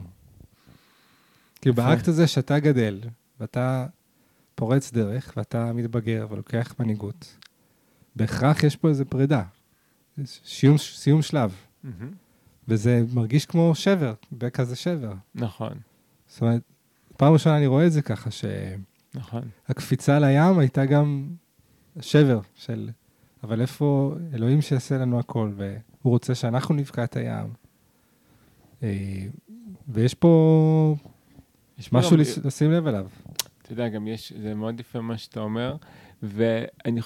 כאילו. 1.62 1.76
באקט 1.76 2.08
הזה 2.08 2.28
שאתה 2.28 2.60
גדל, 2.60 3.00
ואתה 3.40 3.88
פורץ 4.56 4.92
דרך, 4.92 5.34
ואתה 5.38 5.74
מתבגר 5.74 6.28
ולוקח 6.30 6.76
מנהיגות, 6.80 7.38
בהכרח 8.18 8.64
יש 8.64 8.76
פה 8.76 8.90
איזה 8.90 9.06
פרידה. 9.06 9.44
סיום, 10.26 10.78
סיום 10.78 11.22
שלב. 11.22 11.56
וזה 12.68 13.04
מרגיש 13.14 13.46
כמו 13.46 13.76
שבר, 13.76 14.14
בקע 14.32 14.64
זה 14.64 14.76
שבר. 14.76 15.14
נכון, 15.36 15.74
זאת 16.28 16.42
אומרת, 16.42 16.62
פעם 17.18 17.34
ראשונה 17.34 17.58
אני 17.58 17.68
רואה 17.68 17.86
את 17.88 17.92
זה 17.92 18.02
ככה, 18.02 18.30
נכון. 19.16 19.42
שהקפיצה 19.68 20.20
לים 20.20 20.60
הייתה 20.60 20.86
גם 20.86 21.28
שבר 22.00 22.40
של, 22.56 22.90
אבל 23.44 23.62
איפה 23.62 24.16
אלוהים 24.34 24.62
שיעשה 24.62 24.98
לנו 24.98 25.20
הכל, 25.20 25.52
והוא 25.56 25.72
רוצה 26.12 26.36
שאנחנו 26.36 26.76
נבקע 26.76 27.04
את 27.04 27.16
הים. 27.16 27.54
אה, 28.84 29.26
ויש 29.88 30.14
פה 30.14 30.96
יש 31.78 31.88
פה 31.88 31.98
משהו 31.98 32.12
גם- 32.12 32.18
לש- 32.20 32.38
לשים 32.38 32.72
לב 32.72 32.88
אליו. 32.88 33.08
אתה 33.62 33.74
יודע, 33.74 33.90
גם 33.90 34.08
יש, 34.08 34.34
זה 34.42 34.54
מאוד 34.56 34.80
יפה 34.80 35.02
מה 35.02 35.18
שאתה 35.18 35.40
אומר, 35.40 35.76
ואני 36.24 37.02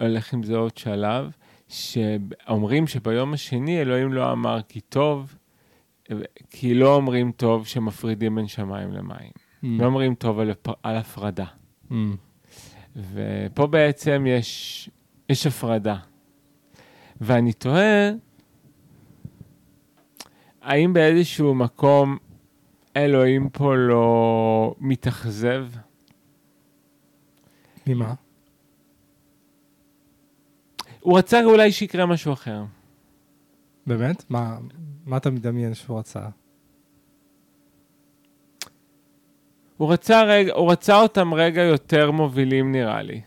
הולך 0.00 0.34
עם 0.34 0.42
זה 0.42 0.56
עוד 0.56 0.76
שלב, 0.76 1.30
שאומרים 1.68 2.86
שביום 2.86 3.32
השני 3.32 3.80
אלוהים 3.80 4.12
לא 4.12 4.32
אמר 4.32 4.62
כי 4.68 4.80
טוב, 4.80 5.36
כי 6.50 6.74
לא 6.74 6.94
אומרים 6.94 7.32
טוב 7.32 7.66
שמפרידים 7.66 8.34
בין 8.34 8.46
שמיים 8.46 8.92
למים. 8.92 9.30
לא 9.62 9.86
אומרים 9.86 10.14
טוב 10.14 10.38
על, 10.38 10.50
על 10.82 10.96
הפרדה. 10.96 11.44
Mm. 11.90 11.94
ופה 12.96 13.66
בעצם 13.66 14.24
יש, 14.28 14.90
יש 15.28 15.46
הפרדה. 15.46 15.96
ואני 17.20 17.52
תוהה, 17.52 18.10
האם 20.62 20.92
באיזשהו 20.92 21.54
מקום 21.54 22.16
אלוהים 22.96 23.48
פה 23.48 23.76
לא 23.76 24.74
מתאכזב? 24.78 25.66
ממה? 27.86 28.14
הוא 31.00 31.18
רצה 31.18 31.44
אולי 31.44 31.72
שיקרה 31.72 32.06
משהו 32.06 32.32
אחר. 32.32 32.64
באמת? 33.86 34.24
מה, 34.30 34.58
מה 35.06 35.16
אתה 35.16 35.30
מדמיין 35.30 35.74
שהוא 35.74 35.98
רצה? 35.98 36.20
הוא 39.76 39.92
רצה, 39.92 40.22
רגע, 40.22 40.52
הוא 40.54 40.72
רצה 40.72 41.00
אותם 41.00 41.34
רגע 41.34 41.62
יותר 41.62 42.10
מובילים, 42.10 42.72
נראה 42.72 43.02
לי. 43.02 43.20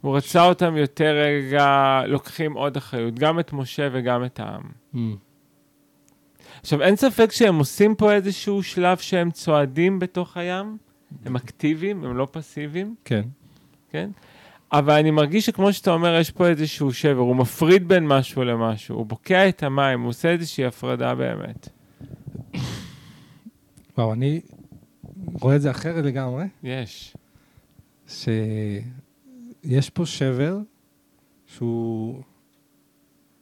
הוא 0.00 0.16
רצה 0.16 0.44
אותם 0.44 0.76
יותר 0.76 1.16
רגע, 1.16 2.00
לוקחים 2.06 2.52
עוד 2.52 2.76
אחריות, 2.76 3.14
גם 3.14 3.40
את 3.40 3.52
משה 3.52 3.88
וגם 3.92 4.24
את 4.24 4.40
העם. 4.40 4.62
Mm. 4.94 4.98
עכשיו, 6.60 6.82
אין 6.82 6.96
ספק 6.96 7.32
שהם 7.32 7.58
עושים 7.58 7.94
פה 7.94 8.12
איזשהו 8.12 8.62
שלב 8.62 8.96
שהם 8.96 9.30
צועדים 9.30 9.98
בתוך 9.98 10.36
הים, 10.36 10.76
הם 11.24 11.36
אקטיביים, 11.42 12.04
הם 12.04 12.16
לא 12.16 12.28
פסיביים, 12.30 12.94
כן. 13.04 13.22
כן? 13.90 14.10
אבל 14.72 14.94
אני 14.94 15.10
מרגיש 15.10 15.46
שכמו 15.46 15.72
שאתה 15.72 15.90
אומר, 15.90 16.16
יש 16.20 16.30
פה 16.30 16.48
איזשהו 16.48 16.92
שבר, 16.92 17.20
הוא 17.20 17.36
מפריד 17.36 17.88
בין 17.88 18.06
משהו 18.06 18.44
למשהו, 18.44 18.96
הוא 18.96 19.06
בוקע 19.06 19.48
את 19.48 19.62
המים, 19.62 20.00
הוא 20.00 20.08
עושה 20.08 20.30
איזושהי 20.30 20.64
הפרדה 20.64 21.14
באמת. 21.14 21.68
וואו, 23.98 24.12
אני 24.12 24.40
רואה 25.40 25.56
את 25.56 25.62
זה 25.62 25.70
אחרת 25.70 26.04
לגמרי, 26.04 26.44
יש. 26.62 27.16
שיש 28.08 29.90
פה 29.92 30.06
שבר 30.06 30.58
שהוא... 31.46 32.22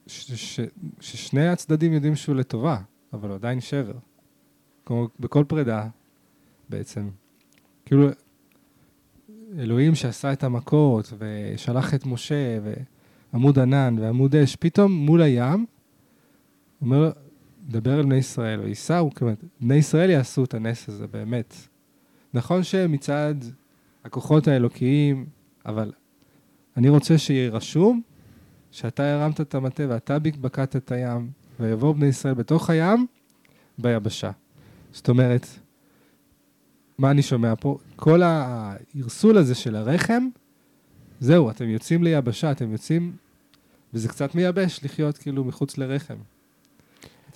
ש, 0.06 0.32
ש, 0.32 0.60
ששני 1.00 1.48
הצדדים 1.48 1.92
יודעים 1.92 2.16
שהוא 2.16 2.36
לטובה, 2.36 2.78
אבל 3.12 3.28
הוא 3.28 3.34
עדיין 3.34 3.60
שבר. 3.60 3.96
כמו 4.86 5.08
בכל 5.20 5.44
פרידה, 5.48 5.88
בעצם. 6.68 7.08
כאילו, 7.86 8.08
אלוהים 9.58 9.94
שעשה 9.94 10.32
את 10.32 10.44
המכות, 10.44 11.12
ושלח 11.18 11.94
את 11.94 12.06
משה, 12.06 12.58
ועמוד 13.32 13.58
ענן 13.58 13.96
ועמוד 14.00 14.36
אש, 14.36 14.56
פתאום 14.56 14.92
מול 14.92 15.22
הים, 15.22 15.66
אומר, 16.80 17.10
דבר 17.68 17.98
אל 17.98 18.02
בני 18.02 18.16
ישראל, 18.16 18.60
וייסעו, 18.60 19.10
כלומר, 19.14 19.34
בני 19.60 19.74
ישראל 19.74 20.10
יעשו 20.10 20.44
את 20.44 20.54
הנס 20.54 20.88
הזה, 20.88 21.06
באמת. 21.06 21.54
נכון 22.34 22.62
שמצד 22.62 23.34
הכוחות 24.04 24.48
האלוקיים, 24.48 25.26
אבל 25.66 25.92
אני 26.76 26.88
רוצה 26.88 27.18
שיהיה 27.18 27.50
רשום 27.50 28.02
שאתה 28.70 29.14
הרמת 29.14 29.40
את 29.40 29.54
המטה 29.54 29.82
ואתה 29.88 30.18
בקעת 30.18 30.76
את 30.76 30.92
הים, 30.92 31.30
ויבואו 31.60 31.94
בני 31.94 32.06
ישראל 32.06 32.34
בתוך 32.34 32.70
הים, 32.70 33.06
ביבשה. 33.78 34.30
זאת 34.92 35.08
אומרת, 35.08 35.46
מה 36.98 37.10
אני 37.10 37.22
שומע 37.22 37.54
פה? 37.60 37.78
כל 37.96 38.22
הערסול 38.22 39.38
הזה 39.38 39.54
של 39.54 39.76
הרחם, 39.76 40.28
זהו, 41.20 41.50
אתם 41.50 41.68
יוצאים 41.68 42.04
ליבשה, 42.04 42.50
אתם 42.50 42.72
יוצאים, 42.72 43.12
וזה 43.94 44.08
קצת 44.08 44.34
מייבש 44.34 44.80
לחיות 44.84 45.18
כאילו 45.18 45.44
מחוץ 45.44 45.78
לרחם. 45.78 46.16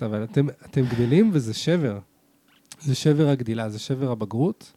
אבל 0.01 0.23
אתם, 0.23 0.47
אתם 0.65 0.81
גדלים 0.85 1.29
וזה 1.33 1.53
שבר. 1.53 1.99
זה 2.81 2.95
שבר 2.95 3.27
הגדילה, 3.29 3.69
זה 3.69 3.79
שבר 3.79 4.11
הבגרות. 4.11 4.73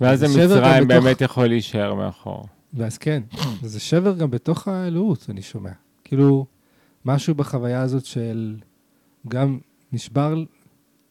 ואז 0.00 0.22
המצרים 0.22 0.48
בתוך- 0.88 0.88
באמת 1.04 1.20
יכול 1.20 1.46
להישאר 1.46 1.94
מאחור. 1.94 2.46
ואז 2.74 2.98
כן, 2.98 3.22
זה 3.62 3.80
שבר 3.80 4.14
גם 4.14 4.30
בתוך 4.30 4.68
האלוהות, 4.68 5.26
אני 5.28 5.42
שומע. 5.42 5.70
כאילו, 6.04 6.46
משהו 7.04 7.34
בחוויה 7.34 7.82
הזאת 7.82 8.04
של 8.04 8.56
גם 9.28 9.58
נשבר, 9.92 10.34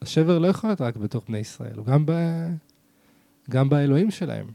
השבר 0.02 0.38
לא 0.38 0.46
יכול 0.48 0.70
להיות 0.70 0.80
רק 0.80 0.96
בתוך 0.96 1.24
בני 1.28 1.38
ישראל, 1.38 1.76
הוא 1.76 1.86
גם, 1.86 2.06
ב, 2.06 2.12
גם 3.50 3.68
באלוהים 3.68 4.10
שלהם. 4.10 4.46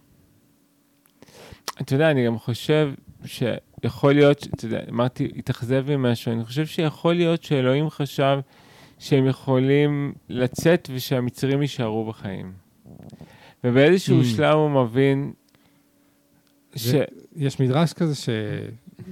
אתה 1.82 1.96
יודע, 1.96 2.12
אני 2.12 2.26
גם 2.26 2.38
חושב 2.40 2.92
שיכול 3.26 4.14
להיות, 4.14 4.48
אתה 4.56 4.66
יודע, 4.66 4.80
אמרתי, 4.90 5.32
התאכזב 5.36 5.86
ממשהו, 5.98 6.32
אני 6.32 6.46
חושב 6.46 6.66
שיכול 6.66 7.14
להיות 7.16 7.44
שאלוהים 7.44 7.90
חשב 7.90 8.40
שהם 9.00 9.28
יכולים 9.28 10.14
לצאת 10.30 10.90
ושהמצרים 10.94 11.62
יישארו 11.62 12.06
בחיים. 12.06 12.54
ובאיזשהו 13.64 14.22
Mm. 14.22 14.26
שלב 14.26 14.56
הוא 14.56 14.84
מבין 14.84 15.34
ש... 16.76 16.88
זה- 16.88 17.04
יש 17.36 17.60
מדרש 17.60 17.94
כזה 17.94 18.16
ש, 18.16 18.30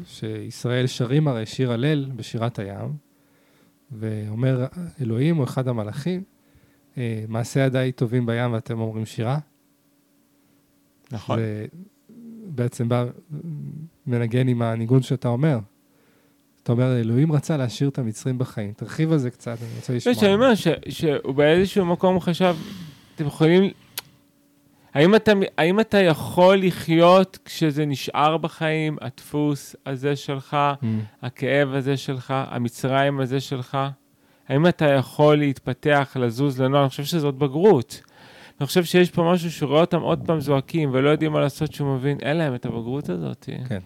שישראל 0.08 0.88
שרים 0.88 1.28
הרי 1.28 1.46
שיר 1.46 1.72
הלל 1.72 2.06
בשירת 2.16 2.60
הים, 2.60 2.94
ואומר 4.00 4.66
אלוהים 5.02 5.36
הוא 5.36 5.44
אחד 5.44 5.68
המלאכים, 5.68 6.24
אה, 6.98 7.26
מעשי 7.28 7.60
ידיי 7.60 7.92
טובים 7.92 8.26
בים 8.26 8.54
ואתם 8.54 8.80
אומרים 8.80 9.06
שירה. 9.06 9.38
נכון. 11.12 11.40
זה 11.40 11.66
בעצם 12.46 12.90
בא, 12.90 13.06
מנגן 14.08 14.48
עם 14.48 14.62
הניגון 14.62 15.02
שאתה 15.02 15.28
אומר. 15.28 15.60
אתה 16.64 16.72
אומר, 16.72 17.00
אלוהים 17.00 17.32
רצה 17.32 17.58
להשאיר 17.58 17.90
את 17.90 18.00
המצרים 18.00 18.38
בחיים. 18.38 18.74
תרחיב 18.74 19.12
על 19.12 19.18
זה 19.18 19.30
קצת, 19.30 19.58
אני 19.62 19.70
רוצה 19.76 19.94
לשמוע. 19.94 20.14
לא, 20.14 20.20
שאני 20.20 20.34
אומר 20.34 20.54
שהוא 20.90 21.36
באיזשהו 21.36 21.86
מקום 21.86 22.20
חשב, 22.20 22.56
אתם 23.16 23.26
יכולים... 23.28 23.72
האם 24.94 25.16
אתה, 25.16 25.32
האם 25.58 25.80
אתה 25.80 25.98
יכול 25.98 26.58
לחיות 26.58 27.38
כשזה 27.46 27.86
נשאר 27.86 28.38
בחיים, 28.38 28.98
הדפוס 29.02 29.76
הזה 29.86 30.16
שלך, 30.16 30.58
Mm. 30.82 30.86
הכאב 31.22 31.74
הזה 31.74 31.98
שלך, 31.98 32.34
המצרים 32.38 33.20
הזה 33.20 33.40
שלך? 33.40 33.78
האם 34.50 34.68
אתה 34.68 34.86
יכול 34.86 35.38
להתפתח, 35.38 36.18
לזוז, 36.20 36.62
לנוע? 36.62 36.82
אני 36.82 36.90
חושב 36.90 37.04
שזאת 37.04 37.36
בגרות. 37.36 38.02
אני 38.60 38.68
חושב 38.68 38.84
שיש 38.84 39.12
פה 39.12 39.32
משהו 39.34 39.52
שרואה 39.52 39.82
אותם 39.82 40.02
עוד 40.02 40.22
פעם 40.26 40.40
זועקים 40.42 40.90
ולא 40.94 41.10
יודעים 41.10 41.32
מה 41.32 41.40
לעשות, 41.40 41.74
שהוא 41.74 41.96
מבין, 41.96 42.18
אין 42.22 42.38
להם 42.38 42.56
את 42.56 42.66
הבגרות 42.66 43.10
הזאת. 43.10 43.50
כן. 43.68 43.80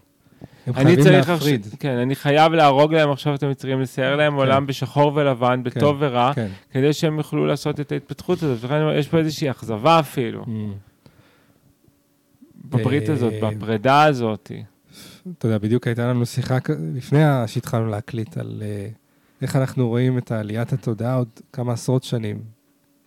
הם 0.68 0.74
אני 0.76 0.86
חייבים 0.86 1.04
צריך 1.04 1.30
להפריד. 1.30 1.62
עכשיו, 1.66 1.80
כן, 1.80 1.98
אני 1.98 2.16
חייב 2.16 2.54
להרוג 2.54 2.94
להם 2.94 3.12
עכשיו 3.12 3.36
את 3.36 3.44
המצרים, 3.44 3.82
לצייר 3.82 4.16
להם 4.16 4.34
כן. 4.34 4.38
עולם 4.40 4.66
בשחור 4.66 5.12
ולבן, 5.16 5.64
בטוב 5.64 5.98
ורע, 6.00 6.32
כן. 6.36 6.48
כדי 6.72 6.94
שהם 6.94 7.18
יוכלו 7.18 7.46
לעשות 7.46 7.80
את 7.80 7.92
ההתפתחות 7.92 8.44
הזאת. 8.44 8.58
ולכן 8.62 8.82
יש 9.00 9.08
פה 9.08 9.18
איזושהי 9.18 9.50
אכזבה 9.52 10.00
אפילו, 10.00 10.44
Mm. 10.44 10.48
בברית 12.70 13.10
אה, 13.10 13.14
הזאת, 13.14 13.34
בפרידה 13.42 14.04
הזאת. 14.04 14.52
אתה 15.38 15.48
יודע, 15.48 15.58
בדיוק 15.58 15.88
הייתה 15.88 16.08
לנו 16.08 16.26
שיחה 16.26 16.58
לפני 16.96 17.20
שהתחלנו 17.48 17.88
להקליט 17.88 18.38
על 18.38 18.64
אה, 18.66 18.88
איך 19.42 19.56
אנחנו 19.56 19.88
רואים 19.88 20.18
את 20.18 20.32
עליית 20.32 20.74
התודעה 20.74 21.16
עוד 21.16 21.30
כמה 21.54 21.74
עשרות 21.74 22.04
שנים. 22.04 22.42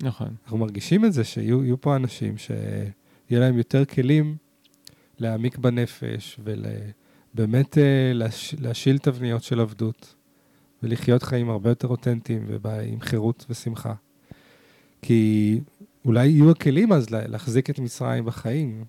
נכון. 0.03 0.29
אנחנו 0.45 0.59
מרגישים 0.59 1.05
את 1.05 1.13
זה, 1.13 1.25
שיהיו 1.25 1.65
יהיו 1.65 1.81
פה 1.81 1.97
אנשים 1.97 2.39
שיהיה 2.39 2.91
להם 3.41 3.59
יותר 3.59 3.85
כלים 3.85 4.37
להעמיק 5.19 5.59
בנפש 5.59 6.41
ובאמת 6.45 7.79
להש, 8.15 8.55
להשיל 8.59 8.99
תבניות 8.99 9.43
של 9.43 9.61
עבדות 9.61 10.15
ולחיות 10.83 11.23
חיים 11.23 11.51
הרבה 11.51 11.71
יותר 11.71 11.89
אותנטיים 11.89 12.47
ועם 12.63 13.01
חירות 13.01 13.47
ושמחה. 13.51 13.95
כי 15.03 15.61
אולי 16.05 16.27
יהיו 16.29 16.51
הכלים 16.51 16.93
אז 16.93 17.11
לה- 17.11 17.27
להחזיק 17.27 17.71
את 17.71 17.79
מצרים 17.79 18.25
בחיים, 18.25 18.85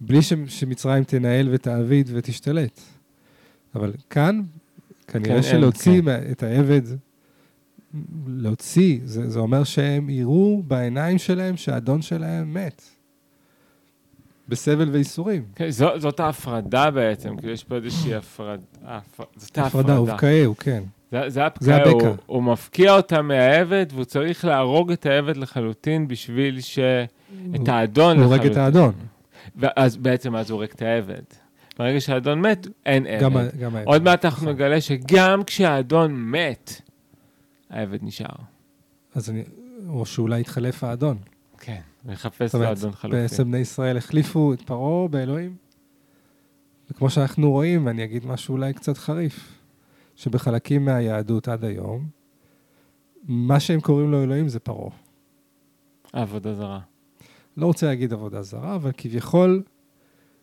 בלי 0.00 0.22
ש, 0.22 0.32
שמצרים 0.46 1.04
תנהל 1.04 1.48
ותעביד 1.52 2.10
ותשתלט. 2.12 2.80
אבל 3.74 3.92
כאן, 4.10 4.40
כנראה 5.06 5.36
כן, 5.36 5.42
שלהוציא 5.42 6.02
כן. 6.02 6.30
את 6.30 6.42
העבד, 6.42 6.82
להוציא, 8.26 8.98
זה, 9.04 9.30
זה 9.30 9.38
אומר 9.38 9.64
שהם 9.64 10.10
יראו 10.10 10.62
בעיניים 10.66 11.18
שלהם 11.18 11.56
שהאדון 11.56 12.02
שלהם 12.02 12.54
מת. 12.54 12.82
בסבל 14.48 14.88
וייסורים. 14.88 15.44
כן, 15.54 15.70
זו, 15.70 15.88
זאת 15.98 16.20
ההפרדה 16.20 16.90
בעצם, 16.90 17.36
כאילו 17.36 17.52
יש 17.52 17.64
פה 17.64 17.76
איזושהי 17.76 18.14
הפרדה. 18.14 18.62
הפ... 18.84 19.20
זאת 19.36 19.58
ההפרדה. 19.58 19.92
הפרדה, 19.92 20.00
ובקעהו, 20.12 20.56
כן. 20.56 20.82
זה, 21.12 21.20
זה 21.22 21.28
זה 21.30 21.46
הפקעה, 21.46 21.76
הבקע. 21.76 22.08
הוא, 22.08 22.16
הוא 22.26 22.42
מפקיע 22.42 22.96
אותה 22.96 23.22
מהעבד, 23.22 23.86
והוא 23.92 24.04
צריך 24.04 24.44
להרוג 24.44 24.92
את 24.92 25.06
העבד 25.06 25.36
לחלוטין 25.36 26.08
בשביל 26.08 26.60
ש... 26.60 26.78
את 27.54 27.68
האדון 27.68 28.16
הוא 28.16 28.24
לחלוטין. 28.24 28.40
הורג 28.40 28.46
את 28.50 28.56
האדון. 28.56 28.92
ואז 29.56 29.96
בעצם 29.96 30.36
אז 30.36 30.50
הוא 30.50 30.56
הורג 30.56 30.70
את 30.70 30.82
העבד. 30.82 31.22
ברגע 31.78 32.00
שהאדון 32.00 32.40
מת, 32.40 32.66
אין 32.86 33.06
עבד. 33.06 33.22
גם, 33.22 33.32
גם 33.60 33.76
העבד. 33.76 33.88
עוד 33.88 34.02
מעט 34.02 34.24
אנחנו 34.24 34.42
נכון. 34.42 34.54
נגלה 34.54 34.80
שגם 34.80 35.44
כשהאדון 35.44 36.30
מת, 36.30 36.80
העבד 37.70 37.98
נשאר. 38.02 38.34
אז 39.14 39.30
אני, 39.30 39.44
או 39.88 40.06
שאולי 40.06 40.40
יתחלף 40.40 40.84
האדון. 40.84 41.18
כן, 41.58 41.80
זאת 42.02 42.12
מחפש 42.12 42.54
אומרת, 42.54 42.68
לו 42.68 42.72
אדון 42.72 42.92
חלופי. 42.92 43.16
בעצם 43.20 43.44
בני 43.44 43.58
ישראל 43.58 43.96
החליפו 43.96 44.52
את 44.52 44.62
פרעה 44.62 45.08
באלוהים. 45.08 45.56
וכמו 46.90 47.10
שאנחנו 47.10 47.50
רואים, 47.50 47.86
ואני 47.86 48.04
אגיד 48.04 48.26
משהו 48.26 48.52
אולי 48.52 48.72
קצת 48.72 48.98
חריף, 48.98 49.58
שבחלקים 50.16 50.84
מהיהדות 50.84 51.48
עד 51.48 51.64
היום, 51.64 52.08
מה 53.24 53.60
שהם 53.60 53.80
קוראים 53.80 54.10
לו 54.10 54.22
אלוהים 54.22 54.48
זה 54.48 54.58
פרעה. 54.58 54.90
עבודה 56.12 56.54
זרה. 56.54 56.80
לא 57.58 57.66
רוצה 57.66 57.86
להגיד 57.86 58.12
עבודה 58.12 58.42
זרה, 58.42 58.74
אבל 58.74 58.90
כביכול 58.96 59.62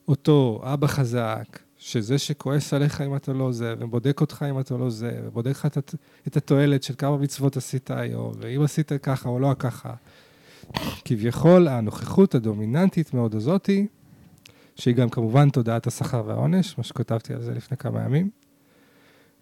אותו 0.08 0.62
אבא 0.64 0.88
חזק, 0.88 1.60
שזה 1.78 2.18
שכועס 2.18 2.74
עליך 2.74 3.02
אם 3.02 3.16
אתה 3.16 3.34
לא 3.34 3.52
זה, 3.52 3.76
ובודק 3.80 4.22
אותך 4.22 4.46
אם 4.50 4.60
אתה 4.60 4.78
לא 4.78 4.90
זה, 4.90 5.20
ובודק 5.24 5.52
לך 5.52 5.66
את, 5.66 5.96
את 6.28 6.38
התועלת 6.38 6.84
של 6.84 6.94
כמה 6.98 7.18
מצוות 7.18 7.58
עשית 7.58 7.92
היום, 7.92 8.34
ואם 8.40 8.62
עשית 8.62 8.92
ככה 8.94 9.30
או 9.30 9.40
לא 9.40 9.56
ככה. 9.60 9.94
כביכול 11.06 11.68
הנוכחות 11.68 12.36
הדומיננטית 12.36 13.14
מאוד 13.14 13.36
הזאתי, 13.36 13.88
שהיא 14.76 14.96
גם 14.96 15.10
כמובן 15.10 15.50
תודעת 15.50 15.88
השכר 15.88 16.24
והעונש, 16.26 16.78
מה 16.78 16.84
שכתבתי 16.84 17.34
על 17.34 17.42
זה 17.42 17.54
לפני 17.54 17.78
כמה 17.78 18.02
ימים. 18.04 18.30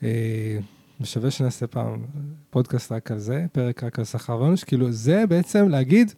אה, 0.04 0.60
ושווה 1.02 1.32
שנעשה 1.32 1.68
פעם 1.68 2.06
פודקאסט 2.50 2.92
רק 2.92 3.12
על 3.12 3.20
זה, 3.20 3.46
פרק 3.52 3.84
רק 3.84 4.00
על 4.00 4.06
שכר 4.06 4.38
ועונש, 4.40 4.64
כאילו 4.64 4.92
זה 4.92 5.24
בעצם 5.30 5.70
להגיד, 5.70 6.14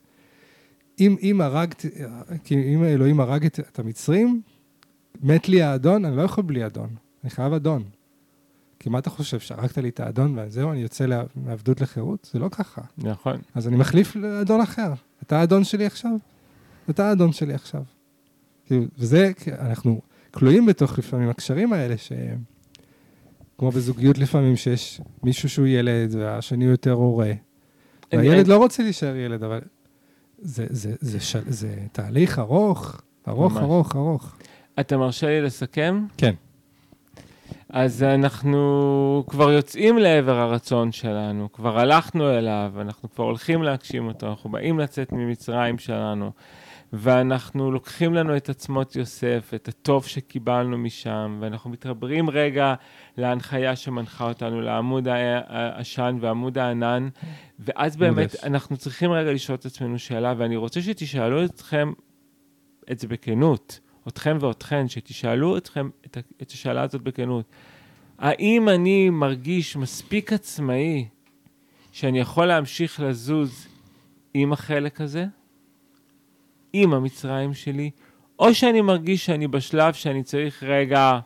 אם, 1.00 1.16
אם 1.22 1.41
הרג, 1.41 1.74
כי 2.43 2.74
אם 2.76 2.84
אלוהים 2.84 3.20
הרג 3.20 3.46
את, 3.46 3.60
את 3.60 3.80
המצרים, 3.80 4.41
מת 5.24 5.50
לי 5.50 5.62
האדון, 5.62 6.06
אני 6.06 6.18
לא 6.18 6.22
יכול 6.22 6.43
בלי 6.43 6.66
אדון. 6.66 6.89
אני 7.24 7.30
חייב 7.30 7.54
אדון. 7.54 7.84
כי 8.80 8.89
מה 8.89 9.00
אתה 9.00 9.10
חושב, 9.10 9.39
שרקת 9.39 9.78
לי 9.78 9.89
את 9.89 10.00
האדון 10.00 10.39
וזהו, 10.39 10.72
אני 10.72 10.80
יוצא 10.82 11.06
מעבדות 11.36 11.82
לחירות? 11.82 12.30
זה 12.34 12.39
לא 12.39 12.50
ככה. 12.50 12.82
נכון. 12.98 13.38
אז 13.56 13.68
אני 13.68 13.76
מחליף 13.76 14.16
לאדון 14.16 14.62
אחר. 14.62 14.93
אתה 15.24 15.39
האדון 15.39 15.64
שלי 15.64 15.86
עכשיו? 15.86 16.12
אתה 16.89 17.10
האדון 17.10 17.32
שלי 17.32 17.54
עכשיו. 17.54 17.84
כאילו, 18.66 18.84
וזה, 18.98 19.32
אנחנו 19.60 20.02
כלואים 20.32 20.66
בתוך 20.66 20.98
לפעמים 21.00 21.30
הקשרים 21.30 21.74
האלה, 21.74 21.98
ש... 21.98 22.12
כמו 23.58 23.72
בזוגיות 23.72 24.18
לפעמים, 24.18 24.56
שיש 24.56 25.02
מישהו 25.24 25.50
שהוא 25.50 25.68
ילד 25.68 26.16
והשני 26.16 26.66
הוא 26.66 26.72
יותר 26.72 26.91
הורה. 26.91 27.32
והילד 28.14 28.38
אין- 28.38 28.48
לא 28.48 28.58
רוצה 28.58 28.84
להישאר 28.84 29.16
ילד, 29.16 29.43
אבל 29.43 29.60
זה, 30.38 30.66
זה, 30.70 30.96
זה, 31.00 31.20
זה, 31.20 31.42
זה 31.48 31.76
תהליך 31.92 32.40
ארוך, 32.40 33.02
ארוך, 33.28 33.54
ממש. 33.54 33.64
ארוך, 33.64 33.96
ארוך. 33.96 34.36
אתה 34.80 34.98
מרשה 34.98 35.28
לי 35.28 35.42
לסכם? 35.42 36.06
כן. 36.18 36.34
אז 37.70 38.04
אנחנו 38.04 39.24
כבר 39.28 39.52
יוצאים 39.52 39.98
לעבר 39.98 40.38
הרצון 40.40 40.92
שלנו, 40.92 41.52
כבר 41.52 41.80
הלכנו 41.80 42.38
אליו, 42.38 42.74
אנחנו 42.82 43.12
כבר 43.12 43.24
הולכים 43.24 43.64
להגשים 43.64 44.08
אותו, 44.08 44.28
אנחנו 44.28 44.50
באים 44.50 44.80
לצאת 44.80 45.12
ממצרים 45.12 45.78
שלנו, 45.78 46.32
ואנחנו 46.98 47.72
לוקחים 47.72 48.14
לנו 48.14 48.38
את 48.38 48.50
עצמות 48.50 48.96
יוסף, 48.96 49.52
את 49.56 49.68
הטוב 49.68 50.06
שקיבלנו 50.06 50.78
משם, 50.78 51.38
ואנחנו 51.41 51.70
מתחברים 51.70 52.30
רגע 52.30 52.74
להנחיה 53.18 53.76
שמנחה 53.76 54.28
אותנו, 54.28 54.62
לעמוד 54.62 55.08
העשן 55.08 56.18
ועמוד 56.22 56.58
הענן, 56.58 57.10
ואז 57.60 57.98
באמת. 57.98 58.36
אנחנו 58.43 58.78
צריכים 58.78 59.12
רגע 59.12 59.34
לשאול 59.34 59.56
את 59.56 59.66
עצמנו 59.66 60.00
שאלה, 60.00 60.34
ואני 60.38 60.56
רוצה 60.56 60.82
שתשאלו 60.82 61.46
אתכם 61.46 61.93
את 62.91 63.00
זה 63.00 63.08
בכנות. 63.08 63.80
אתכם 64.08 64.38
ואתכן, 64.41 64.88
שתשאלו 64.88 65.58
אתכם 65.58 65.89
את 66.41 66.52
השאלה 66.52 66.82
הזאת 66.82 67.02
בכנות. 67.02 67.46
האם 68.18 68.70
אני 68.70 69.10
מרגיש 69.10 69.76
מספיק 69.76 70.34
עצמאי 70.34 71.08
שאני 71.91 72.20
יכול 72.20 72.46
להמשיך 72.46 73.00
לזוז 73.00 73.68
עם 74.34 74.54
החלק 74.54 75.02
הזה, 75.02 75.26
עם 76.84 76.93
המצרים 76.93 77.53
שלי, 77.53 77.89
או 78.39 78.53
שאני 78.53 78.82
מרגיש 78.82 79.26
שאני 79.26 79.47
בשלב 79.47 79.93
שאני 79.93 80.23
צריך 80.23 80.63
רגע 80.63 81.19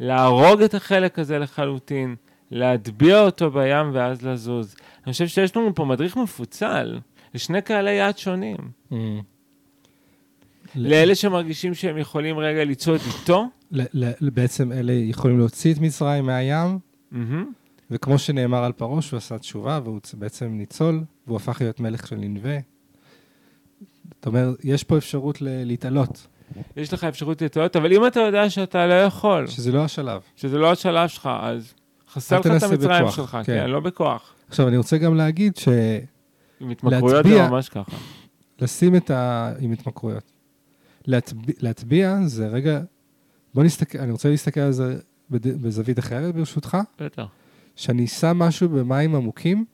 להרוג 0.00 0.62
את 0.62 0.74
החלק 0.74 1.18
הזה 1.18 1.38
לחלוטין, 1.38 2.14
להטביע 2.50 3.20
אותו 3.20 3.50
בים 3.50 3.90
ואז 3.92 4.26
לזוז. 4.26 4.74
אני 5.06 5.12
חושב 5.12 5.26
שיש 5.26 5.56
לנו 5.56 5.74
פה 5.74 5.84
מדריך 5.84 6.16
מפוצל 6.16 6.98
לשני 7.34 7.62
קהלי 7.62 7.92
יעד 7.92 8.18
שונים. 8.18 8.56
Mm. 8.92 8.94
לאלה 10.74 11.14
שמרגישים 11.14 11.74
שהם 11.74 11.98
יכולים 11.98 12.38
רגע 12.38 12.64
לצעוד 12.64 13.00
איתו, 13.06 13.48
בעצם 14.20 14.72
אלה 14.72 14.92
יכולים 14.92 15.38
להוציא 15.38 15.74
את 15.74 15.78
מצרים 15.78 16.26
מהים, 16.26 16.78
מהמם, 17.10 17.52
וכמו 17.90 18.18
שנאמר 18.18 18.64
על 18.64 18.72
פרעה, 18.72 19.02
שהוא 19.02 19.16
עשה 19.16 19.38
תשובה, 19.38 19.80
והוא 19.84 20.00
בעצם 20.14 20.46
ניצול, 20.46 21.04
והוא 21.26 21.36
הפך 21.36 21.60
להיות 21.60 21.80
מלך 21.80 22.06
של 22.06 22.16
ננבה. 22.16 22.56
זאת 24.16 24.26
אומרת, 24.26 24.56
יש 24.64 24.84
פה 24.84 24.98
אפשרות 24.98 25.38
להתעלות, 25.40 26.26
יש 26.76 26.92
לך 26.92 27.04
אפשרות 27.04 27.42
לטעות, 27.42 27.76
אבל 27.76 27.92
אם 27.92 28.06
אתה 28.06 28.20
יודע 28.20 28.50
שאתה 28.50 28.86
לא 28.86 28.94
יכול, 28.94 29.46
שזה 29.46 29.72
לא 29.72 29.84
השלב. 29.84 30.20
שזה 30.36 30.58
לא 30.58 30.72
השלב 30.72 31.08
שלך, 31.08 31.28
אז 31.40 31.74
חסר 32.12 32.40
לך 32.40 32.46
את 32.46 32.62
המצרים 32.62 33.00
בכוח, 33.02 33.16
שלך, 33.16 33.30
כן. 33.30 33.42
כן, 33.44 33.70
לא 33.70 33.80
בכוח. 33.80 34.34
עכשיו, 34.48 34.68
אני 34.68 34.76
רוצה 34.76 34.98
גם 34.98 35.14
להגיד 35.14 35.52
עם 36.60 36.70
התמכרויות 36.70 37.26
להצביע- 37.26 37.44
זה 37.44 37.50
ממש 37.50 37.68
ככה. 37.68 37.96
שלשים 38.60 38.96
את 38.96 39.10
ה... 39.10 39.52
עם 39.60 39.72
התמכרויות. 39.72 40.32
להטביע, 41.06 41.54
להטביע 41.60 42.16
זה 42.26 42.48
רגע... 42.48 42.80
בוא 43.54 43.62
נסתכל, 43.64 43.98
אני 43.98 44.12
רוצה 44.12 44.28
להסתכל 44.30 44.60
על 44.60 44.72
זה 44.72 44.98
בד- 45.30 45.62
בזווית 45.62 45.98
אחרת, 45.98 46.34
ברשותך. 46.34 46.76
בטח. 47.00 47.26
שאני 47.76 48.06
שם 48.06 48.38
משהו 48.38 48.68
במים 48.68 49.14
עמוקים, 49.14 49.64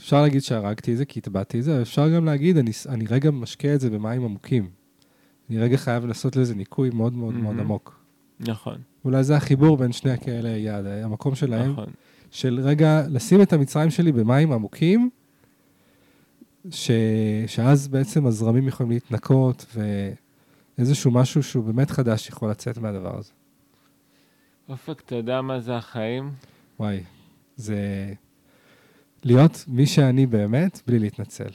אפשר 0.00 0.22
להגיד 0.22 0.42
שהרגתי 0.42 0.92
את 0.92 0.96
זה, 0.96 1.04
כי 1.04 1.18
הטבעתי 1.18 1.58
את 1.58 1.64
זה, 1.64 1.82
אפשר 1.82 2.08
גם 2.08 2.24
להגיד, 2.24 2.56
אני, 2.56 2.70
אני 2.88 3.04
רגע 3.10 3.30
משקה 3.30 3.74
את 3.74 3.80
זה 3.80 3.90
במים 3.90 4.24
עמוקים. 4.24 4.70
אני 5.50 5.58
רגע 5.58 5.76
חייב 5.76 6.06
לעשות 6.06 6.36
לזה 6.36 6.54
ניקוי 6.54 6.90
מאוד 6.90 7.12
מאוד 7.12 7.34
מאוד 7.34 7.54
מהמם. 7.54 7.60
עמוק. 7.60 8.00
נכון, 8.40 8.78
אולי 9.04 9.24
זה 9.24 9.36
החיבור 9.36 9.76
בין 9.76 9.92
שני 9.92 10.10
הכאלה 10.10 10.48
יד, 10.48 10.86
המקום 10.86 11.34
שלהם, 11.34 11.72
נכון. 11.72 11.86
של 12.30 12.60
רגע 12.62 13.02
לשים 13.08 13.42
את 13.42 13.52
המצרים 13.52 13.90
שלי 13.90 14.12
במים 14.12 14.52
עמוקים, 14.52 15.10
ש... 16.70 16.90
שאז 17.46 17.88
בעצם 17.88 18.26
הזרמים 18.26 18.68
יכולים 18.68 18.92
להתנקות, 18.92 19.76
ואיזשהו 20.78 21.10
משהו 21.10 21.42
שהוא 21.42 21.64
באמת 21.64 21.90
חדש 21.90 22.28
יכול 22.28 22.50
לצאת 22.50 22.78
מהדבר 22.78 23.18
הזה. 23.18 23.30
אופק, 24.68 25.02
אתה 25.06 25.14
יודע 25.14 25.42
מה 25.42 25.60
זה 25.60 25.76
החיים? 25.76 26.30
וואי, 26.80 27.00
זה 27.56 28.12
להיות 29.24 29.64
מי 29.68 29.86
שאני 29.86 30.26
באמת, 30.26 30.82
בלי 30.86 30.98
להתנצל. 30.98 31.48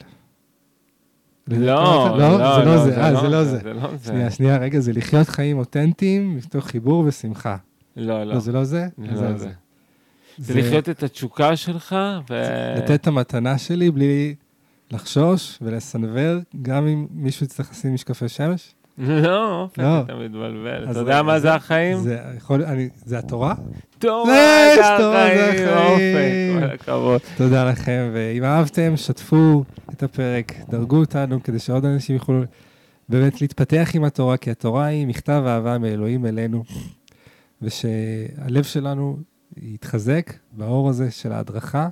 לא, 1.48 2.18
לא, 2.18 2.58
זה 2.58 2.64
לא 2.64 2.84
זה, 2.84 3.02
אה, 3.02 3.20
זה 3.20 3.28
לא 3.28 3.44
זה. 3.44 3.58
זה 3.58 3.72
לא 3.72 3.96
זה. 3.96 4.04
שנייה, 4.12 4.30
שנייה, 4.30 4.56
רגע, 4.56 4.80
זה 4.80 4.92
לחיות 4.92 5.28
חיים 5.28 5.58
אותנטיים, 5.58 6.36
מתוך 6.36 6.66
חיבור 6.66 7.04
ושמחה. 7.06 7.56
לא, 7.96 8.24
לא. 8.24 8.34
לא, 8.34 8.40
זה 8.40 8.52
לא 8.52 8.64
זה? 8.64 8.88
זה 8.98 9.12
אז 9.12 9.22
לא 9.22 9.32
זה. 9.32 9.38
זה. 9.38 9.50
זה 10.38 10.54
לחיות 10.54 10.88
את 10.88 11.02
התשוקה 11.02 11.56
שלך, 11.56 11.96
ו... 12.30 12.34
לתת 12.76 12.90
את 12.90 13.06
המתנה 13.06 13.58
שלי 13.58 13.90
בלי 13.90 14.34
לחשוש 14.90 15.58
ולסנוור, 15.62 16.38
גם 16.62 16.86
אם 16.86 17.06
מישהו 17.10 17.46
יצטרך 17.46 17.70
לשים 17.70 17.94
משקפי 17.94 18.28
שמש. 18.28 18.74
לא, 18.98 19.60
אופק, 19.62 19.78
לא. 19.78 20.00
אתה 20.00 20.14
מתבלבל. 20.14 20.84
אז 20.84 20.90
אתה 20.90 20.98
יודע 20.98 21.16
זה- 21.16 21.22
מה 21.22 21.40
זה 21.40 21.54
החיים? 21.54 21.98
זה 21.98 22.18
יכול, 22.36 22.64
אני, 22.64 22.88
זה 23.04 23.18
התורה? 23.18 23.54
תורה 23.98 24.68
זה 24.76 24.82
תורה 24.98 25.26
זה 25.34 25.50
החיים, 25.50 25.68
החיים. 25.68 26.56
אופק, 26.58 26.68
כל 26.68 26.92
הכבוד. 26.92 27.20
תודה 27.36 27.70
לכם, 27.70 28.10
ואם 28.14 28.44
אהבתם, 28.44 28.92
שתפו 28.96 29.64
את 29.92 30.02
הפרק, 30.02 30.52
דרגו 30.68 30.96
אותנו 30.96 31.42
כדי 31.42 31.58
שעוד 31.58 31.84
אנשים 31.84 32.14
יוכלו 32.16 32.42
באמת 33.08 33.40
להתפתח 33.40 33.90
עם 33.94 34.04
התורה, 34.04 34.36
כי 34.36 34.50
התורה 34.50 34.84
היא 34.84 35.06
מכתב 35.06 35.42
אהבה 35.46 35.78
מאלוהים 35.78 36.26
אלינו, 36.26 36.64
ושהלב 37.62 38.64
שלנו 38.64 39.16
יתחזק 39.56 40.32
באור 40.52 40.88
הזה 40.88 41.10
של 41.10 41.32
ההדרכה, 41.32 41.88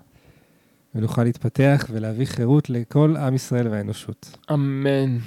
ונוכל 0.94 1.24
להתפתח 1.24 1.86
ולהביא 1.90 2.26
חירות 2.26 2.70
לכל 2.70 3.16
עם 3.16 3.34
ישראל 3.34 3.68
והאנושות. 3.68 4.36
אמן. 4.53 5.18